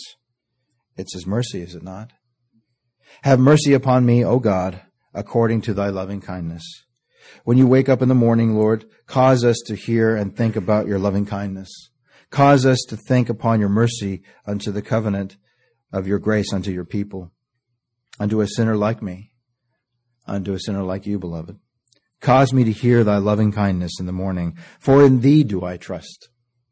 It's 0.98 1.14
his 1.14 1.28
mercy, 1.28 1.62
is 1.62 1.76
it 1.76 1.84
not? 1.84 2.14
Have 3.22 3.40
mercy 3.40 3.74
upon 3.74 4.08
me, 4.08 4.26
O 4.26 4.40
God, 4.40 4.82
according 5.14 5.62
to 5.62 5.76
thy 5.76 5.90
loving 5.90 6.20
kindness. 6.20 6.64
When 7.44 7.60
you 7.60 7.68
wake 7.68 7.88
up 7.88 8.02
in 8.02 8.10
the 8.10 8.16
morning, 8.16 8.56
Lord, 8.56 8.86
cause 9.06 9.46
us 9.46 9.62
to 9.68 9.76
hear 9.76 10.16
and 10.16 10.36
think 10.36 10.56
about 10.56 10.88
your 10.88 10.98
loving 10.98 11.28
kindness. 11.28 11.70
Cause 12.32 12.66
us 12.66 12.84
to 12.90 12.98
think 12.98 13.30
upon 13.30 13.60
your 13.60 13.70
mercy 13.70 14.24
unto 14.48 14.72
the 14.72 14.82
covenant 14.82 15.38
of 15.94 16.08
your 16.08 16.18
grace 16.18 16.52
unto 16.52 16.72
your 16.72 16.86
people, 16.86 17.32
unto 18.20 18.42
a 18.42 18.48
sinner 18.48 18.76
like 18.76 19.04
me 19.04 19.34
unto 20.28 20.54
a 20.54 20.60
sinner 20.60 20.84
like 20.84 21.06
you, 21.06 21.20
beloved. 21.20 21.60
Cause 22.22 22.54
me 22.54 22.64
to 22.64 22.72
hear 22.72 23.04
thy 23.04 23.18
loving 23.18 23.52
kindness 23.52 24.00
in 24.00 24.06
the 24.06 24.12
morning, 24.12 24.58
for 24.80 25.06
in 25.06 25.22
thee 25.22 25.44
do 25.44 25.64
I 25.64 25.78
trust. 25.78 26.30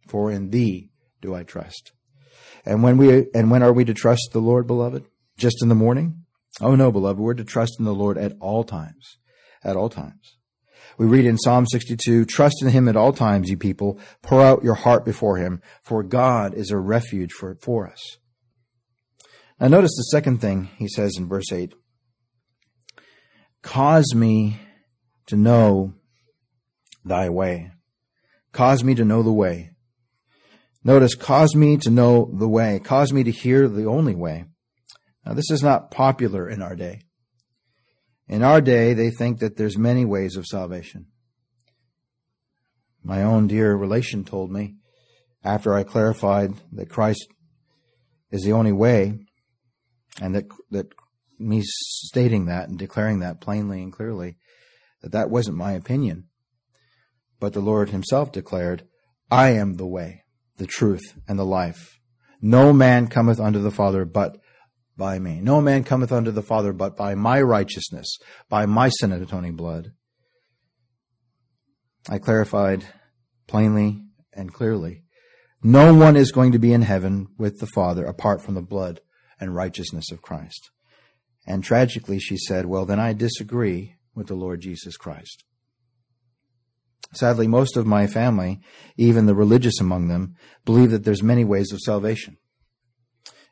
For 0.08 0.32
in 0.32 0.50
thee 0.50 0.90
do 1.22 1.36
I 1.36 1.44
trust. 1.44 1.92
And 2.66 2.82
when 2.82 2.98
we 2.98 3.28
and 3.34 3.52
when 3.52 3.64
are 3.64 3.74
we 3.74 3.86
to 3.86 3.94
trust 3.94 4.30
the 4.32 4.40
Lord, 4.40 4.68
beloved? 4.68 5.06
Just 5.38 5.62
in 5.62 5.70
the 5.70 5.76
morning? 5.76 6.26
Oh 6.62 6.76
no, 6.76 6.92
beloved, 6.92 7.20
we're 7.20 7.34
to 7.34 7.44
trust 7.44 7.76
in 7.80 7.86
the 7.86 7.94
Lord 7.94 8.18
at 8.18 8.34
all 8.40 8.64
times. 8.64 9.18
At 9.64 9.76
all 9.76 9.90
times. 9.90 10.38
We 10.98 11.08
read 11.08 11.26
in 11.26 11.38
Psalm 11.38 11.66
62, 11.66 12.26
trust 12.26 12.62
in 12.62 12.70
him 12.70 12.88
at 12.88 12.96
all 12.96 13.14
times, 13.14 13.50
you 13.50 13.58
people. 13.58 14.00
Pour 14.22 14.42
out 14.42 14.64
your 14.64 14.76
heart 14.76 15.06
before 15.06 15.38
him, 15.38 15.62
for 15.82 16.04
God 16.04 16.54
is 16.54 16.70
a 16.70 16.78
refuge 16.78 17.32
for, 17.32 17.56
for 17.56 17.88
us. 17.88 18.18
Now 19.60 19.70
notice 19.70 19.96
the 19.96 20.10
second 20.12 20.40
thing 20.40 20.70
he 20.78 20.88
says 20.88 21.16
in 21.18 21.28
verse 21.28 21.52
8. 21.52 21.74
Cause 23.64 24.14
me 24.14 24.60
to 25.26 25.36
know 25.36 25.94
thy 27.04 27.30
way. 27.30 27.72
Cause 28.52 28.84
me 28.84 28.94
to 28.94 29.06
know 29.06 29.24
the 29.24 29.32
way. 29.32 29.72
Notice, 30.84 31.16
cause 31.16 31.56
me 31.56 31.78
to 31.78 31.90
know 31.90 32.30
the 32.38 32.48
way. 32.48 32.80
Cause 32.84 33.12
me 33.14 33.24
to 33.24 33.32
hear 33.32 33.68
the 33.68 33.86
only 33.86 34.14
way. 34.14 34.46
Now, 35.26 35.34
this 35.34 35.50
is 35.50 35.64
not 35.64 35.90
popular 35.90 36.48
in 36.50 36.62
our 36.62 36.76
day. 36.76 37.02
In 38.28 38.44
our 38.44 38.60
day, 38.60 38.94
they 38.94 39.10
think 39.10 39.40
that 39.40 39.56
there's 39.56 39.78
many 39.78 40.04
ways 40.06 40.36
of 40.36 40.46
salvation. 40.46 41.08
My 43.02 43.24
own 43.24 43.48
dear 43.48 43.76
relation 43.76 44.26
told 44.26 44.52
me 44.52 44.76
after 45.44 45.74
I 45.74 45.84
clarified 45.84 46.54
that 46.74 46.90
Christ 46.90 47.28
is 48.30 48.44
the 48.44 48.54
only 48.54 48.72
way 48.72 49.20
and 50.22 50.36
that, 50.36 50.46
that 50.72 50.88
me 51.44 51.62
stating 51.64 52.46
that 52.46 52.70
and 52.70 52.78
declaring 52.78 53.20
that 53.20 53.42
plainly 53.42 53.82
and 53.82 53.92
clearly 53.92 54.38
that 55.02 55.12
that 55.12 55.30
wasn't 55.30 55.58
my 55.58 55.74
opinion. 55.74 56.28
But 57.40 57.54
the 57.54 57.60
Lord 57.60 57.90
himself 57.90 58.32
declared, 58.32 58.88
I 59.30 59.50
am 59.50 59.74
the 59.74 59.86
way, 59.86 60.24
the 60.58 60.68
truth, 60.68 61.20
and 61.28 61.38
the 61.38 61.46
life. 61.46 62.00
No 62.42 62.74
man 62.74 63.08
cometh 63.08 63.40
unto 63.40 63.60
the 63.60 63.72
Father 63.72 64.06
but 64.06 64.38
by 64.98 65.20
me. 65.20 65.42
No 65.42 65.62
man 65.62 65.84
cometh 65.84 66.12
unto 66.12 66.32
the 66.32 66.44
Father 66.44 66.74
but 66.74 66.96
by 66.96 67.16
my 67.16 67.42
righteousness, 67.42 68.18
by 68.50 68.66
my 68.66 68.90
sin 68.90 69.12
atoning 69.12 69.56
blood. 69.56 69.92
I 72.10 72.20
clarified 72.20 72.86
plainly 73.48 74.06
and 74.34 74.54
clearly. 74.54 75.04
No 75.64 75.94
one 75.94 76.16
is 76.16 76.32
going 76.32 76.52
to 76.52 76.60
be 76.60 76.74
in 76.74 76.82
heaven 76.82 77.28
with 77.38 77.60
the 77.60 77.68
Father 77.68 78.06
apart 78.06 78.42
from 78.42 78.56
the 78.56 78.62
blood 78.62 79.00
and 79.40 79.56
righteousness 79.56 80.12
of 80.12 80.22
Christ. 80.22 80.70
And 81.46 81.64
tragically, 81.64 82.20
she 82.20 82.38
said, 82.38 82.66
Well, 82.66 82.86
then 82.86 83.00
I 83.00 83.14
disagree 83.14 83.96
with 84.16 84.28
the 84.28 84.36
Lord 84.36 84.62
Jesus 84.62 84.98
Christ. 84.98 85.44
Sadly, 87.14 87.48
most 87.48 87.78
of 87.78 87.86
my 87.86 88.08
family, 88.08 88.60
even 88.98 89.26
the 89.26 89.36
religious 89.36 89.80
among 89.80 90.08
them, 90.08 90.36
believe 90.66 90.92
that 90.92 91.04
there's 91.04 91.22
many 91.22 91.44
ways 91.44 91.72
of 91.72 91.80
salvation. 91.80 92.38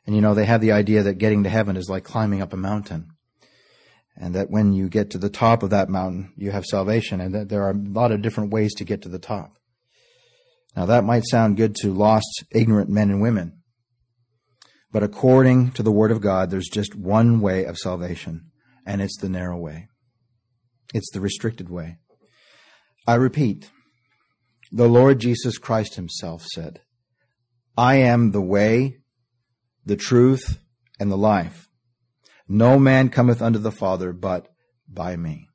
And 0.04 0.16
you 0.16 0.22
know, 0.22 0.34
they 0.34 0.46
have 0.46 0.60
the 0.60 0.72
idea 0.72 1.02
that 1.02 1.14
getting 1.14 1.44
to 1.44 1.50
heaven 1.50 1.76
is 1.76 1.88
like 1.88 2.02
climbing 2.02 2.42
up 2.42 2.52
a 2.52 2.56
mountain. 2.56 3.08
And 4.16 4.34
that 4.34 4.50
when 4.50 4.72
you 4.72 4.88
get 4.88 5.10
to 5.10 5.18
the 5.18 5.30
top 5.30 5.62
of 5.62 5.70
that 5.70 5.88
mountain, 5.88 6.32
you 6.36 6.50
have 6.50 6.64
salvation, 6.64 7.20
and 7.20 7.34
that 7.34 7.48
there 7.48 7.62
are 7.62 7.70
a 7.70 7.74
lot 7.74 8.12
of 8.12 8.20
different 8.20 8.52
ways 8.52 8.74
to 8.74 8.84
get 8.84 9.00
to 9.02 9.08
the 9.08 9.18
top. 9.18 9.56
Now, 10.76 10.86
that 10.86 11.04
might 11.04 11.24
sound 11.26 11.56
good 11.56 11.74
to 11.76 11.92
lost, 11.92 12.44
ignorant 12.50 12.90
men 12.90 13.10
and 13.10 13.22
women. 13.22 13.61
But 14.92 15.02
according 15.02 15.72
to 15.72 15.82
the 15.82 15.90
Word 15.90 16.10
of 16.10 16.20
God, 16.20 16.50
there's 16.50 16.68
just 16.68 16.94
one 16.94 17.40
way 17.40 17.64
of 17.64 17.78
salvation, 17.78 18.50
and 18.86 19.00
it's 19.00 19.16
the 19.18 19.28
narrow 19.28 19.58
way. 19.58 19.88
It's 20.92 21.10
the 21.12 21.20
restricted 21.20 21.70
way. 21.70 21.96
I 23.06 23.14
repeat, 23.14 23.70
the 24.70 24.88
Lord 24.88 25.18
Jesus 25.18 25.56
Christ 25.58 25.94
Himself 25.94 26.44
said, 26.54 26.80
I 27.76 27.96
am 27.96 28.32
the 28.32 28.42
way, 28.42 28.98
the 29.84 29.96
truth, 29.96 30.58
and 31.00 31.10
the 31.10 31.16
life. 31.16 31.68
No 32.46 32.78
man 32.78 33.08
cometh 33.08 33.40
unto 33.40 33.58
the 33.58 33.72
Father 33.72 34.12
but 34.12 34.48
by 34.86 35.16
me. 35.16 35.48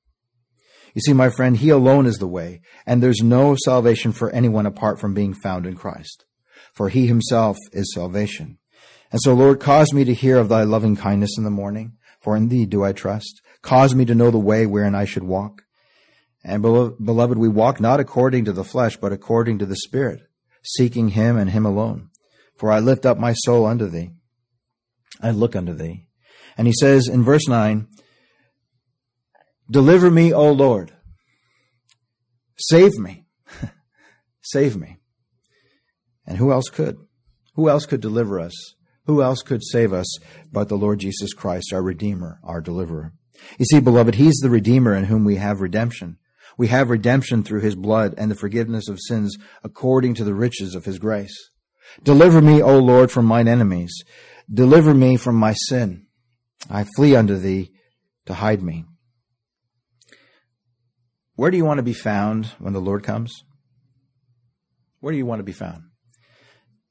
You 0.95 1.01
see, 1.01 1.13
my 1.13 1.29
friend, 1.29 1.57
He 1.57 1.69
alone 1.69 2.07
is 2.07 2.17
the 2.17 2.27
way, 2.27 2.61
and 2.87 3.03
there's 3.03 3.21
no 3.21 3.55
salvation 3.65 4.13
for 4.13 4.31
anyone 4.31 4.65
apart 4.65 4.99
from 4.99 5.13
being 5.13 5.35
found 5.35 5.67
in 5.67 5.75
Christ. 5.75 6.25
For 6.73 6.89
He 6.89 7.05
Himself 7.05 7.57
is 7.71 7.93
salvation. 7.93 8.57
And 9.11 9.21
so, 9.21 9.33
Lord, 9.33 9.59
cause 9.59 9.93
me 9.93 10.03
to 10.03 10.13
hear 10.13 10.37
of 10.37 10.49
thy 10.49 10.63
loving 10.63 10.95
kindness 10.95 11.37
in 11.37 11.43
the 11.43 11.49
morning, 11.49 11.93
for 12.19 12.35
in 12.35 12.49
thee 12.49 12.65
do 12.65 12.83
I 12.83 12.91
trust. 12.91 13.41
Cause 13.61 13.95
me 13.95 14.05
to 14.05 14.15
know 14.15 14.31
the 14.31 14.37
way 14.37 14.65
wherein 14.65 14.95
I 14.95 15.05
should 15.05 15.23
walk. 15.23 15.63
And 16.43 16.61
beloved, 16.61 17.37
we 17.37 17.49
walk 17.49 17.79
not 17.79 17.99
according 17.99 18.45
to 18.45 18.53
the 18.53 18.63
flesh, 18.63 18.97
but 18.97 19.11
according 19.11 19.59
to 19.59 19.65
the 19.65 19.75
Spirit, 19.75 20.21
seeking 20.63 21.09
him 21.09 21.37
and 21.37 21.49
him 21.49 21.65
alone. 21.65 22.09
For 22.57 22.71
I 22.71 22.79
lift 22.79 23.05
up 23.05 23.17
my 23.17 23.33
soul 23.33 23.65
unto 23.65 23.87
thee. 23.87 24.11
I 25.21 25.31
look 25.31 25.55
unto 25.55 25.73
thee. 25.73 26.07
And 26.57 26.67
he 26.67 26.73
says 26.73 27.07
in 27.07 27.23
verse 27.23 27.47
9, 27.47 27.87
Deliver 29.69 30.09
me, 30.09 30.33
O 30.33 30.51
Lord. 30.51 30.93
Save 32.57 32.97
me. 32.97 33.25
Save 34.41 34.77
me. 34.77 34.97
And 36.25 36.37
who 36.37 36.51
else 36.51 36.69
could? 36.69 36.97
Who 37.55 37.69
else 37.69 37.85
could 37.85 38.01
deliver 38.01 38.39
us 38.39 38.75
who 39.07 39.23
else 39.23 39.41
could 39.41 39.63
save 39.63 39.91
us 39.93 40.19
but 40.51 40.69
the 40.69 40.77
Lord 40.77 40.99
Jesus 40.99 41.33
Christ, 41.33 41.73
our 41.73 41.81
Redeemer, 41.81 42.39
our 42.43 42.61
Deliverer? 42.61 43.13
You 43.57 43.65
see, 43.65 43.79
beloved, 43.79 44.15
He's 44.15 44.37
the 44.37 44.49
Redeemer 44.49 44.93
in 44.93 45.05
whom 45.05 45.23
we 45.23 45.37
have 45.37 45.61
redemption. 45.61 46.17
We 46.57 46.67
have 46.67 46.89
redemption 46.89 47.43
through 47.43 47.61
His 47.61 47.75
blood 47.75 48.13
and 48.17 48.29
the 48.29 48.35
forgiveness 48.35 48.89
of 48.89 48.99
sins 48.99 49.37
according 49.63 50.15
to 50.15 50.23
the 50.23 50.35
riches 50.35 50.75
of 50.75 50.85
His 50.85 50.99
grace. 50.99 51.35
Deliver 52.03 52.41
me, 52.41 52.61
O 52.61 52.79
Lord, 52.79 53.11
from 53.11 53.25
mine 53.25 53.47
enemies. 53.47 54.03
Deliver 54.53 54.93
me 54.93 55.17
from 55.17 55.35
my 55.35 55.53
sin. 55.53 56.07
I 56.69 56.85
flee 56.95 57.15
unto 57.15 57.37
Thee 57.37 57.71
to 58.25 58.33
hide 58.35 58.61
me. 58.61 58.85
Where 61.35 61.51
do 61.51 61.57
you 61.57 61.65
want 61.65 61.77
to 61.77 61.83
be 61.83 61.93
found 61.93 62.47
when 62.59 62.73
the 62.73 62.81
Lord 62.81 63.03
comes? 63.03 63.43
Where 64.99 65.11
do 65.11 65.17
you 65.17 65.25
want 65.25 65.39
to 65.39 65.43
be 65.43 65.51
found? 65.53 65.83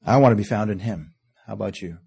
I 0.05 0.17
want 0.17 0.31
to 0.31 0.37
be 0.37 0.47
found 0.47 0.71
in 0.71 0.79
Him. 0.79 1.13
How 1.45 1.53
about 1.53 1.81
you? 1.81 1.97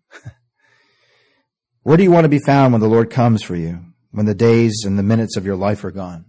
Where 1.82 1.96
do 1.96 2.02
you 2.02 2.10
want 2.10 2.24
to 2.24 2.28
be 2.28 2.40
found 2.40 2.72
when 2.72 2.80
the 2.80 2.88
Lord 2.88 3.10
comes 3.10 3.42
for 3.42 3.56
you, 3.56 3.80
when 4.10 4.26
the 4.26 4.34
days 4.34 4.82
and 4.84 4.98
the 4.98 5.02
minutes 5.02 5.36
of 5.36 5.46
your 5.46 5.56
life 5.56 5.82
are 5.84 5.90
gone? 5.90 6.26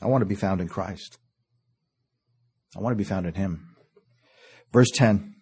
I 0.00 0.06
want 0.06 0.22
to 0.22 0.26
be 0.26 0.36
found 0.36 0.60
in 0.60 0.68
Christ. 0.68 1.18
I 2.76 2.80
want 2.80 2.92
to 2.92 2.98
be 2.98 3.08
found 3.08 3.26
in 3.26 3.34
Him. 3.34 3.74
Verse 4.72 4.90
10 4.94 5.34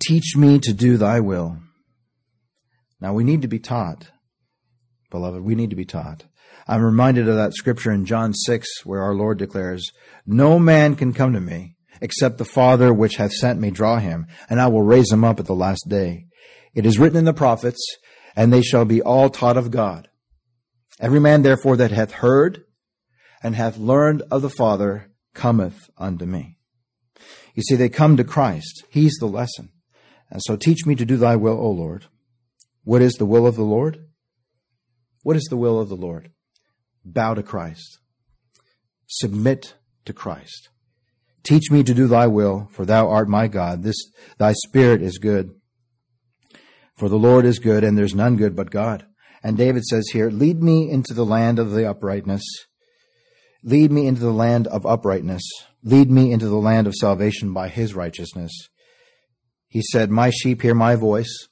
Teach 0.00 0.36
me 0.36 0.58
to 0.60 0.72
do 0.72 0.96
thy 0.96 1.20
will. 1.20 1.58
Now 3.00 3.12
we 3.12 3.24
need 3.24 3.42
to 3.42 3.48
be 3.48 3.58
taught, 3.58 4.10
beloved. 5.10 5.42
We 5.42 5.54
need 5.54 5.70
to 5.70 5.76
be 5.76 5.84
taught. 5.84 6.24
I'm 6.66 6.82
reminded 6.82 7.28
of 7.28 7.36
that 7.36 7.54
scripture 7.54 7.92
in 7.92 8.06
John 8.06 8.32
6 8.32 8.86
where 8.86 9.02
our 9.02 9.14
Lord 9.14 9.38
declares, 9.38 9.90
No 10.24 10.58
man 10.58 10.94
can 10.94 11.12
come 11.12 11.32
to 11.32 11.40
me 11.40 11.74
except 12.00 12.38
the 12.38 12.44
Father 12.44 12.92
which 12.92 13.16
hath 13.16 13.32
sent 13.32 13.60
me 13.60 13.70
draw 13.70 13.98
him, 13.98 14.26
and 14.48 14.60
I 14.60 14.68
will 14.68 14.82
raise 14.82 15.10
him 15.10 15.24
up 15.24 15.40
at 15.40 15.46
the 15.46 15.54
last 15.54 15.86
day. 15.88 16.26
It 16.74 16.86
is 16.86 16.98
written 16.98 17.18
in 17.18 17.24
the 17.24 17.32
prophets, 17.32 17.80
and 18.36 18.52
they 18.52 18.62
shall 18.62 18.84
be 18.84 19.00
all 19.00 19.30
taught 19.30 19.56
of 19.56 19.70
God. 19.70 20.08
Every 21.00 21.20
man 21.20 21.42
therefore 21.42 21.76
that 21.76 21.90
hath 21.90 22.12
heard 22.12 22.64
and 23.42 23.54
hath 23.54 23.76
learned 23.76 24.22
of 24.30 24.42
the 24.42 24.50
Father 24.50 25.10
cometh 25.34 25.90
unto 25.98 26.24
me. 26.24 26.58
You 27.54 27.62
see, 27.62 27.76
they 27.76 27.88
come 27.88 28.16
to 28.16 28.24
Christ. 28.24 28.84
He's 28.90 29.14
the 29.20 29.26
lesson. 29.26 29.70
And 30.30 30.40
so 30.44 30.56
teach 30.56 30.86
me 30.86 30.94
to 30.96 31.04
do 31.04 31.16
thy 31.16 31.36
will, 31.36 31.58
O 31.58 31.70
Lord. 31.70 32.06
What 32.82 33.02
is 33.02 33.14
the 33.14 33.26
will 33.26 33.46
of 33.46 33.56
the 33.56 33.62
Lord? 33.62 34.06
What 35.22 35.36
is 35.36 35.44
the 35.44 35.56
will 35.56 35.80
of 35.80 35.88
the 35.88 35.96
Lord? 35.96 36.30
Bow 37.04 37.34
to 37.34 37.42
Christ. 37.42 37.98
Submit 39.06 39.74
to 40.04 40.12
Christ. 40.12 40.70
Teach 41.42 41.70
me 41.70 41.82
to 41.82 41.94
do 41.94 42.06
thy 42.06 42.26
will, 42.26 42.68
for 42.72 42.84
thou 42.84 43.08
art 43.08 43.28
my 43.28 43.46
God. 43.46 43.82
This, 43.82 43.96
thy 44.38 44.54
spirit 44.66 45.02
is 45.02 45.18
good. 45.18 45.54
For 46.96 47.08
the 47.08 47.18
Lord 47.18 47.44
is 47.44 47.58
good, 47.58 47.84
and 47.84 47.98
there's 47.98 48.14
none 48.14 48.36
good 48.36 48.54
but 48.54 48.70
God. 48.70 49.06
And 49.42 49.56
David 49.56 49.84
says 49.84 50.08
here, 50.12 50.30
lead 50.30 50.62
me 50.62 50.90
into 50.90 51.12
the 51.12 51.26
land 51.26 51.58
of 51.58 51.72
the 51.72 51.88
uprightness. 51.88 52.42
Lead 53.62 53.90
me 53.90 54.06
into 54.06 54.20
the 54.20 54.32
land 54.32 54.66
of 54.66 54.86
uprightness. 54.86 55.42
Lead 55.82 56.10
me 56.10 56.32
into 56.32 56.48
the 56.48 56.56
land 56.56 56.86
of 56.86 56.94
salvation 56.94 57.52
by 57.52 57.68
his 57.68 57.94
righteousness. 57.94 58.68
He 59.68 59.82
said, 59.82 60.10
my 60.10 60.30
sheep 60.30 60.62
hear 60.62 60.74
my 60.74 60.94
voice. 60.94 61.48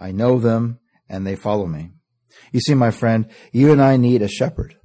I 0.00 0.12
know 0.12 0.38
them 0.38 0.80
and 1.08 1.26
they 1.26 1.36
follow 1.36 1.66
me. 1.66 1.90
You 2.52 2.60
see, 2.60 2.74
my 2.74 2.90
friend, 2.90 3.28
you 3.52 3.72
and 3.72 3.82
I 3.82 3.96
need 3.96 4.22
a 4.22 4.28
shepherd. 4.28 4.76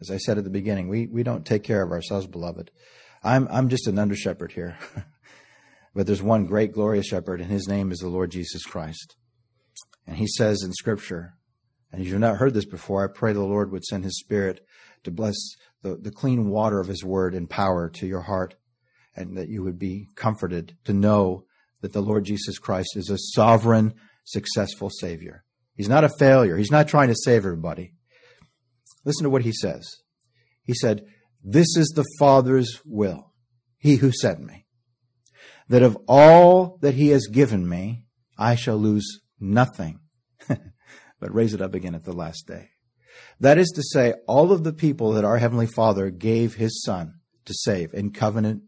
As 0.00 0.10
I 0.10 0.16
said 0.16 0.38
at 0.38 0.44
the 0.44 0.50
beginning, 0.50 0.88
we, 0.88 1.06
we 1.06 1.22
don't 1.22 1.44
take 1.44 1.62
care 1.62 1.82
of 1.82 1.92
ourselves, 1.92 2.26
beloved. 2.26 2.70
I'm, 3.22 3.46
I'm 3.50 3.68
just 3.68 3.86
an 3.86 3.98
under 3.98 4.16
shepherd 4.16 4.52
here. 4.52 4.78
but 5.94 6.06
there's 6.06 6.22
one 6.22 6.46
great, 6.46 6.72
glorious 6.72 7.06
shepherd, 7.06 7.40
and 7.40 7.50
his 7.50 7.68
name 7.68 7.90
is 7.90 7.98
the 7.98 8.08
Lord 8.08 8.30
Jesus 8.30 8.64
Christ. 8.64 9.16
And 10.06 10.16
he 10.16 10.26
says 10.26 10.62
in 10.62 10.72
Scripture, 10.72 11.34
and 11.92 12.00
if 12.00 12.08
you've 12.08 12.20
not 12.20 12.36
heard 12.36 12.54
this 12.54 12.64
before, 12.64 13.04
I 13.04 13.12
pray 13.12 13.32
the 13.32 13.40
Lord 13.40 13.72
would 13.72 13.84
send 13.84 14.04
his 14.04 14.18
Spirit 14.18 14.64
to 15.04 15.10
bless 15.10 15.36
the, 15.82 15.96
the 15.96 16.10
clean 16.10 16.48
water 16.48 16.80
of 16.80 16.88
his 16.88 17.04
word 17.04 17.34
and 17.34 17.50
power 17.50 17.88
to 17.90 18.06
your 18.06 18.22
heart, 18.22 18.54
and 19.16 19.36
that 19.36 19.48
you 19.48 19.62
would 19.62 19.78
be 19.78 20.06
comforted 20.14 20.76
to 20.84 20.92
know 20.92 21.44
that 21.80 21.92
the 21.92 22.02
Lord 22.02 22.24
Jesus 22.24 22.58
Christ 22.58 22.96
is 22.96 23.10
a 23.10 23.18
sovereign, 23.18 23.94
successful 24.24 24.90
Savior. 24.90 25.44
He's 25.74 25.88
not 25.88 26.04
a 26.04 26.10
failure. 26.18 26.56
He's 26.56 26.70
not 26.70 26.88
trying 26.88 27.08
to 27.08 27.16
save 27.16 27.38
everybody. 27.38 27.94
Listen 29.04 29.24
to 29.24 29.30
what 29.30 29.42
he 29.42 29.52
says. 29.52 29.96
He 30.62 30.74
said, 30.74 31.06
this 31.42 31.74
is 31.76 31.88
the 31.96 32.04
Father's 32.18 32.80
will, 32.84 33.32
he 33.78 33.96
who 33.96 34.12
sent 34.12 34.40
me, 34.40 34.59
that 35.70 35.82
of 35.82 35.96
all 36.08 36.78
that 36.82 36.94
he 36.94 37.08
has 37.08 37.28
given 37.28 37.66
me, 37.66 38.02
I 38.36 38.56
shall 38.56 38.76
lose 38.76 39.20
nothing, 39.38 40.00
but 40.48 41.32
raise 41.34 41.54
it 41.54 41.62
up 41.62 41.74
again 41.74 41.94
at 41.94 42.04
the 42.04 42.12
last 42.12 42.48
day. 42.48 42.70
That 43.38 43.56
is 43.56 43.70
to 43.76 43.82
say, 43.82 44.14
all 44.26 44.50
of 44.50 44.64
the 44.64 44.72
people 44.72 45.12
that 45.12 45.24
our 45.24 45.38
Heavenly 45.38 45.68
Father 45.68 46.10
gave 46.10 46.54
his 46.56 46.82
Son 46.82 47.14
to 47.44 47.54
save 47.54 47.94
in 47.94 48.10
covenant 48.10 48.62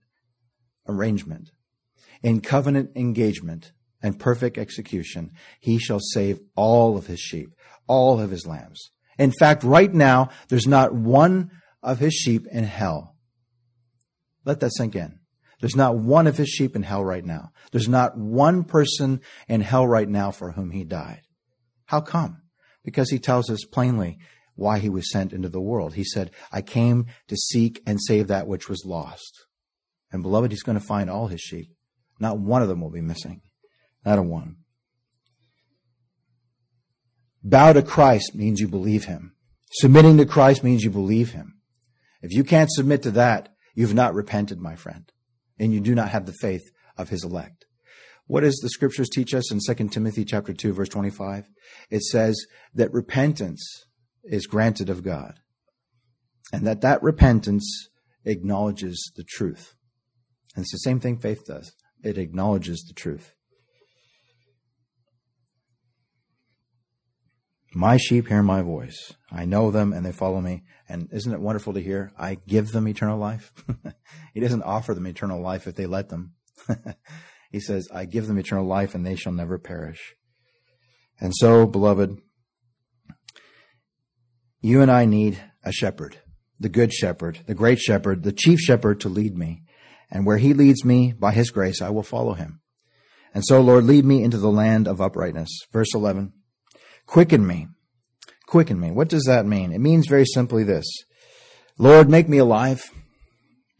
arrangement, 0.89 1.51
in 2.23 2.41
covenant 2.41 2.91
engagement, 2.95 3.73
and 4.01 4.19
perfect 4.19 4.57
execution, 4.57 5.33
he 5.61 5.79
shall 5.79 6.01
save 6.01 6.39
all 6.55 6.97
of 6.97 7.07
his 7.07 7.21
sheep, 7.21 7.51
all 7.89 8.21
of 8.21 8.31
his 8.31 8.47
lambs. 8.47 8.91
In 9.19 9.33
fact, 9.33 9.65
right 9.65 9.93
now, 9.93 10.31
there's 10.49 10.67
not 10.67 10.95
one 10.95 11.51
of 11.83 11.99
his 11.99 12.15
sheep 12.15 12.47
in 12.51 12.65
hell. 12.65 13.17
Let 14.45 14.61
that 14.61 14.73
sink 14.75 14.97
in. 14.97 15.19
There's 15.63 15.77
not 15.77 15.97
one 15.97 16.27
of 16.27 16.39
his 16.39 16.49
sheep 16.49 16.75
in 16.75 16.83
hell 16.83 17.05
right 17.05 17.25
now. 17.25 17.53
There's 17.71 17.89
not 17.89 18.19
one 18.19 18.65
person 18.65 19.21
in 19.47 19.61
hell 19.61 19.87
right 19.87 20.09
now 20.09 20.33
for 20.33 20.51
whom 20.51 20.73
he 20.73 20.83
died. 20.83 21.21
How 21.87 22.01
come? 22.01 22.43
Because 22.85 23.11
he 23.11 23.21
tells 23.21 23.49
us 23.49 23.65
plainly 23.65 24.19
why 24.57 24.81
he 24.81 24.91
was 24.91 25.13
sent 25.13 25.33
into 25.33 25.49
the 25.49 25.61
world. 25.61 25.95
He 25.95 26.03
said, 26.03 26.33
I 26.51 26.63
came 26.63 27.07
to 27.29 27.37
seek 27.37 27.81
and 27.87 28.01
save 28.03 28.27
that 28.27 28.49
which 28.49 28.69
was 28.69 28.85
lost. 28.85 29.47
And 30.11 30.21
beloved, 30.25 30.51
he's 30.51 30.65
going 30.65 30.81
to 30.81 30.85
find 30.85 31.09
all 31.09 31.29
his 31.29 31.41
sheep. 31.41 31.69
Not 32.19 32.41
one 32.41 32.63
of 32.63 32.69
them 32.69 32.81
will 32.81 32.91
be 32.91 33.01
missing. 33.01 33.41
Not 34.05 34.19
a 34.19 34.23
one. 34.23 34.57
Bow 37.45 37.73
to 37.73 37.83
Christ 37.83 38.35
means 38.35 38.59
you 38.59 38.67
believe 38.67 39.05
him. 39.05 39.37
Submitting 39.75 40.19
to 40.19 40.27
Christ 40.27 40.65
means 40.65 40.83
you 40.83 40.91
believe 40.91 41.31
him. 41.31 41.61
If 42.21 42.33
you 42.33 42.43
can't 42.43 42.71
submit 42.71 43.05
to 43.05 43.13
that, 43.13 43.51
you've 43.77 43.95
not 43.95 44.15
repented, 44.15 44.59
my 44.59 44.75
friend 44.75 45.05
and 45.59 45.73
you 45.73 45.81
do 45.81 45.95
not 45.95 46.11
have 46.11 46.27
the 46.27 46.35
faith 46.41 46.71
of 46.97 47.09
his 47.09 47.25
elect. 47.25 47.67
What 48.27 48.43
does 48.43 48.59
the 48.63 48.71
scriptures 48.71 49.09
teach 49.09 49.35
us 49.35 49.51
in 49.53 49.59
2 49.59 49.89
Timothy 49.89 50.25
chapter 50.25 50.53
2 50.53 50.73
verse 50.73 50.89
25? 50.89 51.49
It 51.91 52.03
says 52.03 52.47
that 52.75 52.93
repentance 52.93 53.87
is 54.25 54.47
granted 54.47 54.89
of 54.89 55.03
God. 55.03 55.41
And 56.53 56.67
that 56.67 56.81
that 56.83 57.03
repentance 57.03 57.89
acknowledges 58.25 59.13
the 59.17 59.25
truth. 59.25 59.75
And 60.55 60.63
it's 60.63 60.73
the 60.73 60.79
same 60.79 61.01
thing 61.01 61.19
faith 61.19 61.47
does. 61.47 61.73
It 62.03 62.19
acknowledges 62.19 62.83
the 62.83 62.95
truth. 62.95 63.33
My 67.75 67.97
sheep 67.97 68.29
hear 68.29 68.43
my 68.43 68.61
voice. 68.61 69.15
I 69.31 69.47
know 69.47 69.71
them 69.71 69.93
and 69.93 70.05
they 70.05 70.13
follow 70.13 70.41
me. 70.41 70.63
And 70.89 71.09
isn't 71.11 71.33
it 71.33 71.41
wonderful 71.41 71.73
to 71.73 71.81
hear? 71.81 72.13
I 72.19 72.35
give 72.47 72.73
them 72.73 72.87
eternal 72.87 73.19
life. 73.19 73.53
he 74.35 74.41
doesn't 74.41 74.63
offer 74.63 74.95
them 74.95 75.07
eternal 75.07 75.41
life 75.41 75.67
if 75.67 75.75
they 75.75 75.87
let 75.87 76.11
them. 76.11 76.35
he 77.51 77.61
says, 77.61 77.89
I 77.93 78.05
give 78.05 78.27
them 78.27 78.39
eternal 78.39 78.67
life 78.67 78.95
and 78.95 79.07
they 79.07 79.17
shall 79.17 79.33
never 79.33 79.59
perish. 79.59 80.15
And 81.19 81.33
so, 81.35 81.67
beloved, 81.67 82.19
you 84.61 84.83
and 84.83 84.91
I 84.91 85.07
need 85.07 85.43
a 85.65 85.73
shepherd, 85.73 86.19
the 86.61 86.69
good 86.69 86.93
shepherd, 86.93 87.41
the 87.47 87.55
great 87.55 87.79
shepherd, 87.79 88.23
the 88.23 88.33
chief 88.33 88.59
shepherd 88.61 89.01
to 89.01 89.09
lead 89.09 89.37
me. 89.37 89.63
And 90.11 90.27
where 90.27 90.37
he 90.37 90.53
leads 90.53 90.85
me 90.85 91.15
by 91.19 91.33
his 91.33 91.51
grace, 91.51 91.81
I 91.81 91.89
will 91.89 92.03
follow 92.03 92.35
him. 92.35 92.61
And 93.33 93.43
so, 93.47 93.63
Lord, 93.63 93.85
lead 93.85 94.05
me 94.05 94.23
into 94.23 94.37
the 94.37 94.51
land 94.51 94.87
of 94.87 95.01
uprightness. 95.01 95.49
Verse 95.73 95.95
11. 95.95 96.35
Quicken 97.07 97.47
me. 97.47 97.69
Quicken 98.47 98.79
me. 98.81 98.91
What 98.91 99.09
does 99.09 99.25
that 99.25 99.47
mean? 99.47 99.73
It 99.73 99.81
means 99.81 100.07
very 100.07 100.27
simply 100.27 100.65
this 100.65 100.87
Lord, 101.79 102.09
make 102.09 102.29
me 102.29 102.39
alive. 102.39 102.91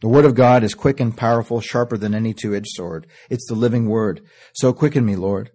The 0.01 0.09
word 0.09 0.25
of 0.25 0.35
God 0.35 0.63
is 0.63 0.73
quick 0.73 0.99
and 0.99 1.15
powerful, 1.15 1.61
sharper 1.61 1.97
than 1.97 2.13
any 2.13 2.33
two 2.33 2.53
edged 2.53 2.67
sword. 2.71 3.07
It's 3.29 3.47
the 3.47 3.55
living 3.55 3.87
word. 3.87 4.21
So 4.53 4.73
quicken 4.73 5.05
me, 5.05 5.15
Lord. 5.15 5.51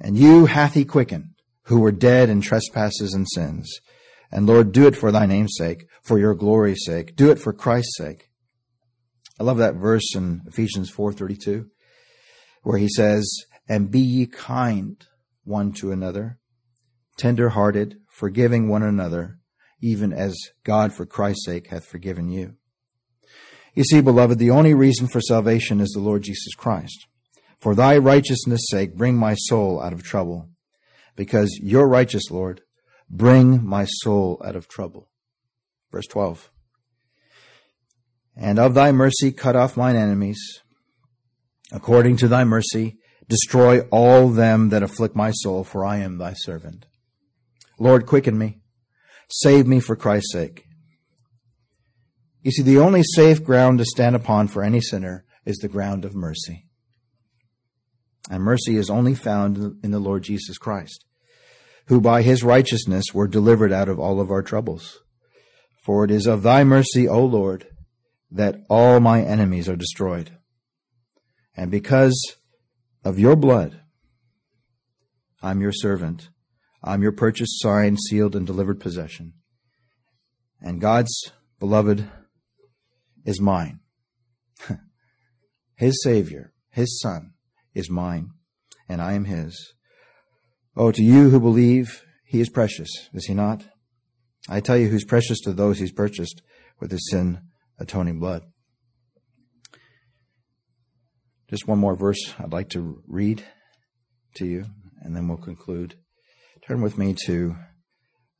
And 0.00 0.16
you 0.16 0.46
hath 0.46 0.74
he 0.74 0.84
quickened, 0.84 1.30
who 1.64 1.80
were 1.80 1.92
dead 1.92 2.28
in 2.28 2.40
trespasses 2.40 3.14
and 3.14 3.26
sins. 3.28 3.80
And 4.30 4.46
Lord, 4.46 4.72
do 4.72 4.86
it 4.86 4.96
for 4.96 5.10
thy 5.10 5.26
name's 5.26 5.54
sake, 5.56 5.86
for 6.02 6.18
your 6.18 6.34
glory's 6.34 6.84
sake. 6.84 7.16
Do 7.16 7.30
it 7.30 7.38
for 7.38 7.52
Christ's 7.52 7.96
sake. 7.96 8.28
I 9.40 9.44
love 9.44 9.58
that 9.58 9.74
verse 9.74 10.14
in 10.14 10.42
Ephesians 10.46 10.90
4:32 10.90 11.70
where 12.62 12.78
he 12.78 12.88
says, 12.88 13.28
"And 13.68 13.90
be 13.90 14.00
ye 14.00 14.26
kind 14.26 14.96
one 15.44 15.72
to 15.74 15.92
another, 15.92 16.38
tender 17.16 17.50
hearted, 17.50 17.96
forgiving 18.10 18.68
one 18.68 18.82
another, 18.82 19.38
even 19.80 20.12
as 20.12 20.36
God 20.64 20.92
for 20.92 21.06
Christ's 21.06 21.46
sake 21.46 21.68
hath 21.68 21.86
forgiven 21.86 22.28
you. 22.28 22.54
You 23.74 23.84
see, 23.84 24.00
beloved, 24.00 24.38
the 24.38 24.50
only 24.50 24.72
reason 24.72 25.08
for 25.08 25.20
salvation 25.20 25.80
is 25.80 25.90
the 25.90 26.00
Lord 26.00 26.22
Jesus 26.22 26.54
Christ. 26.54 27.06
For 27.60 27.74
thy 27.74 27.98
righteousness' 27.98 28.66
sake, 28.68 28.94
bring 28.94 29.16
my 29.16 29.34
soul 29.34 29.82
out 29.82 29.92
of 29.92 30.02
trouble. 30.02 30.48
Because 31.16 31.58
you're 31.62 31.88
righteous, 31.88 32.30
Lord, 32.30 32.60
bring 33.10 33.64
my 33.64 33.84
soul 33.84 34.40
out 34.44 34.56
of 34.56 34.68
trouble. 34.68 35.08
Verse 35.90 36.06
12. 36.06 36.50
And 38.36 38.58
of 38.58 38.74
thy 38.74 38.92
mercy 38.92 39.32
cut 39.32 39.56
off 39.56 39.76
mine 39.76 39.96
enemies. 39.96 40.38
According 41.72 42.16
to 42.18 42.28
thy 42.28 42.44
mercy, 42.44 42.98
destroy 43.28 43.80
all 43.90 44.28
them 44.28 44.68
that 44.68 44.82
afflict 44.82 45.16
my 45.16 45.30
soul, 45.30 45.64
for 45.64 45.84
I 45.84 45.98
am 45.98 46.18
thy 46.18 46.34
servant. 46.34 46.86
Lord, 47.78 48.06
quicken 48.06 48.38
me. 48.38 48.60
Save 49.30 49.66
me 49.66 49.80
for 49.80 49.96
Christ's 49.96 50.32
sake. 50.32 50.64
You 52.42 52.50
see, 52.50 52.62
the 52.62 52.78
only 52.78 53.02
safe 53.14 53.42
ground 53.42 53.78
to 53.78 53.84
stand 53.84 54.14
upon 54.14 54.48
for 54.48 54.62
any 54.62 54.80
sinner 54.80 55.24
is 55.46 55.56
the 55.56 55.68
ground 55.68 56.04
of 56.04 56.14
mercy. 56.14 56.66
And 58.30 58.42
mercy 58.42 58.76
is 58.76 58.90
only 58.90 59.14
found 59.14 59.78
in 59.82 59.90
the 59.90 59.98
Lord 59.98 60.22
Jesus 60.22 60.58
Christ, 60.58 61.04
who 61.86 62.00
by 62.00 62.22
his 62.22 62.42
righteousness 62.42 63.06
were 63.12 63.28
delivered 63.28 63.72
out 63.72 63.88
of 63.88 63.98
all 63.98 64.20
of 64.20 64.30
our 64.30 64.42
troubles. 64.42 65.00
For 65.84 66.04
it 66.04 66.10
is 66.10 66.26
of 66.26 66.42
thy 66.42 66.64
mercy, 66.64 67.08
O 67.08 67.24
Lord, 67.24 67.66
that 68.30 68.56
all 68.70 69.00
my 69.00 69.22
enemies 69.22 69.68
are 69.68 69.76
destroyed. 69.76 70.36
And 71.56 71.70
because 71.70 72.36
of 73.04 73.18
your 73.18 73.36
blood, 73.36 73.80
I'm 75.42 75.60
your 75.60 75.72
servant 75.72 76.30
I'm 76.86 77.02
your 77.02 77.12
purchased, 77.12 77.62
signed, 77.62 77.98
sealed, 77.98 78.36
and 78.36 78.46
delivered 78.46 78.78
possession. 78.78 79.32
And 80.60 80.82
God's 80.82 81.32
beloved 81.58 82.06
is 83.24 83.40
mine. 83.40 83.80
his 85.76 85.98
Savior, 86.02 86.52
His 86.70 87.00
Son, 87.00 87.32
is 87.74 87.90
mine, 87.90 88.30
and 88.86 89.00
I 89.00 89.14
am 89.14 89.24
His. 89.24 89.72
Oh, 90.76 90.92
to 90.92 91.02
you 91.02 91.30
who 91.30 91.40
believe, 91.40 92.04
He 92.26 92.40
is 92.40 92.50
precious, 92.50 92.90
is 93.14 93.26
He 93.26 93.34
not? 93.34 93.64
I 94.46 94.60
tell 94.60 94.76
you, 94.76 94.88
who's 94.88 95.06
precious 95.06 95.40
to 95.40 95.54
those 95.54 95.78
He's 95.78 95.92
purchased 95.92 96.42
with 96.80 96.90
His 96.90 97.08
sin 97.10 97.40
atoning 97.78 98.20
blood. 98.20 98.42
Just 101.48 101.66
one 101.66 101.78
more 101.78 101.96
verse 101.96 102.34
I'd 102.38 102.52
like 102.52 102.68
to 102.70 103.02
read 103.06 103.42
to 104.34 104.44
you, 104.44 104.66
and 105.00 105.16
then 105.16 105.28
we'll 105.28 105.38
conclude. 105.38 105.96
Turn 106.66 106.80
with 106.80 106.96
me 106.96 107.14
to 107.26 107.56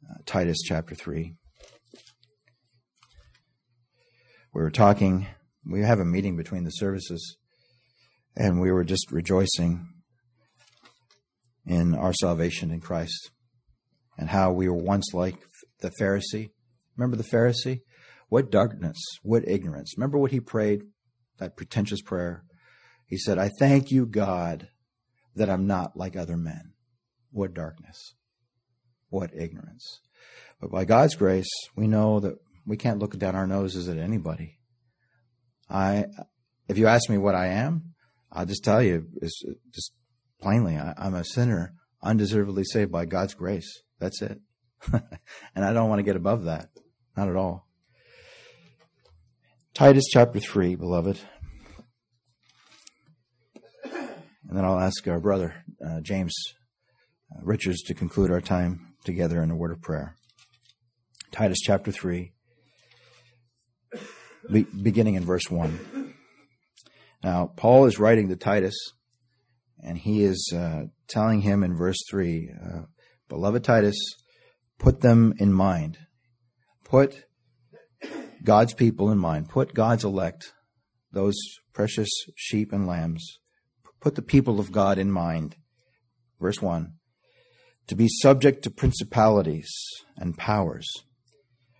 uh, 0.08 0.14
Titus 0.24 0.56
chapter 0.64 0.94
3. 0.94 1.34
We 4.54 4.62
were 4.62 4.70
talking, 4.70 5.26
we 5.70 5.82
have 5.82 6.00
a 6.00 6.06
meeting 6.06 6.34
between 6.34 6.64
the 6.64 6.70
services, 6.70 7.36
and 8.34 8.62
we 8.62 8.72
were 8.72 8.82
just 8.82 9.12
rejoicing 9.12 9.86
in 11.66 11.94
our 11.94 12.14
salvation 12.14 12.70
in 12.70 12.80
Christ 12.80 13.30
and 14.16 14.30
how 14.30 14.52
we 14.52 14.70
were 14.70 14.82
once 14.82 15.12
like 15.12 15.36
the 15.80 15.92
Pharisee. 16.00 16.48
Remember 16.96 17.18
the 17.18 17.28
Pharisee? 17.30 17.80
What 18.30 18.50
darkness, 18.50 18.96
what 19.22 19.46
ignorance. 19.46 19.92
Remember 19.98 20.16
what 20.16 20.30
he 20.30 20.40
prayed, 20.40 20.84
that 21.40 21.58
pretentious 21.58 22.00
prayer? 22.00 22.44
He 23.06 23.18
said, 23.18 23.36
I 23.36 23.50
thank 23.58 23.90
you, 23.90 24.06
God, 24.06 24.68
that 25.34 25.50
I'm 25.50 25.66
not 25.66 25.94
like 25.94 26.16
other 26.16 26.38
men. 26.38 26.73
What 27.34 27.52
darkness. 27.52 28.14
What 29.08 29.30
ignorance. 29.36 30.00
But 30.60 30.70
by 30.70 30.84
God's 30.84 31.16
grace, 31.16 31.50
we 31.76 31.88
know 31.88 32.20
that 32.20 32.36
we 32.64 32.76
can't 32.76 33.00
look 33.00 33.18
down 33.18 33.34
our 33.34 33.46
noses 33.46 33.88
at 33.88 33.98
anybody. 33.98 34.60
I, 35.68 36.04
if 36.68 36.78
you 36.78 36.86
ask 36.86 37.10
me 37.10 37.18
what 37.18 37.34
I 37.34 37.48
am, 37.48 37.94
I'll 38.30 38.46
just 38.46 38.62
tell 38.62 38.80
you, 38.80 39.08
just 39.20 39.92
plainly, 40.40 40.76
I, 40.76 40.94
I'm 40.96 41.14
a 41.14 41.24
sinner, 41.24 41.74
undeservedly 42.04 42.62
saved 42.62 42.92
by 42.92 43.04
God's 43.04 43.34
grace. 43.34 43.82
That's 43.98 44.22
it. 44.22 44.38
and 44.92 45.64
I 45.64 45.72
don't 45.72 45.88
want 45.88 45.98
to 45.98 46.04
get 46.04 46.14
above 46.14 46.44
that. 46.44 46.68
Not 47.16 47.28
at 47.28 47.36
all. 47.36 47.66
Titus 49.74 50.04
chapter 50.08 50.38
3, 50.38 50.76
beloved. 50.76 51.18
And 53.82 54.56
then 54.56 54.64
I'll 54.64 54.78
ask 54.78 55.08
our 55.08 55.18
brother, 55.18 55.64
uh, 55.84 56.00
James 56.00 56.32
Richards 57.42 57.82
to 57.82 57.94
conclude 57.94 58.30
our 58.30 58.40
time 58.40 58.94
together 59.04 59.42
in 59.42 59.50
a 59.50 59.56
word 59.56 59.70
of 59.70 59.82
prayer. 59.82 60.16
Titus 61.30 61.58
chapter 61.60 61.90
3, 61.90 62.32
beginning 64.82 65.14
in 65.14 65.24
verse 65.24 65.50
1. 65.50 66.14
Now, 67.22 67.50
Paul 67.56 67.86
is 67.86 67.98
writing 67.98 68.28
to 68.28 68.36
Titus, 68.36 68.76
and 69.82 69.98
he 69.98 70.22
is 70.22 70.52
uh, 70.54 70.84
telling 71.08 71.40
him 71.40 71.62
in 71.62 71.76
verse 71.76 71.98
3 72.10 72.50
uh, 72.62 72.78
Beloved 73.28 73.64
Titus, 73.64 73.96
put 74.78 75.00
them 75.00 75.34
in 75.38 75.52
mind. 75.52 75.98
Put 76.84 77.24
God's 78.44 78.74
people 78.74 79.10
in 79.10 79.18
mind. 79.18 79.48
Put 79.48 79.74
God's 79.74 80.04
elect, 80.04 80.52
those 81.10 81.34
precious 81.72 82.08
sheep 82.36 82.72
and 82.72 82.86
lambs. 82.86 83.38
Put 84.00 84.14
the 84.14 84.22
people 84.22 84.60
of 84.60 84.70
God 84.70 84.98
in 84.98 85.10
mind. 85.10 85.56
Verse 86.38 86.60
1 86.60 86.92
to 87.86 87.94
be 87.94 88.08
subject 88.08 88.62
to 88.64 88.70
principalities 88.70 89.70
and 90.16 90.36
powers, 90.36 90.88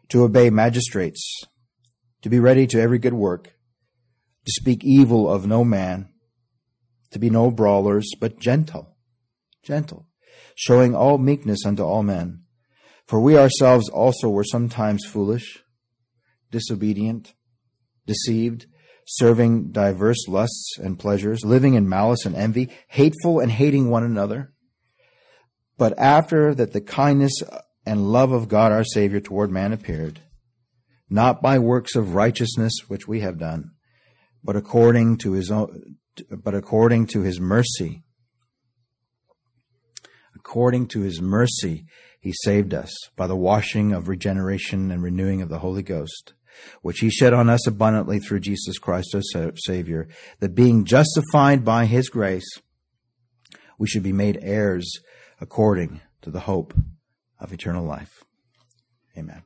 to 0.09 0.23
obey 0.23 0.51
magistrates, 0.51 1.43
to 2.23 2.29
be 2.29 2.39
ready 2.39 2.67
to 2.67 2.81
every 2.81 2.99
good 2.99 3.15
work, 3.15 3.55
to 4.45 4.53
speak 4.53 4.85
evil 4.85 5.31
of 5.31 5.47
no 5.47 5.65
man, 5.65 6.09
to 7.11 7.19
be 7.19 7.31
no 7.31 7.51
brawlers, 7.51 8.11
but 8.21 8.41
gentle, 8.41 8.97
gentle, 9.63 10.07
showing 10.55 10.95
all 10.95 11.19
meekness 11.19 11.65
unto 11.65 11.83
all 11.83 12.03
men. 12.03 12.43
For 13.07 13.21
we 13.21 13.37
ourselves 13.37 13.89
also 13.89 14.29
were 14.29 14.45
sometimes 14.45 15.05
foolish, 15.05 15.63
disobedient, 16.51 17.35
deceived, 18.07 18.67
serving 19.07 19.71
diverse 19.71 20.27
lusts 20.29 20.79
and 20.79 20.99
pleasures, 20.99 21.45
living 21.45 21.75
in 21.75 21.89
malice 21.89 22.25
and 22.25 22.35
envy, 22.35 22.71
hateful 22.89 23.41
and 23.41 23.53
hating 23.53 23.91
one 23.91 24.05
another. 24.05 24.54
But 25.77 25.99
after 25.99 26.55
that 26.55 26.73
the 26.73 26.81
kindness 26.81 27.43
and 27.85 28.13
love 28.13 28.33
of 28.33 28.49
God 28.49 28.73
our 28.73 28.85
Savior 28.85 29.21
toward 29.21 29.51
man 29.51 29.73
appeared, 29.73 30.21
not 31.11 31.43
by 31.43 31.59
works 31.59 31.97
of 31.97 32.15
righteousness 32.15 32.73
which 32.89 33.09
we 33.09 33.21
have 33.21 33.39
done, 33.39 33.73
but 34.43 34.57
according 34.57 35.19
to 35.19 35.33
his 35.33 35.51
own, 35.51 35.97
but 36.31 36.55
according 36.55 37.07
to 37.09 37.23
his 37.23 37.41
mercy. 37.41 38.03
According 40.35 40.89
to 40.89 41.01
his 41.01 41.21
mercy, 41.21 41.87
he 42.21 42.33
saved 42.45 42.73
us 42.73 42.95
by 43.17 43.27
the 43.27 43.37
washing 43.37 43.93
of 43.93 44.09
regeneration 44.09 44.91
and 44.91 45.03
renewing 45.03 45.43
of 45.43 45.49
the 45.49 45.59
Holy 45.59 45.83
Ghost, 45.83 46.35
which 46.83 47.01
he 47.01 47.11
shed 47.11 47.33
on 47.33 47.51
us 47.51 47.67
abundantly 47.67 48.21
through 48.21 48.41
Jesus 48.41 48.79
Christ 48.79 49.15
our 49.15 49.53
Savior, 49.57 50.09
that 50.41 50.55
being 50.55 50.85
justified 50.85 51.65
by 51.65 51.87
his 51.87 52.09
grace, 52.09 52.49
we 53.79 53.89
should 53.89 54.03
be 54.03 54.13
made 54.13 54.39
heirs 54.41 55.01
according 55.45 56.01
to 56.23 56.31
the 56.31 56.41
hope 56.41 56.73
of 57.39 57.53
eternal 57.53 57.85
life. 57.85 58.25
Amen. 59.15 59.43